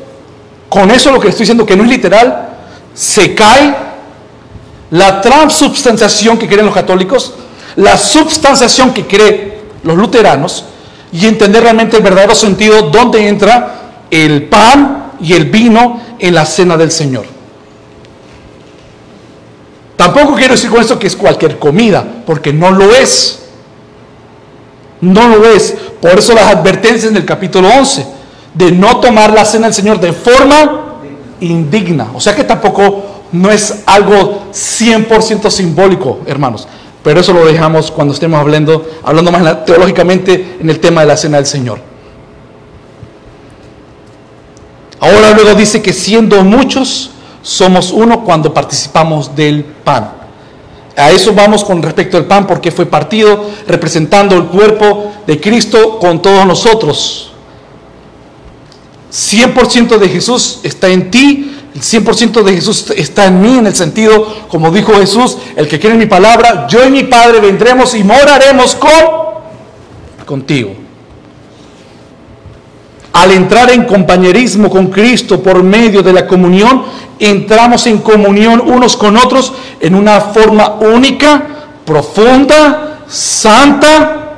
con 0.69 0.91
eso 0.91 1.11
lo 1.11 1.19
que 1.19 1.29
estoy 1.29 1.43
diciendo 1.43 1.65
que 1.65 1.75
no 1.75 1.83
es 1.83 1.89
literal, 1.89 2.49
se 2.93 3.35
cae 3.35 3.75
la 4.91 5.21
transubstanciación 5.21 6.37
que 6.37 6.47
creen 6.47 6.65
los 6.65 6.73
católicos, 6.73 7.33
la 7.75 7.97
substanciación 7.97 8.93
que 8.93 9.05
creen 9.05 9.58
los 9.83 9.97
luteranos, 9.97 10.65
y 11.11 11.25
entender 11.25 11.63
realmente 11.63 11.97
el 11.97 12.03
verdadero 12.03 12.35
sentido 12.35 12.83
donde 12.83 13.27
entra 13.27 14.03
el 14.11 14.43
pan 14.43 15.13
y 15.19 15.33
el 15.33 15.45
vino 15.45 15.99
en 16.19 16.35
la 16.35 16.45
cena 16.45 16.77
del 16.77 16.91
Señor. 16.91 17.25
Tampoco 19.95 20.35
quiero 20.35 20.53
decir 20.53 20.69
con 20.69 20.79
esto 20.79 20.97
que 20.97 21.07
es 21.07 21.15
cualquier 21.15 21.59
comida, 21.59 22.05
porque 22.25 22.53
no 22.53 22.71
lo 22.71 22.93
es. 22.95 23.39
No 25.01 25.27
lo 25.27 25.45
es. 25.45 25.75
Por 26.01 26.19
eso 26.19 26.33
las 26.33 26.55
advertencias 26.55 27.11
en 27.11 27.17
el 27.17 27.25
capítulo 27.25 27.67
11, 27.67 28.05
de 28.53 28.71
no 28.71 28.99
tomar 28.99 29.33
la 29.33 29.43
cena 29.43 29.65
del 29.67 29.73
Señor 29.73 29.99
de 29.99 30.13
forma 30.13 31.01
indigna. 31.41 32.07
O 32.13 32.21
sea 32.21 32.35
que 32.35 32.43
tampoco 32.43 33.23
no 33.31 33.51
es 33.51 33.83
algo 33.85 34.45
100% 34.53 35.49
simbólico, 35.49 36.19
hermanos. 36.25 36.67
Pero 37.03 37.21
eso 37.21 37.33
lo 37.33 37.45
dejamos 37.45 37.91
cuando 37.91 38.13
estemos 38.13 38.39
hablando, 38.39 38.85
hablando 39.03 39.31
más 39.31 39.65
teológicamente 39.65 40.57
en 40.59 40.69
el 40.69 40.79
tema 40.79 41.01
de 41.01 41.07
la 41.07 41.17
cena 41.17 41.37
del 41.37 41.45
Señor. 41.45 41.79
Ahora 44.99 45.31
luego 45.31 45.55
dice 45.55 45.81
que 45.81 45.93
siendo 45.93 46.43
muchos, 46.43 47.11
somos 47.41 47.91
uno 47.91 48.23
cuando 48.23 48.53
participamos 48.53 49.33
del 49.35 49.63
pan. 49.63 50.11
A 50.95 51.11
eso 51.11 51.33
vamos 51.33 51.63
con 51.63 51.81
respecto 51.81 52.17
al 52.17 52.25
pan 52.25 52.45
porque 52.45 52.71
fue 52.71 52.85
partido 52.85 53.45
representando 53.65 54.35
el 54.35 54.47
cuerpo 54.47 55.13
de 55.25 55.39
Cristo 55.39 55.97
con 55.99 56.21
todos 56.21 56.45
nosotros. 56.45 57.31
100% 59.11 59.97
de 59.97 60.09
Jesús 60.09 60.59
está 60.63 60.89
en 60.89 61.09
ti, 61.09 61.58
el 61.73 61.81
100% 61.81 62.43
de 62.43 62.53
Jesús 62.55 62.91
está 62.95 63.25
en 63.25 63.41
mí 63.41 63.57
en 63.57 63.67
el 63.67 63.75
sentido, 63.75 64.25
como 64.47 64.71
dijo 64.71 64.93
Jesús, 64.93 65.37
el 65.55 65.67
que 65.67 65.79
quiere 65.79 65.95
mi 65.95 66.07
palabra, 66.07 66.67
yo 66.67 66.85
y 66.85 66.89
mi 66.89 67.03
Padre 67.03 67.39
vendremos 67.39 67.93
y 67.95 68.03
moraremos 68.03 68.75
con 68.75 69.29
contigo. 70.25 70.71
Al 73.13 73.31
entrar 73.31 73.71
en 73.71 73.85
compañerismo 73.85 74.69
con 74.69 74.87
Cristo 74.87 75.41
por 75.41 75.63
medio 75.63 76.03
de 76.03 76.13
la 76.13 76.27
comunión, 76.27 76.83
entramos 77.19 77.85
en 77.87 77.97
comunión 77.99 78.61
unos 78.61 78.95
con 78.95 79.17
otros 79.17 79.51
en 79.79 79.95
una 79.95 80.21
forma 80.21 80.75
única, 80.79 81.47
profunda, 81.85 82.99
santa, 83.07 84.37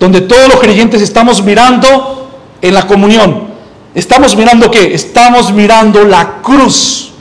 donde 0.00 0.22
todos 0.22 0.48
los 0.48 0.58
creyentes 0.60 1.02
estamos 1.02 1.42
mirando 1.42 2.30
en 2.60 2.74
la 2.74 2.86
comunión. 2.86 3.53
¿Estamos 3.94 4.36
mirando 4.36 4.70
qué? 4.70 4.92
Estamos 4.92 5.52
mirando 5.52 6.04
la 6.04 6.42
cruz. 6.42 7.12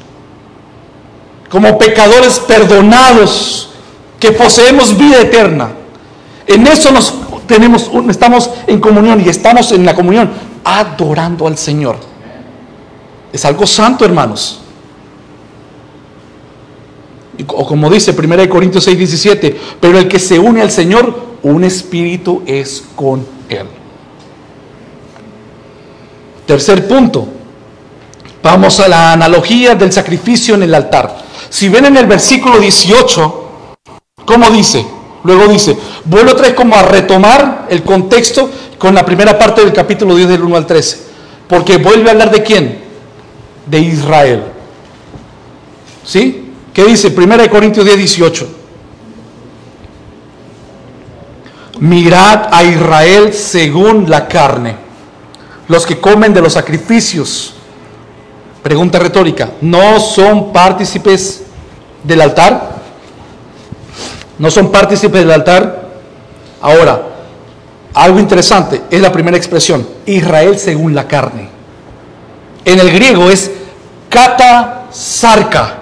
Como 1.49 1.78
pecadores 1.78 2.39
perdonados 2.39 3.69
que 4.19 4.32
poseemos 4.32 4.97
vida 4.97 5.21
eterna. 5.21 5.71
En 6.47 6.65
eso 6.65 6.91
nos 6.91 7.13
tenemos, 7.45 7.91
estamos 8.09 8.49
en 8.65 8.80
comunión 8.80 9.21
y 9.24 9.30
estamos 9.30 9.71
en 9.71 9.86
la 9.86 9.93
comunión 9.93 10.32
adorando 10.63 11.45
al 11.47 11.57
Señor. 11.57 11.97
Es 13.32 13.45
algo 13.45 13.67
santo, 13.67 14.03
hermanos. 14.05 14.61
O 17.47 17.65
como 17.65 17.89
dice 17.89 18.15
1 18.17 18.49
Corintios 18.49 18.84
6, 18.84 18.97
17, 18.97 19.59
pero 19.80 19.99
el 19.99 20.07
que 20.07 20.19
se 20.19 20.39
une 20.39 20.61
al 20.61 20.71
Señor, 20.71 21.34
un 21.43 21.63
espíritu 21.63 22.41
es 22.45 22.84
con 22.95 23.26
Él. 23.49 23.67
Tercer 26.46 26.88
punto, 26.88 27.28
vamos 28.41 28.80
a 28.80 28.88
la 28.88 29.14
analogía 29.14 29.76
del 29.76 29.91
sacrificio 29.91 30.56
en 30.56 30.64
el 30.64 30.76
altar. 30.76 31.24
Si 31.50 31.70
ven 31.70 31.86
en 31.86 31.98
el 31.98 32.06
versículo 32.06 32.60
18, 32.60 33.50
¿cómo 34.26 34.50
dice? 34.50 34.86
Luego 35.24 35.48
dice, 35.48 35.78
vuelvo 36.04 36.32
otra 36.32 36.48
vez 36.48 36.56
como 36.56 36.76
a 36.76 36.84
retomar 36.84 37.68
el 37.70 37.84
contexto 37.84 38.50
con 38.78 38.94
la 38.94 39.06
primera 39.06 39.39
parte 39.39 39.62
del 39.62 39.72
capítulo 39.72 40.16
10 40.16 40.28
del 40.28 40.41
1 40.41 40.58
al 40.58 40.66
13. 40.66 41.04
Porque 41.48 41.78
vuelve 41.78 42.10
a 42.10 42.12
hablar 42.12 42.32
de 42.32 42.44
quién? 42.44 42.84
De 43.66 43.80
Israel. 43.80 44.44
¿Sí? 46.06 46.52
¿Qué 46.74 46.84
dice? 46.84 47.14
1 47.16 47.50
Corintios 47.50 47.86
10, 47.86 47.98
18. 47.98 48.48
Mirad 51.80 52.50
a 52.52 52.64
Israel 52.64 53.34
según 53.34 54.10
la 54.10 54.28
carne. 54.28 54.82
Los 55.68 55.86
que 55.86 55.99
comen 55.99 56.34
de 56.34 56.41
los 56.41 56.53
sacrificios. 56.53 57.55
Pregunta 58.61 58.99
retórica. 58.99 59.51
¿No 59.61 59.99
son 59.99 60.53
partícipes 60.53 61.43
del 62.03 62.22
altar? 62.22 62.74
no 64.39 64.51
son 64.51 64.72
partícipes 64.72 65.22
del 65.22 65.32
altar. 65.32 65.84
Ahora, 66.61 67.01
algo 67.93 68.20
interesante 68.20 68.82
es 68.89 69.01
la 69.01 69.11
primera 69.11 69.38
expresión, 69.38 69.88
Israel 70.05 70.57
según 70.57 70.95
la 70.95 71.07
carne. 71.07 71.47
En 72.66 72.80
el 72.80 72.91
griego 72.91 73.30
es 73.30 73.51
sarca 74.91 75.78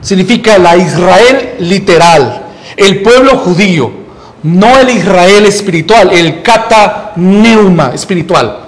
significa 0.00 0.58
la 0.58 0.76
Israel 0.76 1.56
literal, 1.60 2.42
el 2.76 3.02
pueblo 3.02 3.38
judío, 3.38 3.90
no 4.42 4.78
el 4.78 4.90
Israel 4.90 5.46
espiritual, 5.46 6.10
el 6.12 6.42
neuma 7.16 7.92
espiritual, 7.94 8.58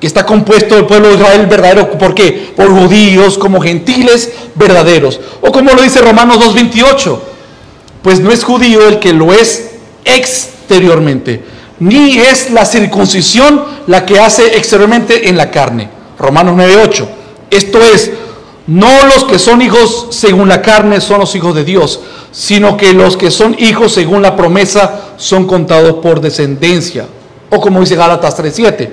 que 0.00 0.06
está 0.06 0.26
compuesto 0.26 0.74
del 0.74 0.86
pueblo 0.86 1.08
de 1.08 1.14
Israel 1.14 1.46
verdadero, 1.46 1.90
¿por 1.92 2.14
qué? 2.14 2.52
Por 2.54 2.68
judíos 2.68 3.38
como 3.38 3.60
gentiles 3.60 4.30
verdaderos. 4.54 5.20
O 5.40 5.50
como 5.50 5.72
lo 5.72 5.82
dice 5.82 6.00
Romanos 6.00 6.38
2.28, 6.38 7.18
pues 8.02 8.20
no 8.20 8.30
es 8.30 8.44
judío 8.44 8.86
el 8.86 8.98
que 8.98 9.12
lo 9.12 9.32
es 9.32 9.70
exteriormente, 10.04 11.42
ni 11.80 12.18
es 12.18 12.50
la 12.50 12.64
circuncisión 12.64 13.64
la 13.86 14.06
que 14.06 14.20
hace 14.20 14.56
exteriormente 14.56 15.28
en 15.28 15.36
la 15.36 15.50
carne. 15.50 15.88
Romanos 16.18 16.56
9:8. 16.56 17.06
Esto 17.50 17.82
es, 17.82 18.10
no 18.66 18.88
los 19.06 19.24
que 19.24 19.38
son 19.38 19.62
hijos 19.62 20.08
según 20.10 20.48
la 20.48 20.62
carne 20.62 21.00
son 21.00 21.20
los 21.20 21.34
hijos 21.34 21.54
de 21.54 21.64
Dios, 21.64 22.00
sino 22.32 22.76
que 22.76 22.92
los 22.92 23.16
que 23.16 23.30
son 23.30 23.56
hijos 23.58 23.92
según 23.92 24.22
la 24.22 24.36
promesa 24.36 25.14
son 25.16 25.46
contados 25.46 25.94
por 26.02 26.20
descendencia. 26.20 27.06
O 27.50 27.60
como 27.60 27.80
dice 27.80 27.96
Gálatas 27.96 28.36
3:7, 28.36 28.90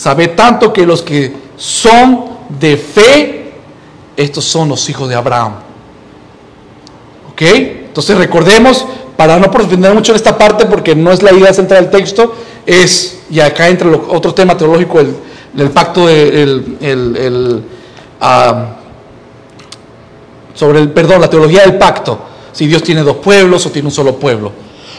sabe 0.00 0.28
tanto 0.28 0.72
que 0.72 0.86
los 0.86 1.02
que 1.02 1.30
son 1.58 2.24
de 2.58 2.78
fe, 2.78 3.52
estos 4.16 4.46
son 4.46 4.70
los 4.70 4.88
hijos 4.88 5.10
de 5.10 5.14
Abraham. 5.14 5.56
¿Ok? 7.30 7.42
Entonces 7.42 8.16
recordemos, 8.16 8.86
para 9.14 9.38
no 9.38 9.50
profundizar 9.50 9.92
mucho 9.94 10.12
en 10.12 10.16
esta 10.16 10.38
parte, 10.38 10.64
porque 10.64 10.94
no 10.94 11.12
es 11.12 11.22
la 11.22 11.34
idea 11.34 11.52
central 11.52 11.82
del 11.82 11.90
texto, 11.90 12.34
es, 12.64 13.18
y 13.30 13.40
acá 13.40 13.68
entra 13.68 13.90
otro 14.08 14.32
tema 14.32 14.56
teológico, 14.56 15.00
el 15.00 15.70
pacto, 15.70 16.06
de, 16.06 17.60
ah, 18.22 18.68
sobre 20.54 20.78
el, 20.78 20.92
perdón, 20.92 21.20
la 21.20 21.28
teología 21.28 21.60
del 21.60 21.76
pacto, 21.76 22.20
si 22.52 22.66
Dios 22.66 22.82
tiene 22.82 23.02
dos 23.02 23.16
pueblos 23.16 23.66
o 23.66 23.70
tiene 23.70 23.88
un 23.88 23.92
solo 23.92 24.16
pueblo. 24.16 24.50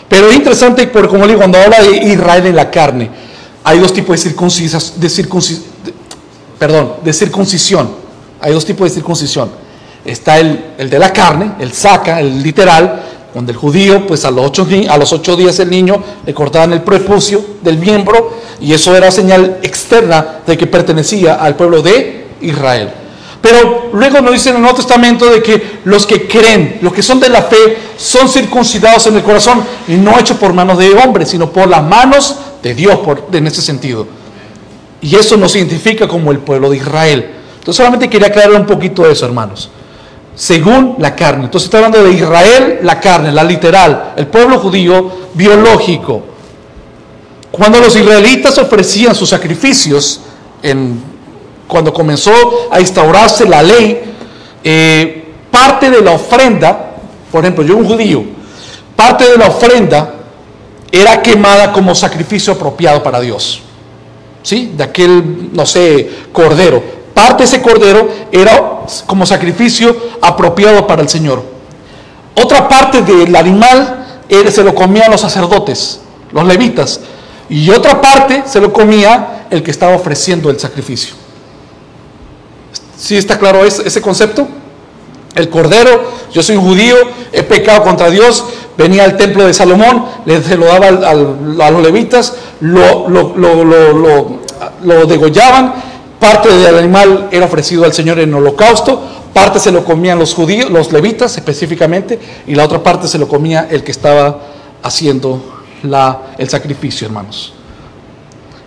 Pero 0.07 0.29
es 0.29 0.35
interesante, 0.35 0.85
porque 0.85 1.09
como 1.09 1.25
digo, 1.25 1.39
cuando 1.39 1.57
habla 1.57 1.81
de 1.81 1.97
Israel 1.97 2.45
en 2.45 2.55
la 2.55 2.69
carne, 2.69 3.30
hay 3.63 3.79
dos 3.79 3.93
tipos 3.93 4.15
de 4.15 4.29
circuncisión, 4.29 4.81
de 4.95 5.09
circuncis, 5.09 5.61
perdón, 6.57 6.93
de 7.03 7.13
circuncisión. 7.13 7.89
Hay 8.39 8.53
dos 8.53 8.65
tipos 8.65 8.89
de 8.89 8.95
circuncisión. 8.95 9.49
Está 10.03 10.39
el, 10.39 10.73
el 10.77 10.89
de 10.89 10.97
la 10.97 11.13
carne, 11.13 11.53
el 11.59 11.71
saca, 11.71 12.19
el 12.19 12.41
literal, 12.41 13.03
donde 13.33 13.51
el 13.51 13.57
judío, 13.57 14.05
pues 14.07 14.25
a 14.25 14.31
los, 14.31 14.45
ocho, 14.45 14.67
a 14.89 14.97
los 14.97 15.13
ocho 15.13 15.35
días 15.35 15.59
el 15.59 15.69
niño 15.69 16.03
le 16.25 16.33
cortaban 16.33 16.73
el 16.73 16.81
prepucio 16.81 17.43
del 17.61 17.77
miembro 17.77 18.37
y 18.59 18.73
eso 18.73 18.95
era 18.95 19.09
señal 19.11 19.59
externa 19.61 20.41
de 20.45 20.57
que 20.57 20.67
pertenecía 20.67 21.35
al 21.35 21.55
pueblo 21.55 21.81
de 21.81 22.27
Israel. 22.41 23.00
Pero 23.41 23.89
luego 23.93 24.21
nos 24.21 24.33
dice 24.33 24.49
en 24.49 24.57
el 24.57 24.61
Nuevo 24.61 24.77
Testamento 24.77 25.25
de 25.25 25.41
que 25.41 25.79
los 25.85 26.05
que 26.05 26.27
creen, 26.27 26.77
los 26.81 26.93
que 26.93 27.01
son 27.01 27.19
de 27.19 27.29
la 27.29 27.41
fe, 27.41 27.77
son 27.97 28.29
circuncidados 28.29 29.07
en 29.07 29.15
el 29.15 29.23
corazón 29.23 29.63
y 29.87 29.93
no 29.93 30.17
hecho 30.19 30.37
por 30.37 30.53
manos 30.53 30.77
de 30.77 30.91
hombres, 30.91 31.29
sino 31.29 31.51
por 31.51 31.67
las 31.67 31.83
manos 31.83 32.35
de 32.61 32.75
Dios 32.75 32.99
en 33.31 33.47
ese 33.47 33.61
sentido. 33.61 34.07
Y 35.01 35.15
eso 35.15 35.37
nos 35.37 35.55
identifica 35.55 36.07
como 36.07 36.31
el 36.31 36.39
pueblo 36.39 36.69
de 36.69 36.77
Israel. 36.77 37.31
Entonces 37.57 37.77
solamente 37.77 38.09
quería 38.09 38.27
aclarar 38.27 38.53
un 38.53 38.67
poquito 38.67 39.09
eso, 39.09 39.25
hermanos 39.25 39.71
según 40.35 40.95
la 40.99 41.15
carne. 41.15 41.45
Entonces 41.45 41.65
está 41.65 41.77
hablando 41.77 42.03
de 42.03 42.13
Israel, 42.13 42.79
la 42.83 42.99
carne, 42.99 43.31
la 43.31 43.43
literal, 43.43 44.13
el 44.15 44.27
pueblo 44.27 44.59
judío 44.59 45.11
biológico. 45.33 46.23
Cuando 47.51 47.79
los 47.79 47.95
israelitas 47.95 48.57
ofrecían 48.57 49.13
sus 49.13 49.29
sacrificios, 49.29 50.21
en, 50.63 51.10
cuando 51.71 51.93
comenzó 51.93 52.31
a 52.69 52.81
instaurarse 52.81 53.47
la 53.47 53.63
ley, 53.63 54.01
eh, 54.61 55.23
parte 55.49 55.89
de 55.89 56.01
la 56.01 56.11
ofrenda, 56.11 56.97
por 57.31 57.45
ejemplo, 57.45 57.63
yo 57.63 57.77
un 57.77 57.85
judío, 57.87 58.25
parte 58.93 59.23
de 59.31 59.37
la 59.37 59.47
ofrenda 59.47 60.15
era 60.91 61.21
quemada 61.21 61.71
como 61.71 61.95
sacrificio 61.95 62.51
apropiado 62.51 63.01
para 63.01 63.21
Dios. 63.21 63.61
¿Sí? 64.43 64.73
De 64.75 64.83
aquel, 64.83 65.53
no 65.53 65.65
sé, 65.65 66.09
cordero 66.33 67.01
parte 67.13 67.43
de 67.43 67.43
ese 67.43 67.61
cordero 67.61 68.09
era 68.31 68.81
como 69.05 69.25
sacrificio 69.25 69.95
apropiado 70.21 70.87
para 70.87 71.01
el 71.01 71.09
Señor. 71.09 71.43
Otra 72.35 72.67
parte 72.67 73.01
del 73.01 73.35
animal 73.35 74.23
se 74.49 74.63
lo 74.63 74.73
comían 74.73 75.11
los 75.11 75.21
sacerdotes, 75.21 75.99
los 76.31 76.45
levitas. 76.45 77.01
Y 77.49 77.69
otra 77.69 77.99
parte 77.99 78.43
se 78.45 78.61
lo 78.61 78.71
comía 78.71 79.45
el 79.49 79.61
que 79.61 79.71
estaba 79.71 79.95
ofreciendo 79.95 80.49
el 80.49 80.59
sacrificio. 80.59 81.20
¿Sí 83.01 83.17
está 83.17 83.39
claro 83.39 83.65
ese, 83.65 84.01
concepto? 84.01 84.47
El 85.33 85.49
cordero, 85.49 86.03
yo 86.31 86.43
soy 86.43 86.57
judío, 86.57 86.95
he 87.31 87.41
pecado 87.41 87.83
contra 87.83 88.09
Dios, 88.09 88.43
venía 88.77 89.05
al 89.05 89.17
templo 89.17 89.45
de 89.47 89.53
Salomón, 89.53 90.05
le, 90.25 90.43
se 90.43 90.55
lo 90.55 90.65
daba 90.65 90.87
a 90.87 91.71
los 91.71 91.81
levitas, 91.81 92.35
lo, 92.59 93.09
lo, 93.09 93.33
lo, 93.35 94.39
lo 94.83 95.05
degollaban 95.05 95.73
Parte 96.21 96.55
del 96.55 96.77
animal 96.77 97.29
era 97.31 97.47
ofrecido 97.47 97.83
al 97.83 97.93
Señor 97.93 98.19
en 98.19 98.31
holocausto, 98.31 99.01
parte 99.33 99.59
se 99.59 99.71
lo 99.71 99.83
comían 99.83 100.19
los 100.19 100.35
judíos, 100.35 100.69
los 100.69 100.91
levitas 100.91 101.35
específicamente, 101.35 102.19
y 102.45 102.53
la 102.53 102.65
otra 102.65 102.83
parte 102.83 103.07
se 103.07 103.17
lo 103.17 103.27
comía 103.27 103.67
el 103.71 103.83
que 103.83 103.89
estaba 103.89 104.39
haciendo 104.83 105.63
la, 105.81 106.35
el 106.37 106.47
sacrificio, 106.47 107.07
hermanos. 107.07 107.53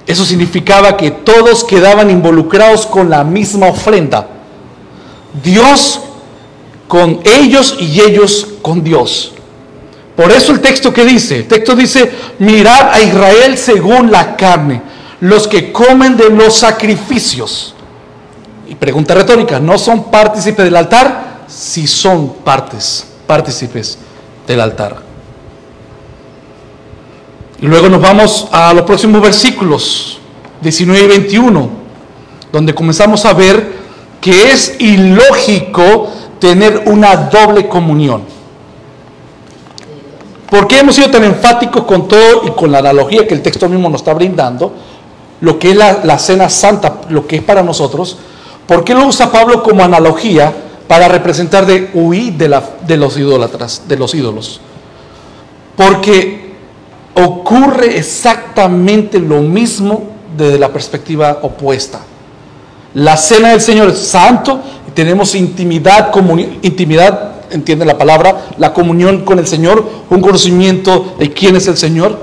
Eso 0.07 0.24
significaba 0.24 0.96
que 0.96 1.11
todos 1.11 1.64
quedaban 1.64 2.11
involucrados 2.11 2.86
con 2.86 3.09
la 3.09 3.24
misma 3.24 3.68
ofrenda. 3.68 4.28
Dios 5.42 6.00
con 6.88 7.20
ellos 7.24 7.76
y 7.80 8.00
ellos 8.00 8.46
con 8.62 8.84
Dios. 8.84 9.32
Por 10.14 10.30
eso 10.30 10.52
el 10.52 10.61
texto 10.61 10.92
que 10.92 11.05
dice, 11.05 11.38
el 11.38 11.48
texto 11.48 11.74
dice, 11.74 12.11
mirad 12.38 12.92
a 12.92 13.00
Israel 13.00 13.59
según 13.59 14.12
la 14.12 14.36
carne 14.36 14.82
los 15.20 15.48
que 15.48 15.72
comen 15.72 16.16
de 16.16 16.28
los 16.28 16.55
sacrificios. 16.55 17.74
Y 18.68 18.74
pregunta 18.74 19.14
retórica, 19.14 19.59
¿no 19.59 19.78
son 19.78 20.11
partícipes 20.11 20.64
del 20.64 20.76
altar? 20.76 21.44
Si 21.48 21.86
son 21.86 22.34
partes, 22.44 23.07
partícipes 23.26 23.98
del 24.46 24.61
altar. 24.61 25.13
Y 27.64 27.66
luego 27.66 27.88
nos 27.88 28.02
vamos 28.02 28.46
a 28.52 28.74
los 28.74 28.82
próximos 28.82 29.22
versículos, 29.22 30.18
19 30.60 31.02
y 31.02 31.08
21, 31.08 31.70
donde 32.52 32.74
comenzamos 32.74 33.24
a 33.24 33.32
ver 33.32 33.72
que 34.20 34.52
es 34.52 34.76
ilógico 34.80 36.10
tener 36.38 36.82
una 36.84 37.16
doble 37.16 37.66
comunión. 37.66 38.20
¿Por 40.50 40.68
qué 40.68 40.80
hemos 40.80 40.94
sido 40.94 41.10
tan 41.10 41.24
enfáticos 41.24 41.84
con 41.84 42.06
todo 42.06 42.42
y 42.46 42.50
con 42.50 42.70
la 42.70 42.80
analogía 42.80 43.26
que 43.26 43.32
el 43.32 43.40
texto 43.40 43.66
mismo 43.66 43.88
nos 43.88 44.02
está 44.02 44.12
brindando? 44.12 44.74
lo 45.40 45.58
que 45.58 45.70
es 45.70 45.76
la, 45.76 46.18
cena 46.18 46.50
santa, 46.50 47.00
lo 47.08 47.26
que 47.26 47.36
es 47.36 47.42
para 47.42 47.62
nosotros, 47.62 48.18
¿por 48.66 48.84
qué 48.84 48.92
lo 48.92 49.06
usa 49.06 49.32
Pablo 49.32 49.62
como 49.62 49.82
analogía 49.82 50.52
para 50.86 51.08
representar 51.08 51.64
de 51.64 51.88
huir 51.94 52.34
de, 52.34 52.46
la, 52.50 52.62
de 52.86 52.98
los 52.98 53.16
idólatras, 53.16 53.84
de 53.88 53.96
los 53.96 54.14
ídolos? 54.14 54.60
Porque 55.76 56.43
ocurre 57.14 57.96
exactamente 57.96 59.18
lo 59.18 59.40
mismo 59.40 60.02
desde 60.36 60.58
la 60.58 60.72
perspectiva 60.72 61.38
opuesta. 61.42 62.00
La 62.94 63.16
cena 63.16 63.50
del 63.50 63.60
Señor 63.60 63.90
es 63.90 63.98
santo, 63.98 64.60
y 64.88 64.90
tenemos 64.92 65.34
intimidad, 65.34 66.12
intimidad, 66.62 67.32
entiende 67.50 67.84
la 67.84 67.98
palabra, 67.98 68.46
la 68.58 68.72
comunión 68.72 69.24
con 69.24 69.38
el 69.38 69.46
Señor, 69.46 69.84
un 70.10 70.20
conocimiento 70.20 71.14
de 71.18 71.32
quién 71.32 71.56
es 71.56 71.66
el 71.68 71.76
Señor. 71.76 72.18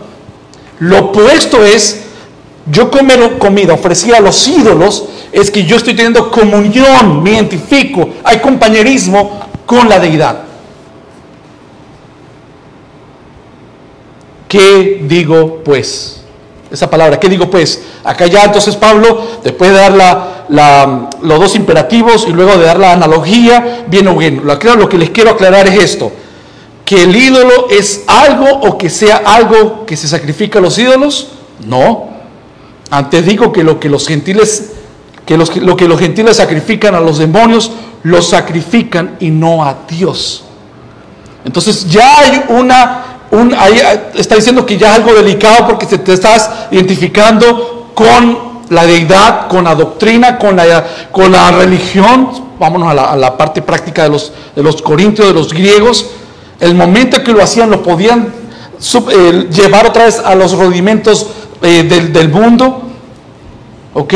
Lo 0.79 0.99
opuesto 0.99 1.63
es 1.63 2.03
yo 2.69 2.91
comer 2.91 3.37
comida 3.37 3.73
ofrecida 3.73 4.17
a 4.17 4.21
los 4.21 4.47
ídolos 4.47 5.05
es 5.31 5.49
que 5.49 5.65
yo 5.65 5.77
estoy 5.77 5.95
teniendo 5.95 6.29
comunión, 6.29 7.23
me 7.23 7.31
identifico, 7.31 8.09
hay 8.23 8.39
compañerismo 8.39 9.39
con 9.65 9.89
la 9.89 9.99
deidad. 9.99 10.50
¿Qué 14.51 14.99
digo 15.07 15.61
pues? 15.63 16.19
Esa 16.69 16.89
palabra, 16.89 17.17
¿qué 17.17 17.29
digo 17.29 17.49
pues? 17.49 17.83
Acá 18.03 18.27
ya 18.27 18.43
entonces 18.43 18.75
Pablo, 18.75 19.25
después 19.45 19.71
de 19.71 19.77
dar 19.77 21.15
los 21.21 21.39
dos 21.39 21.55
imperativos 21.55 22.25
y 22.27 22.33
luego 22.33 22.57
de 22.57 22.65
dar 22.65 22.77
la 22.77 22.91
analogía, 22.91 23.85
viene 23.87 24.13
bien. 24.13 24.41
Lo, 24.43 24.75
lo 24.75 24.89
que 24.89 24.97
les 24.97 25.11
quiero 25.11 25.29
aclarar 25.29 25.69
es 25.69 25.81
esto, 25.81 26.11
que 26.83 27.03
el 27.03 27.15
ídolo 27.15 27.69
es 27.69 28.03
algo 28.07 28.45
o 28.67 28.77
que 28.77 28.89
sea 28.89 29.21
algo 29.25 29.85
que 29.85 29.95
se 29.95 30.09
sacrifica 30.09 30.59
a 30.59 30.61
los 30.61 30.77
ídolos, 30.77 31.29
no. 31.65 32.09
Antes 32.89 33.25
digo 33.25 33.53
que 33.53 33.63
lo 33.63 33.79
que 33.79 33.87
los 33.87 34.05
gentiles, 34.05 34.73
que 35.25 35.37
los, 35.37 35.55
lo 35.55 35.77
que 35.77 35.87
los 35.87 35.97
gentiles 35.97 36.35
sacrifican 36.35 36.93
a 36.93 36.99
los 36.99 37.19
demonios, 37.19 37.71
los 38.03 38.27
sacrifican 38.27 39.15
y 39.21 39.29
no 39.29 39.63
a 39.63 39.77
Dios. 39.87 40.43
Entonces 41.45 41.89
ya 41.89 42.19
hay 42.19 42.43
una, 42.49 43.10
ahí 43.57 43.81
está 44.15 44.35
diciendo 44.35 44.65
que 44.65 44.77
ya 44.77 44.91
es 44.91 44.95
algo 44.95 45.13
delicado 45.13 45.67
porque 45.67 45.85
te, 45.85 46.13
estás 46.13 46.49
identificando 46.71 47.91
con 47.93 48.51
la 48.69 48.85
deidad, 48.85 49.47
con 49.47 49.63
la 49.63 49.75
doctrina, 49.75 50.37
con 50.37 50.55
la, 50.55 51.51
religión. 51.51 52.51
Vámonos 52.59 52.89
a 52.89 53.15
la, 53.15 53.37
parte 53.37 53.61
práctica 53.61 54.03
de 54.03 54.09
los, 54.09 54.31
de 54.55 54.63
los 54.63 54.81
corintios, 54.81 55.27
de 55.27 55.33
los 55.33 55.53
griegos. 55.53 56.07
El 56.59 56.75
momento 56.75 57.23
que 57.23 57.31
lo 57.31 57.41
hacían 57.41 57.71
lo 57.71 57.81
podían 57.81 58.33
eh, 59.11 59.47
llevar 59.51 59.87
otra 59.87 60.05
vez 60.05 60.19
a 60.19 60.35
los 60.35 60.53
rudimentos 60.53 61.27
eh, 61.61 61.83
del, 61.83 62.29
mundo. 62.29 62.83
¿Ok? 63.93 64.13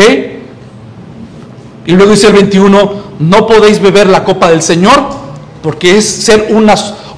Y 1.85 1.91
luego 1.91 2.11
dice 2.11 2.27
el 2.27 2.33
21, 2.33 2.93
no 3.19 3.47
podéis 3.47 3.79
beber 3.79 4.07
la 4.07 4.23
copa 4.23 4.49
del 4.49 4.61
Señor, 4.61 5.07
porque 5.61 5.97
es 5.97 6.05
ser 6.05 6.47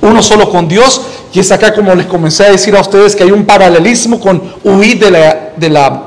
uno 0.02 0.22
solo 0.22 0.50
con 0.50 0.68
Dios. 0.68 1.02
Y 1.34 1.40
es 1.40 1.52
acá 1.52 1.74
como 1.74 1.94
les 1.94 2.08
comencé 2.08 2.46
a 2.46 2.52
decir 2.52 2.76
a 2.76 2.82
ustedes 2.82 3.16
que 3.16 3.24
hay 3.24 3.32
un 3.32 3.46
paralelismo 3.46 4.20
con 4.20 4.42
huir 4.64 5.00
de 5.00 5.70
la, 5.70 6.04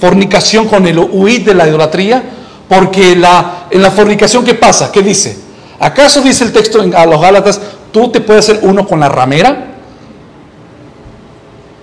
fornicación, 0.00 0.66
con 0.66 0.86
el 0.86 0.98
huir 0.98 1.44
de 1.44 1.54
la 1.54 1.68
idolatría. 1.68 2.22
Porque 2.68 3.12
en 3.12 3.20
la 3.20 3.90
fornicación, 3.94 4.44
¿qué 4.44 4.54
pasa? 4.54 4.90
¿Qué 4.90 5.02
dice? 5.02 5.38
¿Acaso 5.82 6.20
dice 6.22 6.44
el 6.44 6.52
texto 6.52 6.80
a 6.94 7.06
los 7.06 7.20
Gálatas, 7.20 7.60
tú 7.90 8.08
te 8.08 8.20
puedes 8.20 8.48
hacer 8.48 8.60
uno 8.62 8.86
con 8.86 9.00
la 9.00 9.08
ramera? 9.08 9.66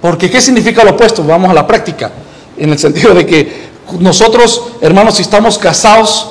Porque 0.01 0.31
¿qué 0.31 0.39
significa 0.39 0.85
lo 0.85 0.91
opuesto? 0.91 1.21
Vamos 1.23 1.49
a 1.49 1.53
la 1.53 1.67
práctica, 1.67 2.09
en 2.57 2.69
el 2.69 2.79
sentido 2.79 3.13
de 3.13 3.25
que 3.25 3.69
nosotros, 3.99 4.69
hermanos, 4.79 5.15
si 5.15 5.23
estamos 5.23 5.57
casados 5.57 6.29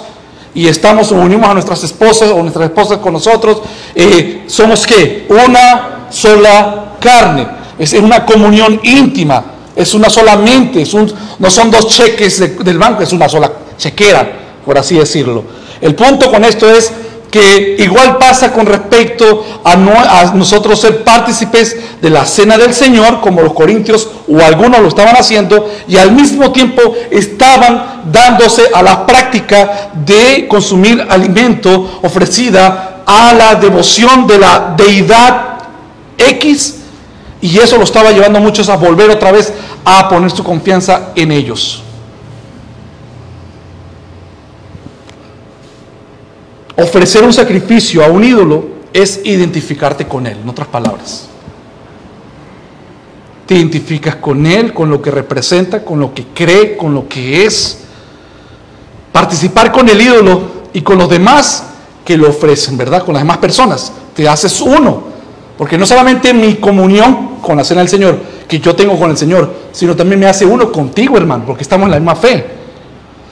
y 0.55 0.67
estamos, 0.67 1.13
unimos 1.13 1.49
a 1.49 1.55
nuestras 1.55 1.83
esposas 1.85 2.31
o 2.31 2.41
nuestras 2.43 2.67
esposas 2.67 2.99
con 2.99 3.13
nosotros, 3.13 3.63
eh, 3.95 4.45
somos 4.47 4.87
qué? 4.87 5.27
Una 5.29 6.07
sola 6.11 6.97
carne. 7.01 7.47
Es 7.79 7.93
una 7.93 8.25
comunión 8.25 8.81
íntima. 8.83 9.45
es 9.77 9.95
una 9.95 10.11
solamente, 10.11 10.83
es 10.83 10.93
un, 10.93 11.13
no 11.39 11.49
son 11.49 11.71
dos 11.71 11.87
cheques 11.87 12.65
del 12.65 12.79
banco, 12.79 13.05
es 13.05 13.13
una 13.13 13.29
sola 13.29 13.53
chequera, 13.77 14.29
por 14.65 14.77
así 14.77 14.97
decirlo. 14.97 15.45
El 15.81 15.95
punto 15.95 16.33
con 16.33 16.45
esto 16.45 16.69
es 16.69 16.93
que 17.31 17.77
igual 17.79 18.17
pasa 18.19 18.53
con 18.53 18.67
respecto 18.67 19.45
a, 19.65 19.73
a, 19.73 20.35
nosotros 20.35 20.81
ser 20.81 21.05
partícipes 21.05 21.77
de 22.01 22.11
la 22.11 22.25
cena 22.25 22.57
del 22.57 22.73
Señor, 22.75 23.21
como 23.21 23.43
los 23.43 23.53
corintios 23.53 24.09
o 24.29 24.41
algunos 24.41 24.81
lo 24.81 24.89
estaban 24.89 25.17
haciendo, 25.17 25.71
y 25.87 25.97
al 25.97 26.13
mismo 26.13 26.53
tiempo 26.53 26.81
estaban 27.11 28.03
dándose 28.11 28.71
a 28.73 28.83
la 28.83 29.07
práctica 29.07 29.91
de 30.07 30.47
consumir 30.49 31.07
alimento 31.09 32.01
ofrecida 32.03 33.03
a 33.07 33.33
la 33.35 33.55
devoción 33.57 34.27
de 34.27 34.39
la 34.39 34.75
deidad 34.77 35.59
X, 36.17 36.77
y 37.41 37.59
eso 37.59 37.77
lo 37.77 37.85
estaba 37.85 38.11
llevando 38.11 38.39
a 38.39 38.43
muchos 38.43 38.69
a 38.69 38.77
volver 38.77 39.11
otra 39.11 39.33
vez 39.33 39.53
a 39.85 40.09
poner 40.09 40.31
su 40.31 40.43
confianza 40.43 41.11
en 41.15 41.31
ellos. 41.33 41.83
Ofrecer 46.81 47.25
un 47.25 47.33
sacrificio 47.33 48.05
a 48.05 48.07
un 48.07 48.23
ídolo 48.23 48.65
es 48.93 49.21
identificarte 49.25 50.07
con 50.07 50.29
él, 50.29 50.39
en 50.41 50.49
otras 50.49 50.69
palabras. 50.69 51.27
Te 53.47 53.57
identificas 53.57 54.15
con 54.17 54.47
él, 54.47 54.73
con 54.73 54.89
lo 54.89 55.03
que 55.03 55.11
representa, 55.11 55.85
con 55.85 55.99
lo 55.99 56.15
que 56.15 56.27
cree, 56.33 56.77
con 56.77 56.95
lo 56.95 57.09
que 57.09 57.45
es. 57.45 57.81
Participar 59.11 59.73
con 59.73 59.89
el 59.89 60.01
ídolo 60.01 60.41
y 60.73 60.83
con 60.83 60.99
los 60.99 61.11
demás 61.11 61.65
que 62.05 62.17
lo 62.17 62.29
ofrecen, 62.29 62.79
¿verdad? 62.79 63.05
Con 63.05 63.15
las 63.15 63.25
demás 63.25 63.39
personas. 63.39 63.93
Te 64.15 64.29
haces 64.29 64.61
uno. 64.61 65.03
Porque 65.57 65.77
no 65.77 65.85
solamente 65.85 66.33
mi 66.33 66.55
comunión 66.57 67.39
con 67.43 67.57
la 67.57 67.65
cena 67.65 67.81
del 67.81 67.89
Señor, 67.89 68.21
que 68.47 68.61
yo 68.61 68.77
tengo 68.77 68.97
con 68.97 69.11
el 69.11 69.17
Señor, 69.17 69.53
sino 69.73 69.97
también 69.97 70.21
me 70.21 70.27
hace 70.27 70.47
uno 70.47 70.71
contigo, 70.71 71.17
hermano, 71.17 71.43
porque 71.45 71.65
estamos 71.65 71.87
en 71.87 71.91
la 71.91 71.99
misma 71.99 72.15
fe. 72.15 72.47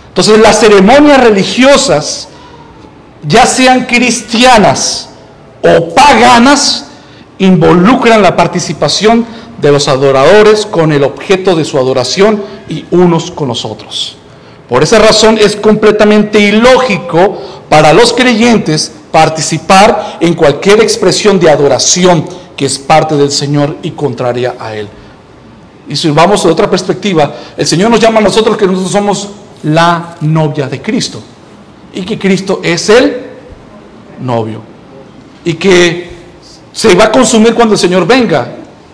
Entonces 0.08 0.40
las 0.40 0.58
ceremonias 0.58 1.22
religiosas 1.22 2.30
ya 3.26 3.46
sean 3.46 3.86
cristianas 3.86 5.08
o 5.62 5.94
paganas, 5.94 6.86
involucran 7.38 8.22
la 8.22 8.36
participación 8.36 9.26
de 9.60 9.72
los 9.72 9.88
adoradores 9.88 10.64
con 10.66 10.92
el 10.92 11.02
objeto 11.02 11.56
de 11.56 11.64
su 11.64 11.78
adoración 11.78 12.42
y 12.68 12.84
unos 12.90 13.30
con 13.30 13.48
los 13.48 13.64
otros. 13.64 14.16
Por 14.68 14.82
esa 14.82 14.98
razón 14.98 15.38
es 15.38 15.56
completamente 15.56 16.40
ilógico 16.40 17.38
para 17.68 17.92
los 17.92 18.12
creyentes 18.12 18.92
participar 19.10 20.18
en 20.20 20.34
cualquier 20.34 20.80
expresión 20.80 21.38
de 21.38 21.50
adoración 21.50 22.24
que 22.56 22.66
es 22.66 22.78
parte 22.78 23.16
del 23.16 23.30
Señor 23.30 23.76
y 23.82 23.90
contraria 23.92 24.54
a 24.58 24.74
Él. 24.74 24.88
Y 25.88 25.94
si 25.94 26.10
vamos 26.10 26.42
de 26.42 26.50
otra 26.50 26.68
perspectiva, 26.68 27.32
el 27.56 27.66
Señor 27.66 27.90
nos 27.90 28.00
llama 28.00 28.18
a 28.18 28.22
nosotros 28.22 28.56
que 28.56 28.66
nosotros 28.66 28.90
somos 28.90 29.28
la 29.62 30.16
novia 30.20 30.68
de 30.68 30.82
Cristo 30.82 31.22
y 31.96 32.04
que 32.04 32.18
Cristo 32.18 32.60
es 32.62 32.88
el 32.90 33.16
novio 34.20 34.60
y 35.44 35.54
que 35.54 36.10
se 36.72 36.94
va 36.94 37.04
a 37.04 37.12
consumir 37.12 37.54
cuando 37.54 37.74
el 37.74 37.80
Señor 37.80 38.06
venga 38.06 38.48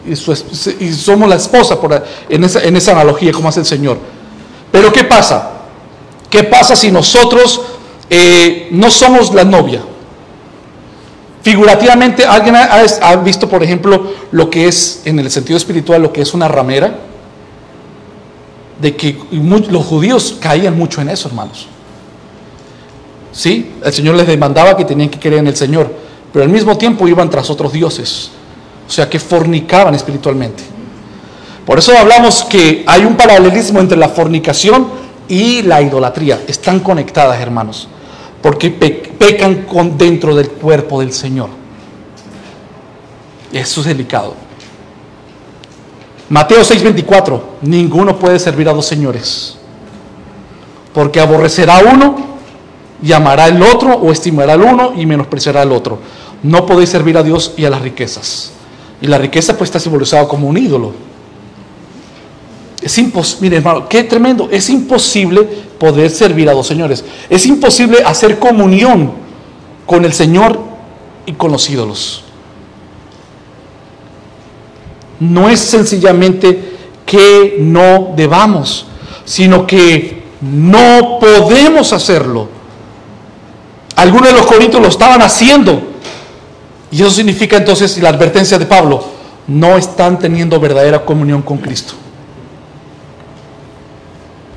y, 0.07 0.15
somos 0.17 1.29
la 1.29 1.37
esposa 1.37 1.81
por, 1.81 2.05
en, 2.29 2.45
esa, 2.45 2.63
en 2.63 2.77
esa 2.77 2.93
analogía 2.93 3.33
como 3.33 3.49
hace 3.49 3.61
el 3.61 3.67
Señor. 3.67 3.99
Pero 4.71 4.93
¿qué 4.93 5.05
pasa? 5.05 5.51
¿Qué 6.31 6.45
pasa 6.45 6.77
si 6.77 6.91
nosotros 6.91 7.61
eh, 8.09 8.69
no 8.71 8.91
somos 8.91 9.35
la 9.35 9.45
novia? 9.45 9.83
Figurativamente, 11.43 12.25
¿alguien 12.25 12.55
ha, 12.55 12.85
ha, 13.03 13.17
visto, 13.17 13.49
por 13.49 13.65
ejemplo, 13.65 14.13
lo 14.31 14.49
que 14.49 14.69
es, 14.69 15.03
en 15.05 15.19
el 15.19 15.29
sentido 15.31 15.57
espiritual, 15.57 16.03
lo 16.03 16.13
que 16.13 16.23
es 16.23 16.35
una 16.35 16.47
ramera? 16.47 16.99
De 18.81 18.95
que 18.95 19.19
los 19.33 19.85
judíos 19.85 20.37
caían 20.41 20.77
mucho 20.77 21.01
en 21.01 21.09
eso, 21.09 21.29
hermanos. 21.29 21.67
Sí, 23.33 23.73
el 23.83 23.93
Señor 23.93 24.15
les 24.15 24.27
demandaba 24.27 24.77
que 24.77 24.85
tenían 24.85 25.09
que 25.09 25.19
creer 25.19 25.39
en 25.39 25.47
el 25.47 25.57
Señor, 25.57 25.91
pero 26.33 26.45
al 26.45 26.51
mismo 26.51 26.77
tiempo 26.77 27.09
iban 27.09 27.31
tras 27.31 27.49
otros 27.49 27.73
dioses, 27.73 28.31
o 28.87 28.91
sea 28.91 29.09
que 29.09 29.19
fornicaban 29.19 29.95
espiritualmente. 29.95 30.63
Por 31.65 31.79
eso 31.79 31.97
hablamos 31.97 32.45
que 32.45 32.85
hay 32.87 33.05
un 33.05 33.17
paralelismo 33.17 33.81
entre 33.81 33.97
la 33.97 34.09
fornicación 34.09 34.89
y 35.29 35.63
la 35.63 35.81
idolatría. 35.81 36.43
Están 36.47 36.81
conectadas, 36.81 37.41
hermanos, 37.41 37.89
porque 38.43 38.71
pecan 38.71 39.63
con 39.63 39.97
dentro 39.97 40.35
del 40.35 40.51
cuerpo 40.51 41.01
del 41.01 41.13
Señor. 41.13 41.49
Eso 43.53 43.81
es 43.81 43.87
delicado. 43.87 44.35
Mateo 46.29 46.63
6:24, 46.63 47.41
ninguno 47.63 48.19
puede 48.19 48.39
servir 48.39 48.69
a 48.69 48.73
dos 48.73 48.87
señores, 48.87 49.57
porque 50.93 51.21
aborrecerá 51.21 51.79
uno 51.79 52.32
y 53.03 53.13
amará 53.13 53.45
al 53.45 53.61
otro 53.63 53.95
o 53.95 54.13
estimará 54.13 54.53
al 54.53 54.63
uno 54.63 54.93
y 54.97 55.07
menospreciará 55.07 55.63
al 55.63 55.73
otro. 55.73 55.99
No 56.43 56.65
podéis 56.67 56.91
servir 56.91 57.17
a 57.17 57.23
Dios 57.23 57.55
y 57.57 57.65
a 57.65 57.71
las 57.71 57.83
riquezas. 57.83 58.53
Y 59.01 59.07
la 59.09 59.19
riqueza 59.19 59.57
pues 59.59 59.69
está 59.69 59.81
simbolizada 59.81 60.29
como 60.29 60.49
un 60.49 60.57
ídolo. 60.57 60.93
Es 62.81 62.97
imposible, 62.99 63.43
mire 63.43 63.57
hermano, 63.59 63.89
qué 63.89 64.05
tremendo. 64.05 64.49
Es 64.51 64.71
imposible 64.71 65.43
poder 65.79 66.11
servir 66.11 66.49
a 66.49 66.53
dos 66.53 66.67
señores. 66.67 67.05
Es 67.29 67.47
imposible 67.47 67.99
hacer 68.05 68.39
comunión 68.39 69.13
con 69.87 70.05
el 70.05 70.13
Señor 70.13 70.61
y 71.27 71.33
con 71.33 71.51
los 71.53 71.69
ídolos. 71.69 72.25
No 75.19 75.49
es 75.49 75.61
sencillamente 75.61 76.73
que 77.07 77.57
no 77.61 78.13
debamos, 78.17 78.87
sino 79.25 79.67
que 79.67 80.23
no 80.41 81.19
podemos 81.21 81.93
hacerlo 81.93 82.62
algunos 84.03 84.31
de 84.31 84.35
los 84.37 84.47
corintios 84.47 84.83
lo 84.83 84.89
estaban 84.89 85.23
haciendo. 85.23 85.81
Y 86.91 87.01
eso 87.01 87.11
significa 87.11 87.57
entonces 87.57 87.97
la 88.03 88.09
advertencia 88.09 88.59
de 88.59 88.67
Pablo, 88.67 89.05
no 89.47 89.77
están 89.77 90.19
teniendo 90.19 90.59
verdadera 90.59 91.05
comunión 91.05 91.43
con 91.43 91.59
Cristo. 91.59 91.95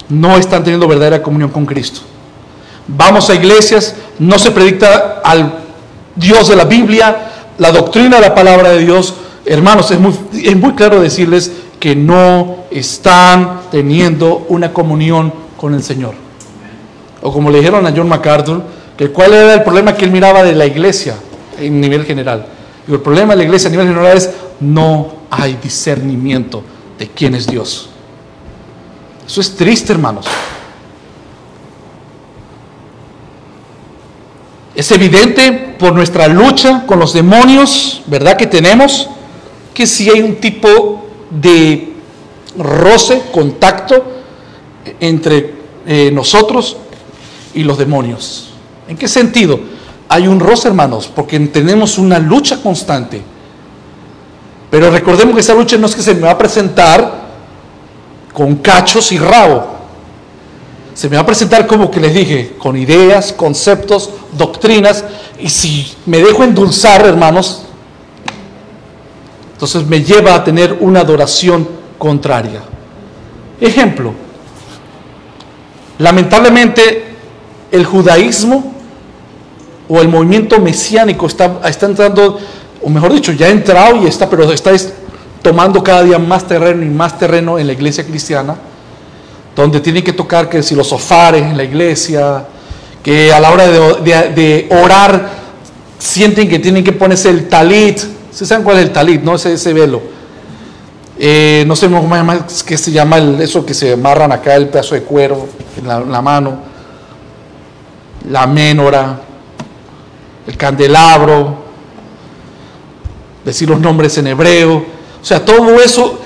No 0.10 0.36
están 0.36 0.64
teniendo 0.64 0.88
verdadera 0.88 1.22
comunión 1.22 1.52
con 1.52 1.66
Cristo. 1.66 2.02
Vamos 2.88 3.30
a 3.30 3.36
iglesias, 3.36 3.96
no 4.20 4.38
se 4.38 4.52
predica 4.52 5.22
al 5.24 5.60
Dios 6.16 6.48
de 6.48 6.56
la 6.56 6.66
Biblia, 6.66 7.32
la 7.58 7.72
doctrina 7.72 8.18
de 8.18 8.24
la 8.24 8.36
palabra 8.36 8.70
de 8.72 8.80
Dios. 8.80 9.14
Hermanos, 9.46 9.92
es 9.92 10.00
muy, 10.00 10.14
es 10.44 10.58
muy 10.58 10.74
claro 10.74 11.02
decirles 11.02 11.52
que 11.80 11.96
no 11.96 12.58
están 12.72 13.62
teniendo 13.72 14.46
una 14.50 14.74
comunión 14.74 15.32
con 15.56 15.76
el 15.76 15.84
Señor. 15.84 16.16
O 17.22 17.32
como 17.32 17.50
le 17.50 17.60
dijeron 17.60 17.86
a 17.86 17.94
John 17.96 18.10
MacArthur, 18.10 18.75
que 18.98 19.10
cuál 19.12 19.34
era 19.34 19.54
el 19.54 19.64
problema 19.64 19.96
que 19.96 20.06
él 20.06 20.12
miraba 20.12 20.44
de 20.44 20.54
la 20.54 20.66
iglesia 20.66 21.16
en 21.60 21.82
nivel 21.82 22.06
general. 22.06 22.46
Y 22.88 22.94
el 22.94 23.02
problema 23.02 23.34
de 23.34 23.38
la 23.40 23.44
iglesia 23.44 23.68
a 23.68 23.72
nivel 23.72 23.88
general 23.88 24.18
es 24.18 24.30
no 24.60 25.14
hay 25.30 25.58
discernimiento 25.62 26.64
de 26.98 27.08
quién 27.10 27.36
es 27.36 27.48
Dios. 27.48 27.90
Eso 29.26 29.42
es 29.42 29.56
triste, 29.56 29.92
hermanos. 29.92 30.28
Es 34.76 34.92
evidente 34.92 35.52
por 35.80 35.94
nuestra 35.94 36.28
lucha 36.28 36.86
con 36.86 37.00
los 37.00 37.14
demonios, 37.14 38.02
¿verdad? 38.08 38.38
Que 38.38 38.46
tenemos, 38.46 39.10
que 39.74 39.88
si 39.88 40.10
hay 40.10 40.22
un 40.22 40.36
tipo 40.36 41.06
de 41.30 41.94
roce, 42.58 43.24
contacto 43.32 44.04
entre 45.00 45.54
eh, 45.88 46.12
nosotros 46.14 46.78
y 47.54 47.64
los 47.64 47.78
demonios. 47.78 48.55
¿En 48.88 48.98
qué 48.98 49.08
sentido? 49.08 49.60
Hay 50.08 50.28
un 50.28 50.40
roce, 50.40 50.68
hermanos, 50.68 51.10
porque 51.14 51.40
tenemos 51.40 51.98
una 51.98 52.20
lucha 52.20 52.62
constante. 52.62 53.22
Pero 54.70 54.92
recordemos 54.92 55.34
que 55.34 55.42
esa 55.42 55.54
lucha 55.54 55.78
no 55.78 55.88
es 55.88 55.96
que 55.96 56.02
se 56.02 56.14
me 56.14 56.22
va 56.22 56.32
a 56.32 56.38
presentar 56.38 57.26
con 58.34 58.58
cachos 58.58 59.12
y 59.12 59.18
rabo. 59.18 59.74
Se 60.94 61.10
me 61.10 61.16
va 61.16 61.24
a 61.24 61.26
presentar 61.26 61.66
como 61.66 61.90
que 61.90 62.00
les 62.00 62.14
dije, 62.14 62.56
con 62.58 62.78
ideas, 62.78 63.34
conceptos, 63.34 64.12
doctrinas. 64.38 65.04
Y 65.40 65.50
si 65.50 65.94
me 66.06 66.20
dejo 66.20 66.44
endulzar, 66.44 67.06
hermanos, 67.06 67.64
entonces 69.54 69.86
me 69.88 70.04
lleva 70.04 70.36
a 70.36 70.44
tener 70.44 70.78
una 70.82 71.00
adoración 71.00 71.68
contraria. 71.98 72.62
Ejemplo, 73.60 74.14
lamentablemente 75.98 77.16
el 77.72 77.86
judaísmo 77.86 78.75
o 79.88 80.02
el 80.02 80.08
movimiento 80.08 80.60
mesiánico 80.60 81.28
está, 81.28 81.60
está 81.66 81.86
entrando, 81.86 82.40
o 82.82 82.90
mejor 82.90 83.14
dicho, 83.14 83.32
ya 83.32 83.48
ha 83.48 83.50
entrado 83.50 83.98
y 84.04 84.08
está, 84.08 84.30
pero 84.30 84.52
está 84.52 84.72
tomando 85.42 85.84
cada 85.84 86.04
día 86.04 86.18
más 86.18 86.48
terreno 86.48 86.84
y 86.84 86.90
más 86.90 87.18
terreno 87.20 87.60
en 87.60 87.68
la 87.68 87.74
iglesia 87.74 88.04
cristiana, 88.04 88.56
donde 89.56 89.80
tienen 89.80 90.04
que 90.04 90.14
tocar 90.14 90.50
que 90.50 90.64
si 90.64 90.76
los 90.76 90.88
sofares 90.88 91.44
en 91.44 91.56
la 91.56 91.64
iglesia, 91.64 92.46
que 93.04 93.32
a 93.32 93.40
la 93.40 93.52
hora 93.52 93.68
de, 93.68 94.68
orar 94.84 95.30
sienten 96.00 96.50
que 96.50 96.60
tienen 96.60 96.84
que 96.84 96.92
ponerse 96.92 97.30
el 97.30 97.48
talit, 97.48 98.00
¿se 98.32 98.46
saben 98.46 98.64
cuál 98.64 98.78
es 98.78 98.84
el 98.84 98.92
talit? 98.92 99.22
No 99.22 99.36
ese, 99.36 99.54
ese 99.54 99.72
velo. 99.72 100.02
eh, 101.20 101.64
no 101.68 101.76
sé 101.76 101.88
más 101.88 102.64
que 102.64 102.78
se 102.78 102.92
llama 102.92 103.18
el, 103.18 103.40
eso 103.40 103.66
que 103.66 103.74
se 103.74 103.94
amarran 103.94 104.32
acá, 104.32 104.56
el 104.56 104.68
pedazo 104.68 104.96
de 104.96 105.04
cuero 105.04 105.48
en 105.78 105.88
la, 105.88 105.98
en 105.98 106.12
la 106.12 106.22
mano, 106.22 106.58
la 108.30 108.48
ménora, 108.48 109.25
el 110.48 110.58
candelabro, 110.58 111.56
decir 113.44 113.70
los 113.70 113.80
nombres 113.80 114.18
en 114.18 114.28
hebreo, 114.28 114.86
o 115.22 115.26
sea, 115.26 115.44
todo 115.44 115.82
eso, 115.82 116.20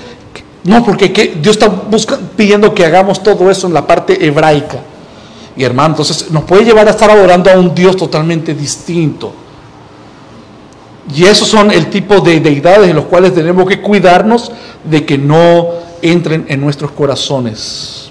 no, 0.64 0.84
porque. 0.84 1.08
Dios 1.40 1.56
está 1.56 1.68
buscando, 1.68 2.28
pidiendo 2.36 2.74
que 2.74 2.84
hagamos 2.84 3.22
todo 3.22 3.50
eso 3.50 3.66
en 3.66 3.72
la 3.72 3.86
parte 3.86 4.26
hebraica. 4.26 4.78
Y 5.56 5.64
hermano, 5.64 5.94
entonces 5.94 6.30
nos 6.30 6.44
puede 6.44 6.64
llevar 6.64 6.86
a 6.86 6.90
estar 6.90 7.10
adorando 7.10 7.50
a 7.50 7.54
un 7.54 7.74
Dios 7.74 7.96
totalmente 7.96 8.54
distinto. 8.54 9.32
Y 11.14 11.24
esos 11.24 11.48
son 11.48 11.70
el 11.70 11.88
tipo 11.88 12.20
de 12.20 12.40
deidades 12.40 12.90
en 12.90 12.96
los 12.96 13.06
cuales 13.06 13.34
tenemos 13.34 13.66
que 13.66 13.80
cuidarnos 13.80 14.52
de 14.84 15.04
que 15.04 15.18
no 15.18 15.68
entren 16.02 16.44
en 16.48 16.60
nuestros 16.60 16.90
corazones. 16.92 18.10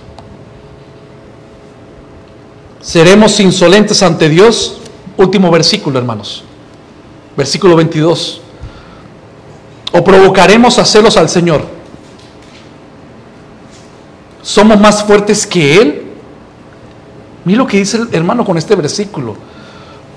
Seremos 2.82 3.40
insolentes 3.40 4.02
ante 4.02 4.28
Dios. 4.28 4.79
Último 5.20 5.52
versículo, 5.52 6.00
hermanos. 6.00 6.46
Versículo 7.36 7.76
22. 7.76 8.40
O 9.92 10.02
provocaremos 10.02 10.80
a 10.80 10.86
celos 10.86 11.18
al 11.18 11.28
Señor. 11.28 11.62
Somos 14.42 14.80
más 14.80 15.04
fuertes 15.04 15.46
que 15.46 15.76
Él. 15.76 16.04
Mira 17.44 17.58
lo 17.58 17.68
que 17.68 17.80
dice 17.80 17.98
el 17.98 18.08
hermano 18.14 18.46
con 18.46 18.58
este 18.58 18.78
versículo. 18.78 19.36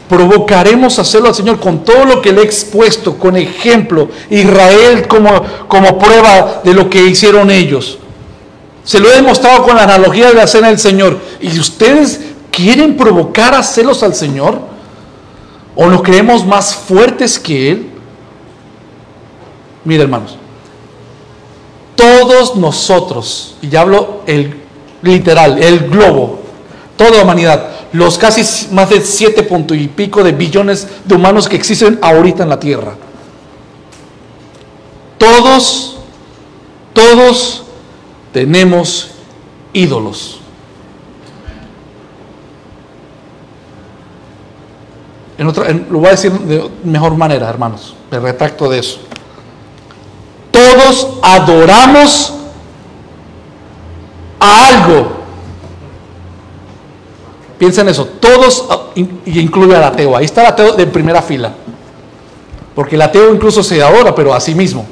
Provocaremos 0.08 0.96
a 1.00 1.04
celos 1.04 1.30
al 1.30 1.34
Señor 1.34 1.58
con 1.58 1.82
todo 1.82 2.04
lo 2.04 2.22
que 2.22 2.32
le 2.32 2.42
he 2.42 2.44
expuesto, 2.44 3.18
con 3.18 3.36
ejemplo. 3.36 4.08
Israel 4.30 5.08
como, 5.08 5.42
como 5.66 5.98
prueba 5.98 6.60
de 6.62 6.74
lo 6.74 6.88
que 6.88 7.04
hicieron 7.04 7.50
ellos. 7.50 7.98
Se 8.84 9.00
lo 9.00 9.10
he 9.10 9.16
demostrado 9.16 9.64
con 9.64 9.74
la 9.74 9.82
analogía 9.82 10.28
de 10.28 10.34
la 10.34 10.46
cena 10.46 10.68
del 10.68 10.78
Señor. 10.78 11.18
¿Y 11.40 11.58
ustedes 11.58 12.20
quieren 12.52 12.96
provocar 12.96 13.52
a 13.52 13.64
celos 13.64 14.04
al 14.04 14.14
Señor? 14.14 14.70
¿O 15.74 15.86
nos 15.86 16.02
creemos 16.02 16.46
más 16.46 16.74
fuertes 16.74 17.38
que 17.38 17.70
Él? 17.70 17.90
Mire, 19.84 20.02
hermanos, 20.02 20.36
todos 21.96 22.56
nosotros, 22.56 23.56
y 23.62 23.68
ya 23.68 23.80
hablo 23.80 24.22
el 24.26 24.54
literal, 25.02 25.62
el 25.62 25.88
globo, 25.88 26.40
toda 26.96 27.10
la 27.10 27.22
humanidad, 27.22 27.68
los 27.92 28.16
casi 28.18 28.72
más 28.72 28.90
de 28.90 29.00
siete 29.00 29.42
punto 29.42 29.74
y 29.74 29.88
pico 29.88 30.22
de 30.22 30.32
billones 30.32 30.86
de 31.04 31.14
humanos 31.14 31.48
que 31.48 31.56
existen 31.56 31.98
ahorita 32.00 32.44
en 32.44 32.48
la 32.48 32.60
tierra, 32.60 32.94
todos, 35.18 35.98
todos 36.92 37.62
tenemos 38.32 39.10
ídolos. 39.72 40.41
En 45.48 45.86
lo 45.90 45.98
voy 45.98 46.08
a 46.08 46.12
decir 46.12 46.32
de 46.32 46.70
mejor 46.84 47.16
manera, 47.16 47.48
hermanos. 47.48 47.94
Me 48.10 48.18
retracto 48.18 48.68
de 48.68 48.78
eso 48.78 49.00
todos 50.52 51.18
adoramos 51.22 52.34
a 54.38 54.68
algo. 54.68 55.22
Piensa 57.58 57.80
en 57.80 57.88
eso, 57.88 58.06
todos, 58.06 58.66
y 58.94 59.40
incluye 59.40 59.74
al 59.74 59.84
ateo, 59.84 60.16
ahí 60.16 60.24
está 60.24 60.42
el 60.42 60.48
ateo 60.48 60.72
de 60.72 60.86
primera 60.86 61.22
fila, 61.22 61.52
porque 62.74 62.96
el 62.96 63.02
ateo 63.02 63.32
incluso 63.32 63.62
se 63.62 63.82
adora, 63.82 64.14
pero 64.14 64.34
a 64.34 64.40
sí 64.40 64.54
mismo. 64.54 64.84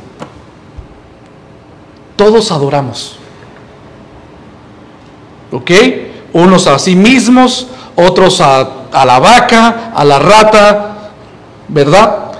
Todos 2.14 2.50
adoramos. 2.52 3.16
¿Ok? 5.50 5.70
Unos 6.32 6.66
a 6.68 6.78
sí 6.78 6.94
mismos, 6.94 7.66
otros 7.96 8.40
a, 8.40 8.79
a 8.92 9.04
la 9.04 9.18
vaca, 9.18 9.92
a 9.94 10.04
la 10.04 10.18
rata, 10.18 10.96
¿verdad? 11.68 12.32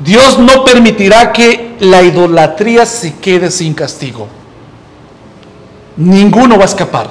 Dios 0.00 0.38
no 0.38 0.64
permitirá 0.64 1.32
que 1.32 1.76
la 1.80 2.02
idolatría 2.02 2.86
se 2.86 3.16
quede 3.16 3.50
sin 3.50 3.74
castigo. 3.74 4.26
Ninguno 5.96 6.56
va 6.56 6.62
a 6.62 6.66
escapar. 6.66 7.10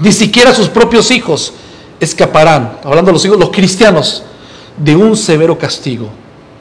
Ni 0.00 0.12
siquiera 0.12 0.54
sus 0.54 0.68
propios 0.68 1.10
hijos 1.10 1.52
escaparán, 2.00 2.78
hablando 2.84 3.10
de 3.10 3.14
los 3.14 3.24
hijos, 3.24 3.38
los 3.38 3.50
cristianos, 3.50 4.22
de 4.76 4.94
un 4.96 5.16
severo 5.16 5.58
castigo. 5.58 6.08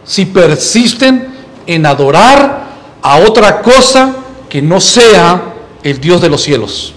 Si 0.03 0.25
persisten 0.25 1.27
en 1.67 1.85
adorar 1.85 2.65
a 3.01 3.17
otra 3.19 3.61
cosa 3.61 4.15
que 4.49 4.61
no 4.61 4.81
sea 4.81 5.53
el 5.83 6.01
Dios 6.01 6.21
de 6.21 6.29
los 6.29 6.41
cielos. 6.41 6.93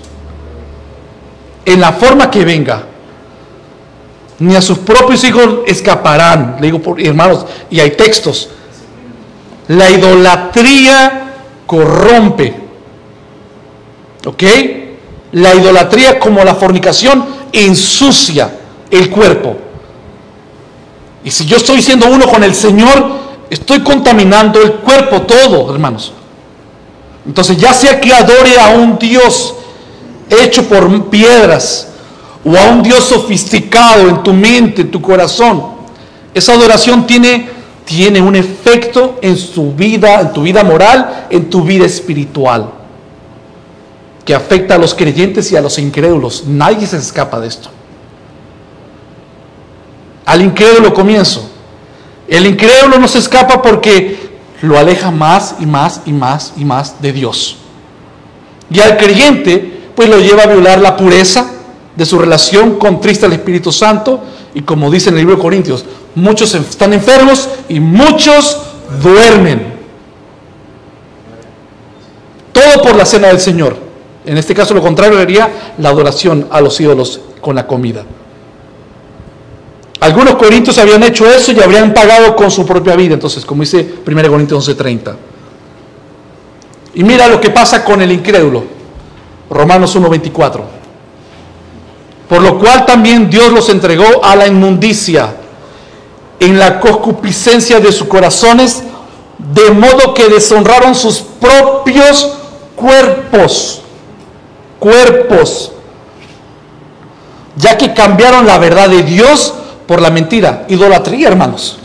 En 1.65 1.81
la 1.81 1.93
forma 1.93 2.31
que 2.31 2.45
venga, 2.45 2.85
ni 4.41 4.57
a 4.57 4.63
sus 4.63 4.79
propios 4.79 5.23
hijos 5.25 5.61
escaparán. 5.67 6.57
Le 6.61 6.67
digo, 6.67 6.81
por, 6.81 7.01
hermanos, 7.01 7.47
y 7.71 7.79
hay 7.79 7.91
textos. 7.93 8.49
La 9.69 9.91
idolatría 9.91 11.35
corrompe. 11.67 12.55
¿Ok? 14.27 14.43
La 15.33 15.55
idolatría 15.55 16.19
como 16.19 16.43
la 16.43 16.55
fornicación 16.55 17.25
ensucia 17.53 18.51
el 18.91 19.11
cuerpo. 19.11 19.57
Y 21.23 21.31
si 21.31 21.45
yo 21.45 21.59
estoy 21.59 21.83
siendo 21.83 22.09
uno 22.09 22.27
con 22.27 22.43
el 22.43 22.55
Señor, 22.55 23.11
estoy 23.51 23.81
contaminando 23.81 24.61
el 24.63 24.73
cuerpo 24.75 25.23
todo, 25.23 25.73
hermanos. 25.73 26.13
Entonces, 27.27 27.59
ya 27.59 27.75
sea 27.75 28.01
que 28.01 28.13
adore 28.13 28.59
a 28.59 28.71
un 28.71 28.99
Dios 28.99 29.55
hecho 30.31 30.69
por 30.69 31.11
piedras, 31.11 31.89
o 32.45 32.57
a 32.57 32.71
un 32.71 32.83
Dios 32.83 33.05
sofisticado 33.05 34.09
en 34.09 34.23
tu 34.23 34.33
mente, 34.33 34.83
en 34.83 34.91
tu 34.91 35.01
corazón, 35.03 35.63
esa 36.33 36.53
adoración 36.53 37.07
tiene, 37.07 37.49
tiene 37.85 38.21
un 38.21 38.37
efecto 38.37 39.19
en 39.21 39.37
su 39.37 39.73
vida, 39.73 40.21
en 40.21 40.33
tu 40.33 40.43
vida 40.43 40.63
moral, 40.63 41.27
en 41.29 41.51
tu 41.51 41.63
vida 41.63 41.85
espiritual, 41.85 42.71
que 44.25 44.35
afecta 44.35 44.77
a 44.77 44.79
los 44.79 44.95
creyentes 44.95 45.51
y 45.53 45.57
a 45.57 45.61
los 45.61 45.79
incrédulos. 45.79 46.45
Nadie 46.47 46.87
se 46.87 46.97
escapa 46.97 47.41
de 47.41 47.49
esto. 47.49 47.69
Al 50.25 50.43
incrédulo 50.43 50.95
comienzo. 50.95 51.51
El 52.29 52.47
incrédulo 52.47 52.99
no 52.99 53.09
se 53.09 53.19
escapa 53.19 53.61
porque 53.61 54.31
lo 54.63 54.79
aleja 54.79 55.11
más 55.11 55.57
y 55.59 55.67
más 55.67 56.03
y 56.07 56.13
más 56.13 56.53
y 56.57 56.65
más 56.65 57.03
de 57.03 57.13
Dios. 57.13 57.57
Y 58.71 58.79
al 58.79 58.97
creyente, 58.97 59.80
pues 60.01 60.09
lo 60.09 60.19
lleva 60.19 60.45
a 60.45 60.47
violar 60.47 60.81
la 60.81 60.97
pureza, 60.97 61.45
de 61.95 62.07
su 62.07 62.19
relación 62.19 62.79
con 62.79 63.01
Cristo 63.01 63.27
el 63.27 63.35
Espíritu 63.35 63.71
Santo. 63.71 64.19
Y 64.55 64.63
como 64.63 64.91
dice 64.91 65.11
en 65.11 65.17
el 65.17 65.21
libro 65.21 65.37
de 65.37 65.43
Corintios, 65.43 65.85
muchos 66.15 66.55
están 66.55 66.95
enfermos 66.95 67.51
y 67.69 67.81
muchos 67.81 68.63
duermen. 69.03 69.75
Todo 72.51 72.81
por 72.83 72.97
la 72.97 73.05
cena 73.05 73.29
del 73.29 73.41
Señor. 73.41 73.77
En 74.25 74.39
este 74.39 74.55
caso 74.55 74.73
lo 74.73 74.81
contrario 74.81 75.19
sería 75.19 75.75
la 75.77 75.91
adoración 75.91 76.49
a 76.51 76.63
los 76.63 76.81
ídolos 76.81 77.21
con 77.43 77.55
la 77.55 77.67
comida. 77.67 78.03
Algunos 80.01 80.37
corintios 80.37 80.79
habían 80.79 81.03
hecho 81.03 81.31
eso 81.31 81.53
y 81.53 81.61
habrían 81.61 81.93
pagado 81.93 82.35
con 82.35 82.51
su 82.51 82.65
propia 82.65 82.97
vida. 82.97 83.13
Entonces, 83.13 83.45
como 83.45 83.65
dice 83.65 83.97
1 84.07 84.31
Corintios 84.31 84.67
11:30. 84.67 85.15
Y 86.95 87.05
mira 87.05 87.29
lo 87.29 87.39
que 87.39 87.51
pasa 87.51 87.85
con 87.85 88.01
el 88.01 88.11
incrédulo. 88.11 88.80
Romanos 89.51 89.95
1:24 89.97 90.81
por 92.31 92.43
lo 92.43 92.61
cual 92.61 92.87
también 92.87 93.29
Dios 93.29 93.53
los 93.53 93.69
entregó 93.71 94.25
a 94.25 94.37
la 94.37 94.47
inmundicia 94.47 95.35
en 96.39 96.61
la 96.61 96.79
concupiscencia 96.79 97.81
de 97.81 97.91
sus 97.91 98.07
corazones, 98.07 98.85
de 99.37 99.73
modo 99.73 100.15
que 100.15 100.29
deshonraron 100.29 100.95
sus 100.95 101.19
propios 101.19 102.37
cuerpos, 102.77 103.83
cuerpos, 104.79 105.73
ya 107.57 107.77
que 107.77 107.93
cambiaron 107.93 108.47
la 108.47 108.59
verdad 108.59 108.89
de 108.89 109.03
Dios 109.03 109.53
por 109.89 110.01
la 110.01 110.11
mentira, 110.11 110.67
idolatría, 110.69 111.27
hermanos, 111.27 111.79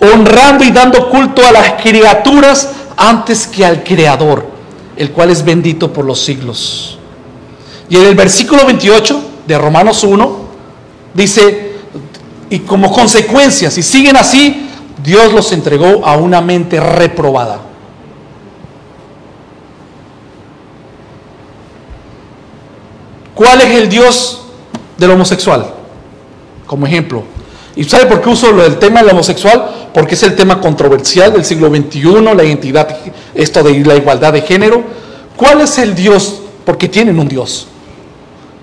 honrando 0.00 0.64
y 0.64 0.70
dando 0.70 1.10
culto 1.10 1.46
a 1.46 1.52
las 1.52 1.82
criaturas 1.82 2.70
antes 2.96 3.46
que 3.46 3.62
al 3.62 3.84
Creador, 3.84 4.49
el 5.00 5.12
cual 5.12 5.30
es 5.30 5.42
bendito 5.42 5.90
por 5.90 6.04
los 6.04 6.20
siglos. 6.20 6.98
Y 7.88 7.96
en 7.96 8.02
el 8.02 8.14
versículo 8.14 8.66
28 8.66 9.22
de 9.46 9.56
Romanos 9.56 10.04
1 10.04 10.36
dice, 11.14 11.72
y 12.50 12.58
como 12.58 12.92
consecuencia, 12.92 13.70
si 13.70 13.82
siguen 13.82 14.18
así, 14.18 14.68
Dios 15.02 15.32
los 15.32 15.52
entregó 15.52 16.04
a 16.04 16.18
una 16.18 16.42
mente 16.42 16.78
reprobada. 16.78 17.62
¿Cuál 23.34 23.62
es 23.62 23.70
el 23.70 23.88
Dios 23.88 24.42
del 24.98 25.12
homosexual? 25.12 25.72
Como 26.66 26.86
ejemplo, 26.86 27.24
¿Y 27.76 27.84
sabe 27.84 28.06
por 28.06 28.20
qué 28.20 28.28
uso 28.28 28.64
el 28.64 28.78
tema 28.78 29.00
del 29.00 29.10
homosexual? 29.10 29.88
Porque 29.94 30.14
es 30.14 30.22
el 30.22 30.34
tema 30.34 30.60
controversial 30.60 31.32
del 31.32 31.44
siglo 31.44 31.68
XXI, 31.68 32.34
la 32.34 32.44
identidad, 32.44 32.88
esto 33.34 33.62
de 33.62 33.78
la 33.84 33.96
igualdad 33.96 34.32
de 34.32 34.42
género. 34.42 34.82
¿Cuál 35.36 35.60
es 35.60 35.78
el 35.78 35.94
Dios? 35.94 36.40
Porque 36.64 36.88
tienen 36.88 37.18
un 37.18 37.28
Dios. 37.28 37.66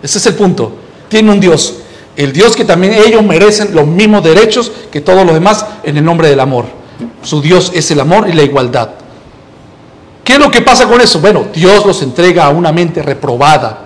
Ese 0.03 0.17
es 0.17 0.25
el 0.25 0.35
punto. 0.35 0.71
Tienen 1.09 1.31
un 1.31 1.39
Dios. 1.39 1.75
El 2.15 2.33
Dios 2.33 2.55
que 2.55 2.65
también 2.65 2.93
ellos 2.93 3.23
merecen 3.23 3.73
los 3.73 3.87
mismos 3.87 4.23
derechos 4.23 4.71
que 4.91 5.01
todos 5.01 5.25
los 5.25 5.33
demás 5.33 5.65
en 5.83 5.97
el 5.97 6.03
nombre 6.03 6.29
del 6.29 6.39
amor. 6.39 6.65
Su 7.23 7.41
Dios 7.41 7.71
es 7.73 7.89
el 7.91 7.99
amor 7.99 8.27
y 8.27 8.33
la 8.33 8.43
igualdad. 8.43 8.89
¿Qué 10.23 10.33
es 10.33 10.39
lo 10.39 10.51
que 10.51 10.61
pasa 10.61 10.87
con 10.87 10.99
eso? 10.99 11.19
Bueno, 11.19 11.45
Dios 11.53 11.85
los 11.85 12.01
entrega 12.01 12.45
a 12.45 12.49
una 12.49 12.71
mente 12.71 13.01
reprobada. 13.01 13.85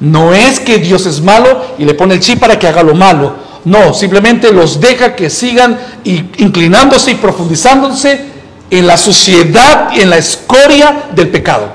No 0.00 0.32
es 0.32 0.60
que 0.60 0.78
Dios 0.78 1.06
es 1.06 1.20
malo 1.20 1.64
y 1.78 1.84
le 1.84 1.94
pone 1.94 2.14
el 2.14 2.20
chip 2.20 2.38
para 2.38 2.58
que 2.58 2.68
haga 2.68 2.82
lo 2.82 2.94
malo. 2.94 3.32
No, 3.64 3.92
simplemente 3.92 4.52
los 4.52 4.80
deja 4.80 5.14
que 5.14 5.30
sigan 5.30 5.78
inclinándose 6.04 7.12
y 7.12 7.14
profundizándose 7.16 8.24
en 8.70 8.86
la 8.86 8.96
suciedad 8.96 9.90
y 9.92 10.00
en 10.00 10.10
la 10.10 10.18
escoria 10.18 11.06
del 11.14 11.28
pecado. 11.28 11.68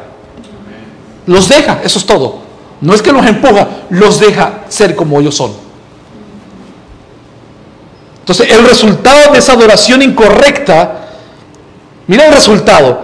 Los 1.26 1.50
deja, 1.50 1.82
eso 1.84 2.00
es 2.00 2.06
todo. 2.06 2.40
No 2.82 2.94
es 2.94 3.02
que 3.02 3.12
los 3.12 3.26
empuja, 3.26 3.68
los 3.90 4.20
deja 4.20 4.66
ser 4.68 4.96
como 4.96 5.20
ellos 5.20 5.36
son. 5.36 5.54
Entonces, 8.20 8.50
el 8.52 8.66
resultado 8.66 9.34
de 9.34 9.40
esa 9.40 9.54
adoración 9.54 10.02
incorrecta, 10.02 11.08
mira 12.08 12.26
el 12.28 12.34
resultado, 12.34 13.02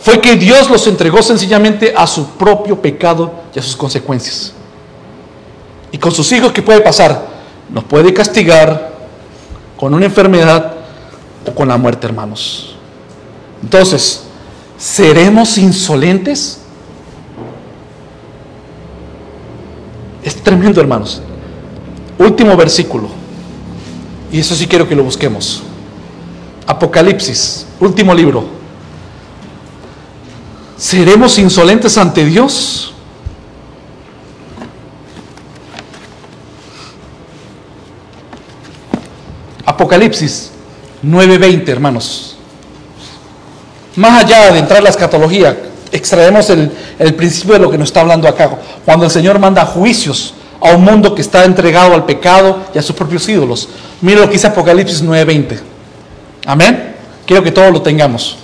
fue 0.00 0.20
que 0.20 0.36
Dios 0.36 0.70
los 0.70 0.86
entregó 0.86 1.22
sencillamente 1.22 1.92
a 1.96 2.06
su 2.06 2.26
propio 2.30 2.80
pecado 2.80 3.32
y 3.54 3.58
a 3.58 3.62
sus 3.62 3.76
consecuencias. 3.76 4.52
Y 5.90 5.98
con 5.98 6.12
sus 6.12 6.30
hijos, 6.32 6.52
¿qué 6.52 6.62
puede 6.62 6.80
pasar? 6.80 7.37
Nos 7.70 7.84
puede 7.84 8.14
castigar 8.14 8.92
con 9.76 9.94
una 9.94 10.06
enfermedad 10.06 10.74
o 11.46 11.54
con 11.54 11.68
la 11.68 11.76
muerte, 11.76 12.06
hermanos. 12.06 12.74
Entonces, 13.62 14.24
¿seremos 14.76 15.58
insolentes? 15.58 16.60
Es 20.22 20.36
tremendo, 20.42 20.80
hermanos. 20.80 21.22
Último 22.18 22.56
versículo. 22.56 23.08
Y 24.32 24.40
eso 24.40 24.54
sí 24.54 24.66
quiero 24.66 24.88
que 24.88 24.94
lo 24.94 25.04
busquemos. 25.04 25.62
Apocalipsis, 26.66 27.66
último 27.80 28.14
libro. 28.14 28.44
¿Seremos 30.76 31.38
insolentes 31.38 31.96
ante 31.98 32.24
Dios? 32.24 32.92
Apocalipsis 39.78 40.50
9:20, 41.04 41.68
hermanos. 41.68 42.36
Más 43.94 44.24
allá 44.24 44.50
de 44.50 44.58
entrar 44.58 44.80
a 44.80 44.82
la 44.82 44.88
escatología, 44.88 45.56
extraemos 45.92 46.50
el, 46.50 46.72
el, 46.98 47.14
principio 47.14 47.54
de 47.54 47.60
lo 47.60 47.70
que 47.70 47.78
nos 47.78 47.90
está 47.90 48.00
hablando 48.00 48.26
acá. 48.26 48.50
Cuando 48.84 49.04
el 49.04 49.10
Señor 49.12 49.38
manda 49.38 49.64
juicios 49.64 50.34
a 50.60 50.72
un 50.72 50.82
mundo 50.82 51.14
que 51.14 51.22
está 51.22 51.44
entregado 51.44 51.94
al 51.94 52.04
pecado 52.06 52.58
y 52.74 52.78
a 52.78 52.82
sus 52.82 52.96
propios 52.96 53.28
ídolos. 53.28 53.68
Mira 54.00 54.18
lo 54.18 54.26
que 54.26 54.32
dice 54.32 54.48
Apocalipsis 54.48 55.00
9:20. 55.00 55.60
Amén. 56.44 56.96
Quiero 57.24 57.44
que 57.44 57.52
todos 57.52 57.72
lo 57.72 57.80
tengamos. 57.80 58.36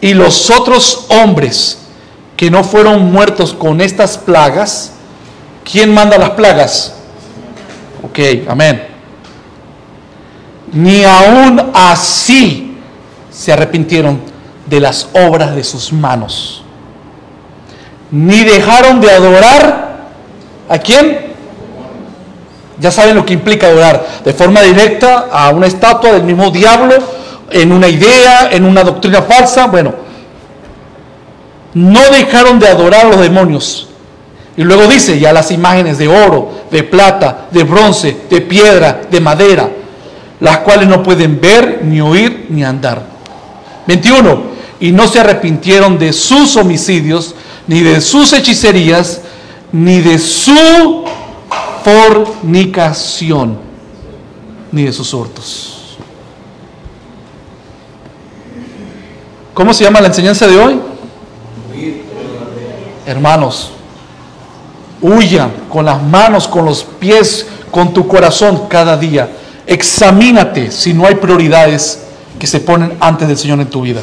Y 0.00 0.12
los 0.12 0.50
otros 0.50 1.06
hombres 1.08 1.78
que 2.36 2.50
no 2.50 2.64
fueron 2.64 3.12
muertos 3.12 3.54
con 3.54 3.80
estas 3.80 4.18
plagas, 4.18 4.90
¿quién 5.62 5.94
manda 5.94 6.18
las 6.18 6.30
plagas? 6.30 6.94
Ok, 8.04 8.18
amén. 8.48 8.86
Ni 10.72 11.04
aún 11.04 11.70
así 11.72 12.76
se 13.30 13.52
arrepintieron 13.52 14.20
de 14.66 14.80
las 14.80 15.08
obras 15.14 15.56
de 15.56 15.64
sus 15.64 15.90
manos. 15.90 16.62
Ni 18.10 18.44
dejaron 18.44 19.00
de 19.00 19.10
adorar 19.10 20.04
a 20.68 20.78
quién? 20.78 21.32
Ya 22.78 22.90
saben 22.90 23.14
lo 23.14 23.24
que 23.24 23.32
implica 23.32 23.68
adorar 23.68 24.04
de 24.22 24.34
forma 24.34 24.60
directa 24.60 25.28
a 25.32 25.50
una 25.50 25.66
estatua 25.66 26.12
del 26.12 26.24
mismo 26.24 26.50
diablo 26.50 26.96
en 27.50 27.72
una 27.72 27.88
idea, 27.88 28.50
en 28.50 28.66
una 28.66 28.84
doctrina 28.84 29.22
falsa. 29.22 29.66
Bueno, 29.68 29.94
no 31.72 32.00
dejaron 32.10 32.58
de 32.58 32.68
adorar 32.68 33.06
a 33.06 33.08
los 33.10 33.20
demonios. 33.20 33.88
Y 34.56 34.62
luego 34.62 34.86
dice, 34.86 35.18
ya 35.18 35.32
las 35.32 35.50
imágenes 35.50 35.98
de 35.98 36.06
oro, 36.06 36.50
de 36.70 36.84
plata, 36.84 37.48
de 37.50 37.64
bronce, 37.64 38.16
de 38.30 38.40
piedra, 38.40 39.02
de 39.10 39.20
madera, 39.20 39.68
las 40.40 40.58
cuales 40.58 40.88
no 40.88 41.02
pueden 41.02 41.40
ver, 41.40 41.80
ni 41.82 42.00
oír, 42.00 42.46
ni 42.50 42.62
andar. 42.62 43.02
21. 43.86 44.54
Y 44.80 44.92
no 44.92 45.08
se 45.08 45.20
arrepintieron 45.20 45.98
de 45.98 46.12
sus 46.12 46.56
homicidios, 46.56 47.34
ni 47.66 47.80
de 47.80 48.00
sus 48.00 48.32
hechicerías, 48.32 49.22
ni 49.72 50.00
de 50.00 50.18
su 50.18 51.04
fornicación, 51.82 53.58
ni 54.70 54.84
de 54.84 54.92
sus 54.92 55.12
hurtos. 55.12 55.96
¿Cómo 59.52 59.72
se 59.74 59.84
llama 59.84 60.00
la 60.00 60.08
enseñanza 60.08 60.46
de 60.46 60.58
hoy? 60.58 60.80
Hermanos, 63.06 63.73
huyan 65.04 65.50
con 65.70 65.84
las 65.84 66.02
manos, 66.02 66.48
con 66.48 66.64
los 66.64 66.82
pies, 66.82 67.46
con 67.70 67.92
tu 67.92 68.08
corazón 68.08 68.66
cada 68.68 68.96
día. 68.96 69.28
Examínate 69.66 70.70
si 70.70 70.92
no 70.92 71.06
hay 71.06 71.16
prioridades 71.16 72.04
que 72.38 72.46
se 72.46 72.60
ponen 72.60 72.96
antes 73.00 73.28
del 73.28 73.36
Señor 73.36 73.60
en 73.60 73.68
tu 73.68 73.82
vida. 73.82 74.00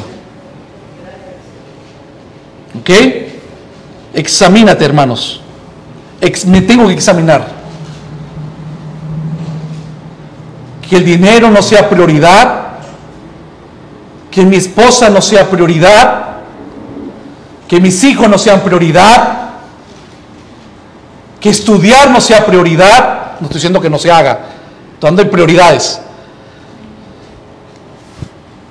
¿Ok? 2.78 2.90
Examínate, 4.14 4.84
hermanos. 4.84 5.40
me 6.46 6.62
tengo 6.62 6.86
que 6.86 6.94
examinar. 6.94 7.46
Que 10.88 10.96
el 10.96 11.04
dinero 11.04 11.50
no 11.50 11.62
sea 11.62 11.88
prioridad 11.88 12.62
que 14.32 14.46
mi 14.46 14.56
esposa 14.56 15.10
no 15.10 15.20
sea 15.20 15.48
prioridad, 15.48 16.38
que 17.68 17.78
mis 17.80 18.02
hijos 18.02 18.28
no 18.28 18.38
sean 18.38 18.62
prioridad, 18.62 19.41
que 21.42 21.50
estudiar 21.50 22.10
no 22.10 22.20
sea 22.20 22.46
prioridad, 22.46 23.32
no 23.40 23.46
estoy 23.46 23.56
diciendo 23.56 23.80
que 23.80 23.90
no 23.90 23.98
se 23.98 24.10
haga, 24.10 24.46
dando 25.00 25.28
prioridades. 25.28 26.00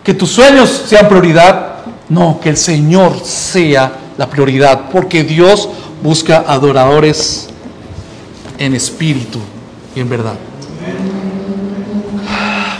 Que 0.04 0.14
tus 0.14 0.32
sueños 0.32 0.86
sean 0.88 1.08
prioridad, 1.08 1.76
no, 2.10 2.40
que 2.42 2.50
el 2.50 2.58
Señor 2.58 3.20
sea 3.24 3.92
la 4.18 4.28
prioridad, 4.28 4.90
porque 4.92 5.24
Dios 5.24 5.70
busca 6.02 6.46
adoradores 6.48 7.50
en 8.58 8.74
espíritu 8.74 9.40
y 9.94 10.00
en 10.00 10.10
verdad. 10.10 10.36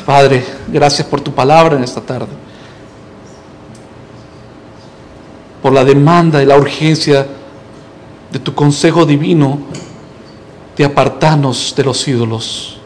Padre, 0.06 0.44
gracias 0.68 1.08
por 1.08 1.22
tu 1.22 1.32
palabra 1.32 1.76
en 1.76 1.84
esta 1.84 2.02
tarde. 2.02 2.42
por 5.62 5.74
la 5.74 5.86
demanda 5.86 6.42
y 6.42 6.46
la 6.46 6.58
urgencia 6.58 7.26
de 8.32 8.40
tu 8.40 8.56
consejo 8.56 9.06
divino 9.06 9.60
de 10.78 10.86
apartarnos 10.86 11.74
de 11.76 11.84
los 11.84 12.08
ídolos. 12.08 12.78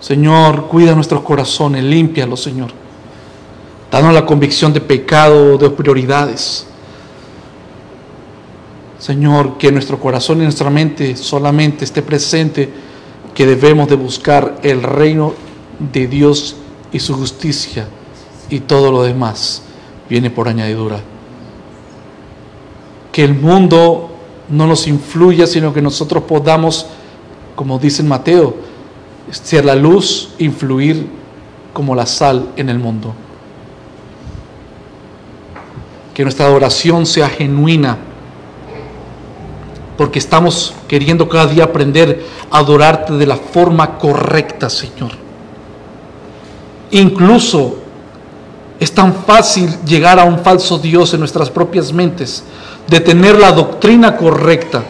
Señor, 0.00 0.66
cuida 0.68 0.94
nuestros 0.94 1.22
corazones, 1.22 1.84
límpialos, 1.84 2.42
Señor. 2.42 2.70
Danos 3.90 4.14
la 4.14 4.24
convicción 4.24 4.72
de 4.72 4.80
pecado, 4.80 5.58
de 5.58 5.68
prioridades. 5.70 6.66
Señor, 8.98 9.58
que 9.58 9.72
nuestro 9.72 9.98
corazón 9.98 10.40
y 10.40 10.44
nuestra 10.44 10.70
mente 10.70 11.16
solamente 11.16 11.84
esté 11.84 12.02
presente 12.02 12.70
que 13.34 13.46
debemos 13.46 13.88
de 13.88 13.96
buscar 13.96 14.58
el 14.62 14.82
reino 14.82 15.34
de 15.92 16.06
Dios 16.06 16.56
y 16.92 17.00
su 17.00 17.14
justicia 17.14 17.88
y 18.48 18.60
todo 18.60 18.92
lo 18.92 19.02
demás 19.02 19.62
viene 20.08 20.30
por 20.30 20.48
añadidura. 20.48 21.00
Que 23.12 23.24
el 23.24 23.34
mundo 23.34 24.10
no 24.48 24.66
nos 24.66 24.86
influya, 24.86 25.46
sino 25.46 25.72
que 25.72 25.82
nosotros 25.82 26.24
podamos, 26.24 26.86
como 27.54 27.78
dice 27.78 28.02
Mateo, 28.02 28.56
ser 29.30 29.64
la 29.64 29.74
luz, 29.74 30.30
influir 30.38 31.06
como 31.72 31.94
la 31.94 32.06
sal 32.06 32.48
en 32.56 32.68
el 32.68 32.78
mundo. 32.78 33.14
Que 36.14 36.22
nuestra 36.24 36.46
adoración 36.46 37.06
sea 37.06 37.28
genuina, 37.28 37.96
porque 39.96 40.18
estamos 40.18 40.74
queriendo 40.88 41.28
cada 41.28 41.46
día 41.46 41.64
aprender 41.64 42.24
a 42.50 42.58
adorarte 42.58 43.12
de 43.12 43.26
la 43.26 43.36
forma 43.36 43.98
correcta, 43.98 44.68
Señor. 44.68 45.12
Incluso 46.90 47.78
es 48.80 48.92
tan 48.92 49.14
fácil 49.14 49.70
llegar 49.84 50.18
a 50.18 50.24
un 50.24 50.38
falso 50.38 50.78
Dios 50.78 51.12
en 51.12 51.20
nuestras 51.20 51.50
propias 51.50 51.92
mentes, 51.92 52.42
de 52.88 52.98
tener 52.98 53.38
la 53.38 53.52
doctrina 53.52 54.16
correcta, 54.16 54.82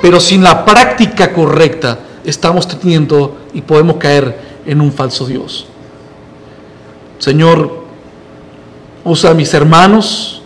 pero 0.00 0.18
sin 0.18 0.42
la 0.42 0.64
práctica 0.64 1.32
correcta 1.32 1.98
estamos 2.24 2.66
teniendo 2.66 3.36
y 3.52 3.60
podemos 3.60 3.96
caer 3.96 4.60
en 4.64 4.80
un 4.80 4.90
falso 4.90 5.26
Dios. 5.26 5.66
Señor, 7.18 7.84
usa 9.04 9.30
a 9.30 9.34
mis 9.34 9.52
hermanos 9.52 10.40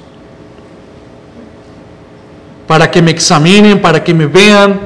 para 2.67 2.91
que 2.91 3.01
me 3.01 3.13
examinen, 3.13 3.81
para 3.81 4.03
que 4.03 4.13
me 4.13 4.27
vean. 4.27 4.81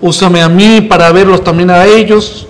Úsame 0.00 0.42
a 0.42 0.48
mí 0.48 0.82
para 0.82 1.10
verlos 1.10 1.42
también 1.42 1.70
a 1.70 1.86
ellos. 1.86 2.46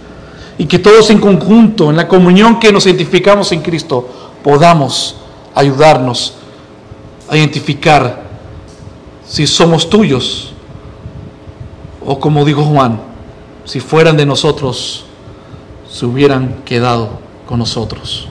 Y 0.59 0.67
que 0.67 0.79
todos 0.79 1.11
en 1.11 1.19
conjunto, 1.19 1.91
en 1.91 1.97
la 1.97 2.09
comunión 2.09 2.59
que 2.59 2.73
nos 2.73 2.87
identificamos 2.87 3.53
en 3.53 3.63
Cristo, 3.63 4.32
podamos 4.43 5.17
ayudarnos 5.55 6.35
a 7.29 7.37
identificar 7.37 8.23
si 9.27 9.47
somos 9.47 9.89
tuyos 9.89 10.53
o 12.05 12.19
como 12.19 12.45
dijo 12.45 12.65
Juan, 12.65 13.01
si 13.65 13.81
fueran 13.81 14.17
de 14.17 14.27
nosotros, 14.27 15.05
se 15.91 16.05
hubieran 16.05 16.63
quedado 16.65 17.21
con 17.47 17.59
nosotros. 17.59 18.29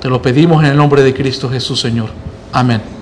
Te 0.00 0.08
lo 0.08 0.20
pedimos 0.20 0.64
en 0.64 0.70
el 0.70 0.76
nombre 0.76 1.02
de 1.02 1.14
Cristo 1.14 1.48
Jesús, 1.48 1.80
Señor. 1.80 2.08
Amén. 2.52 2.99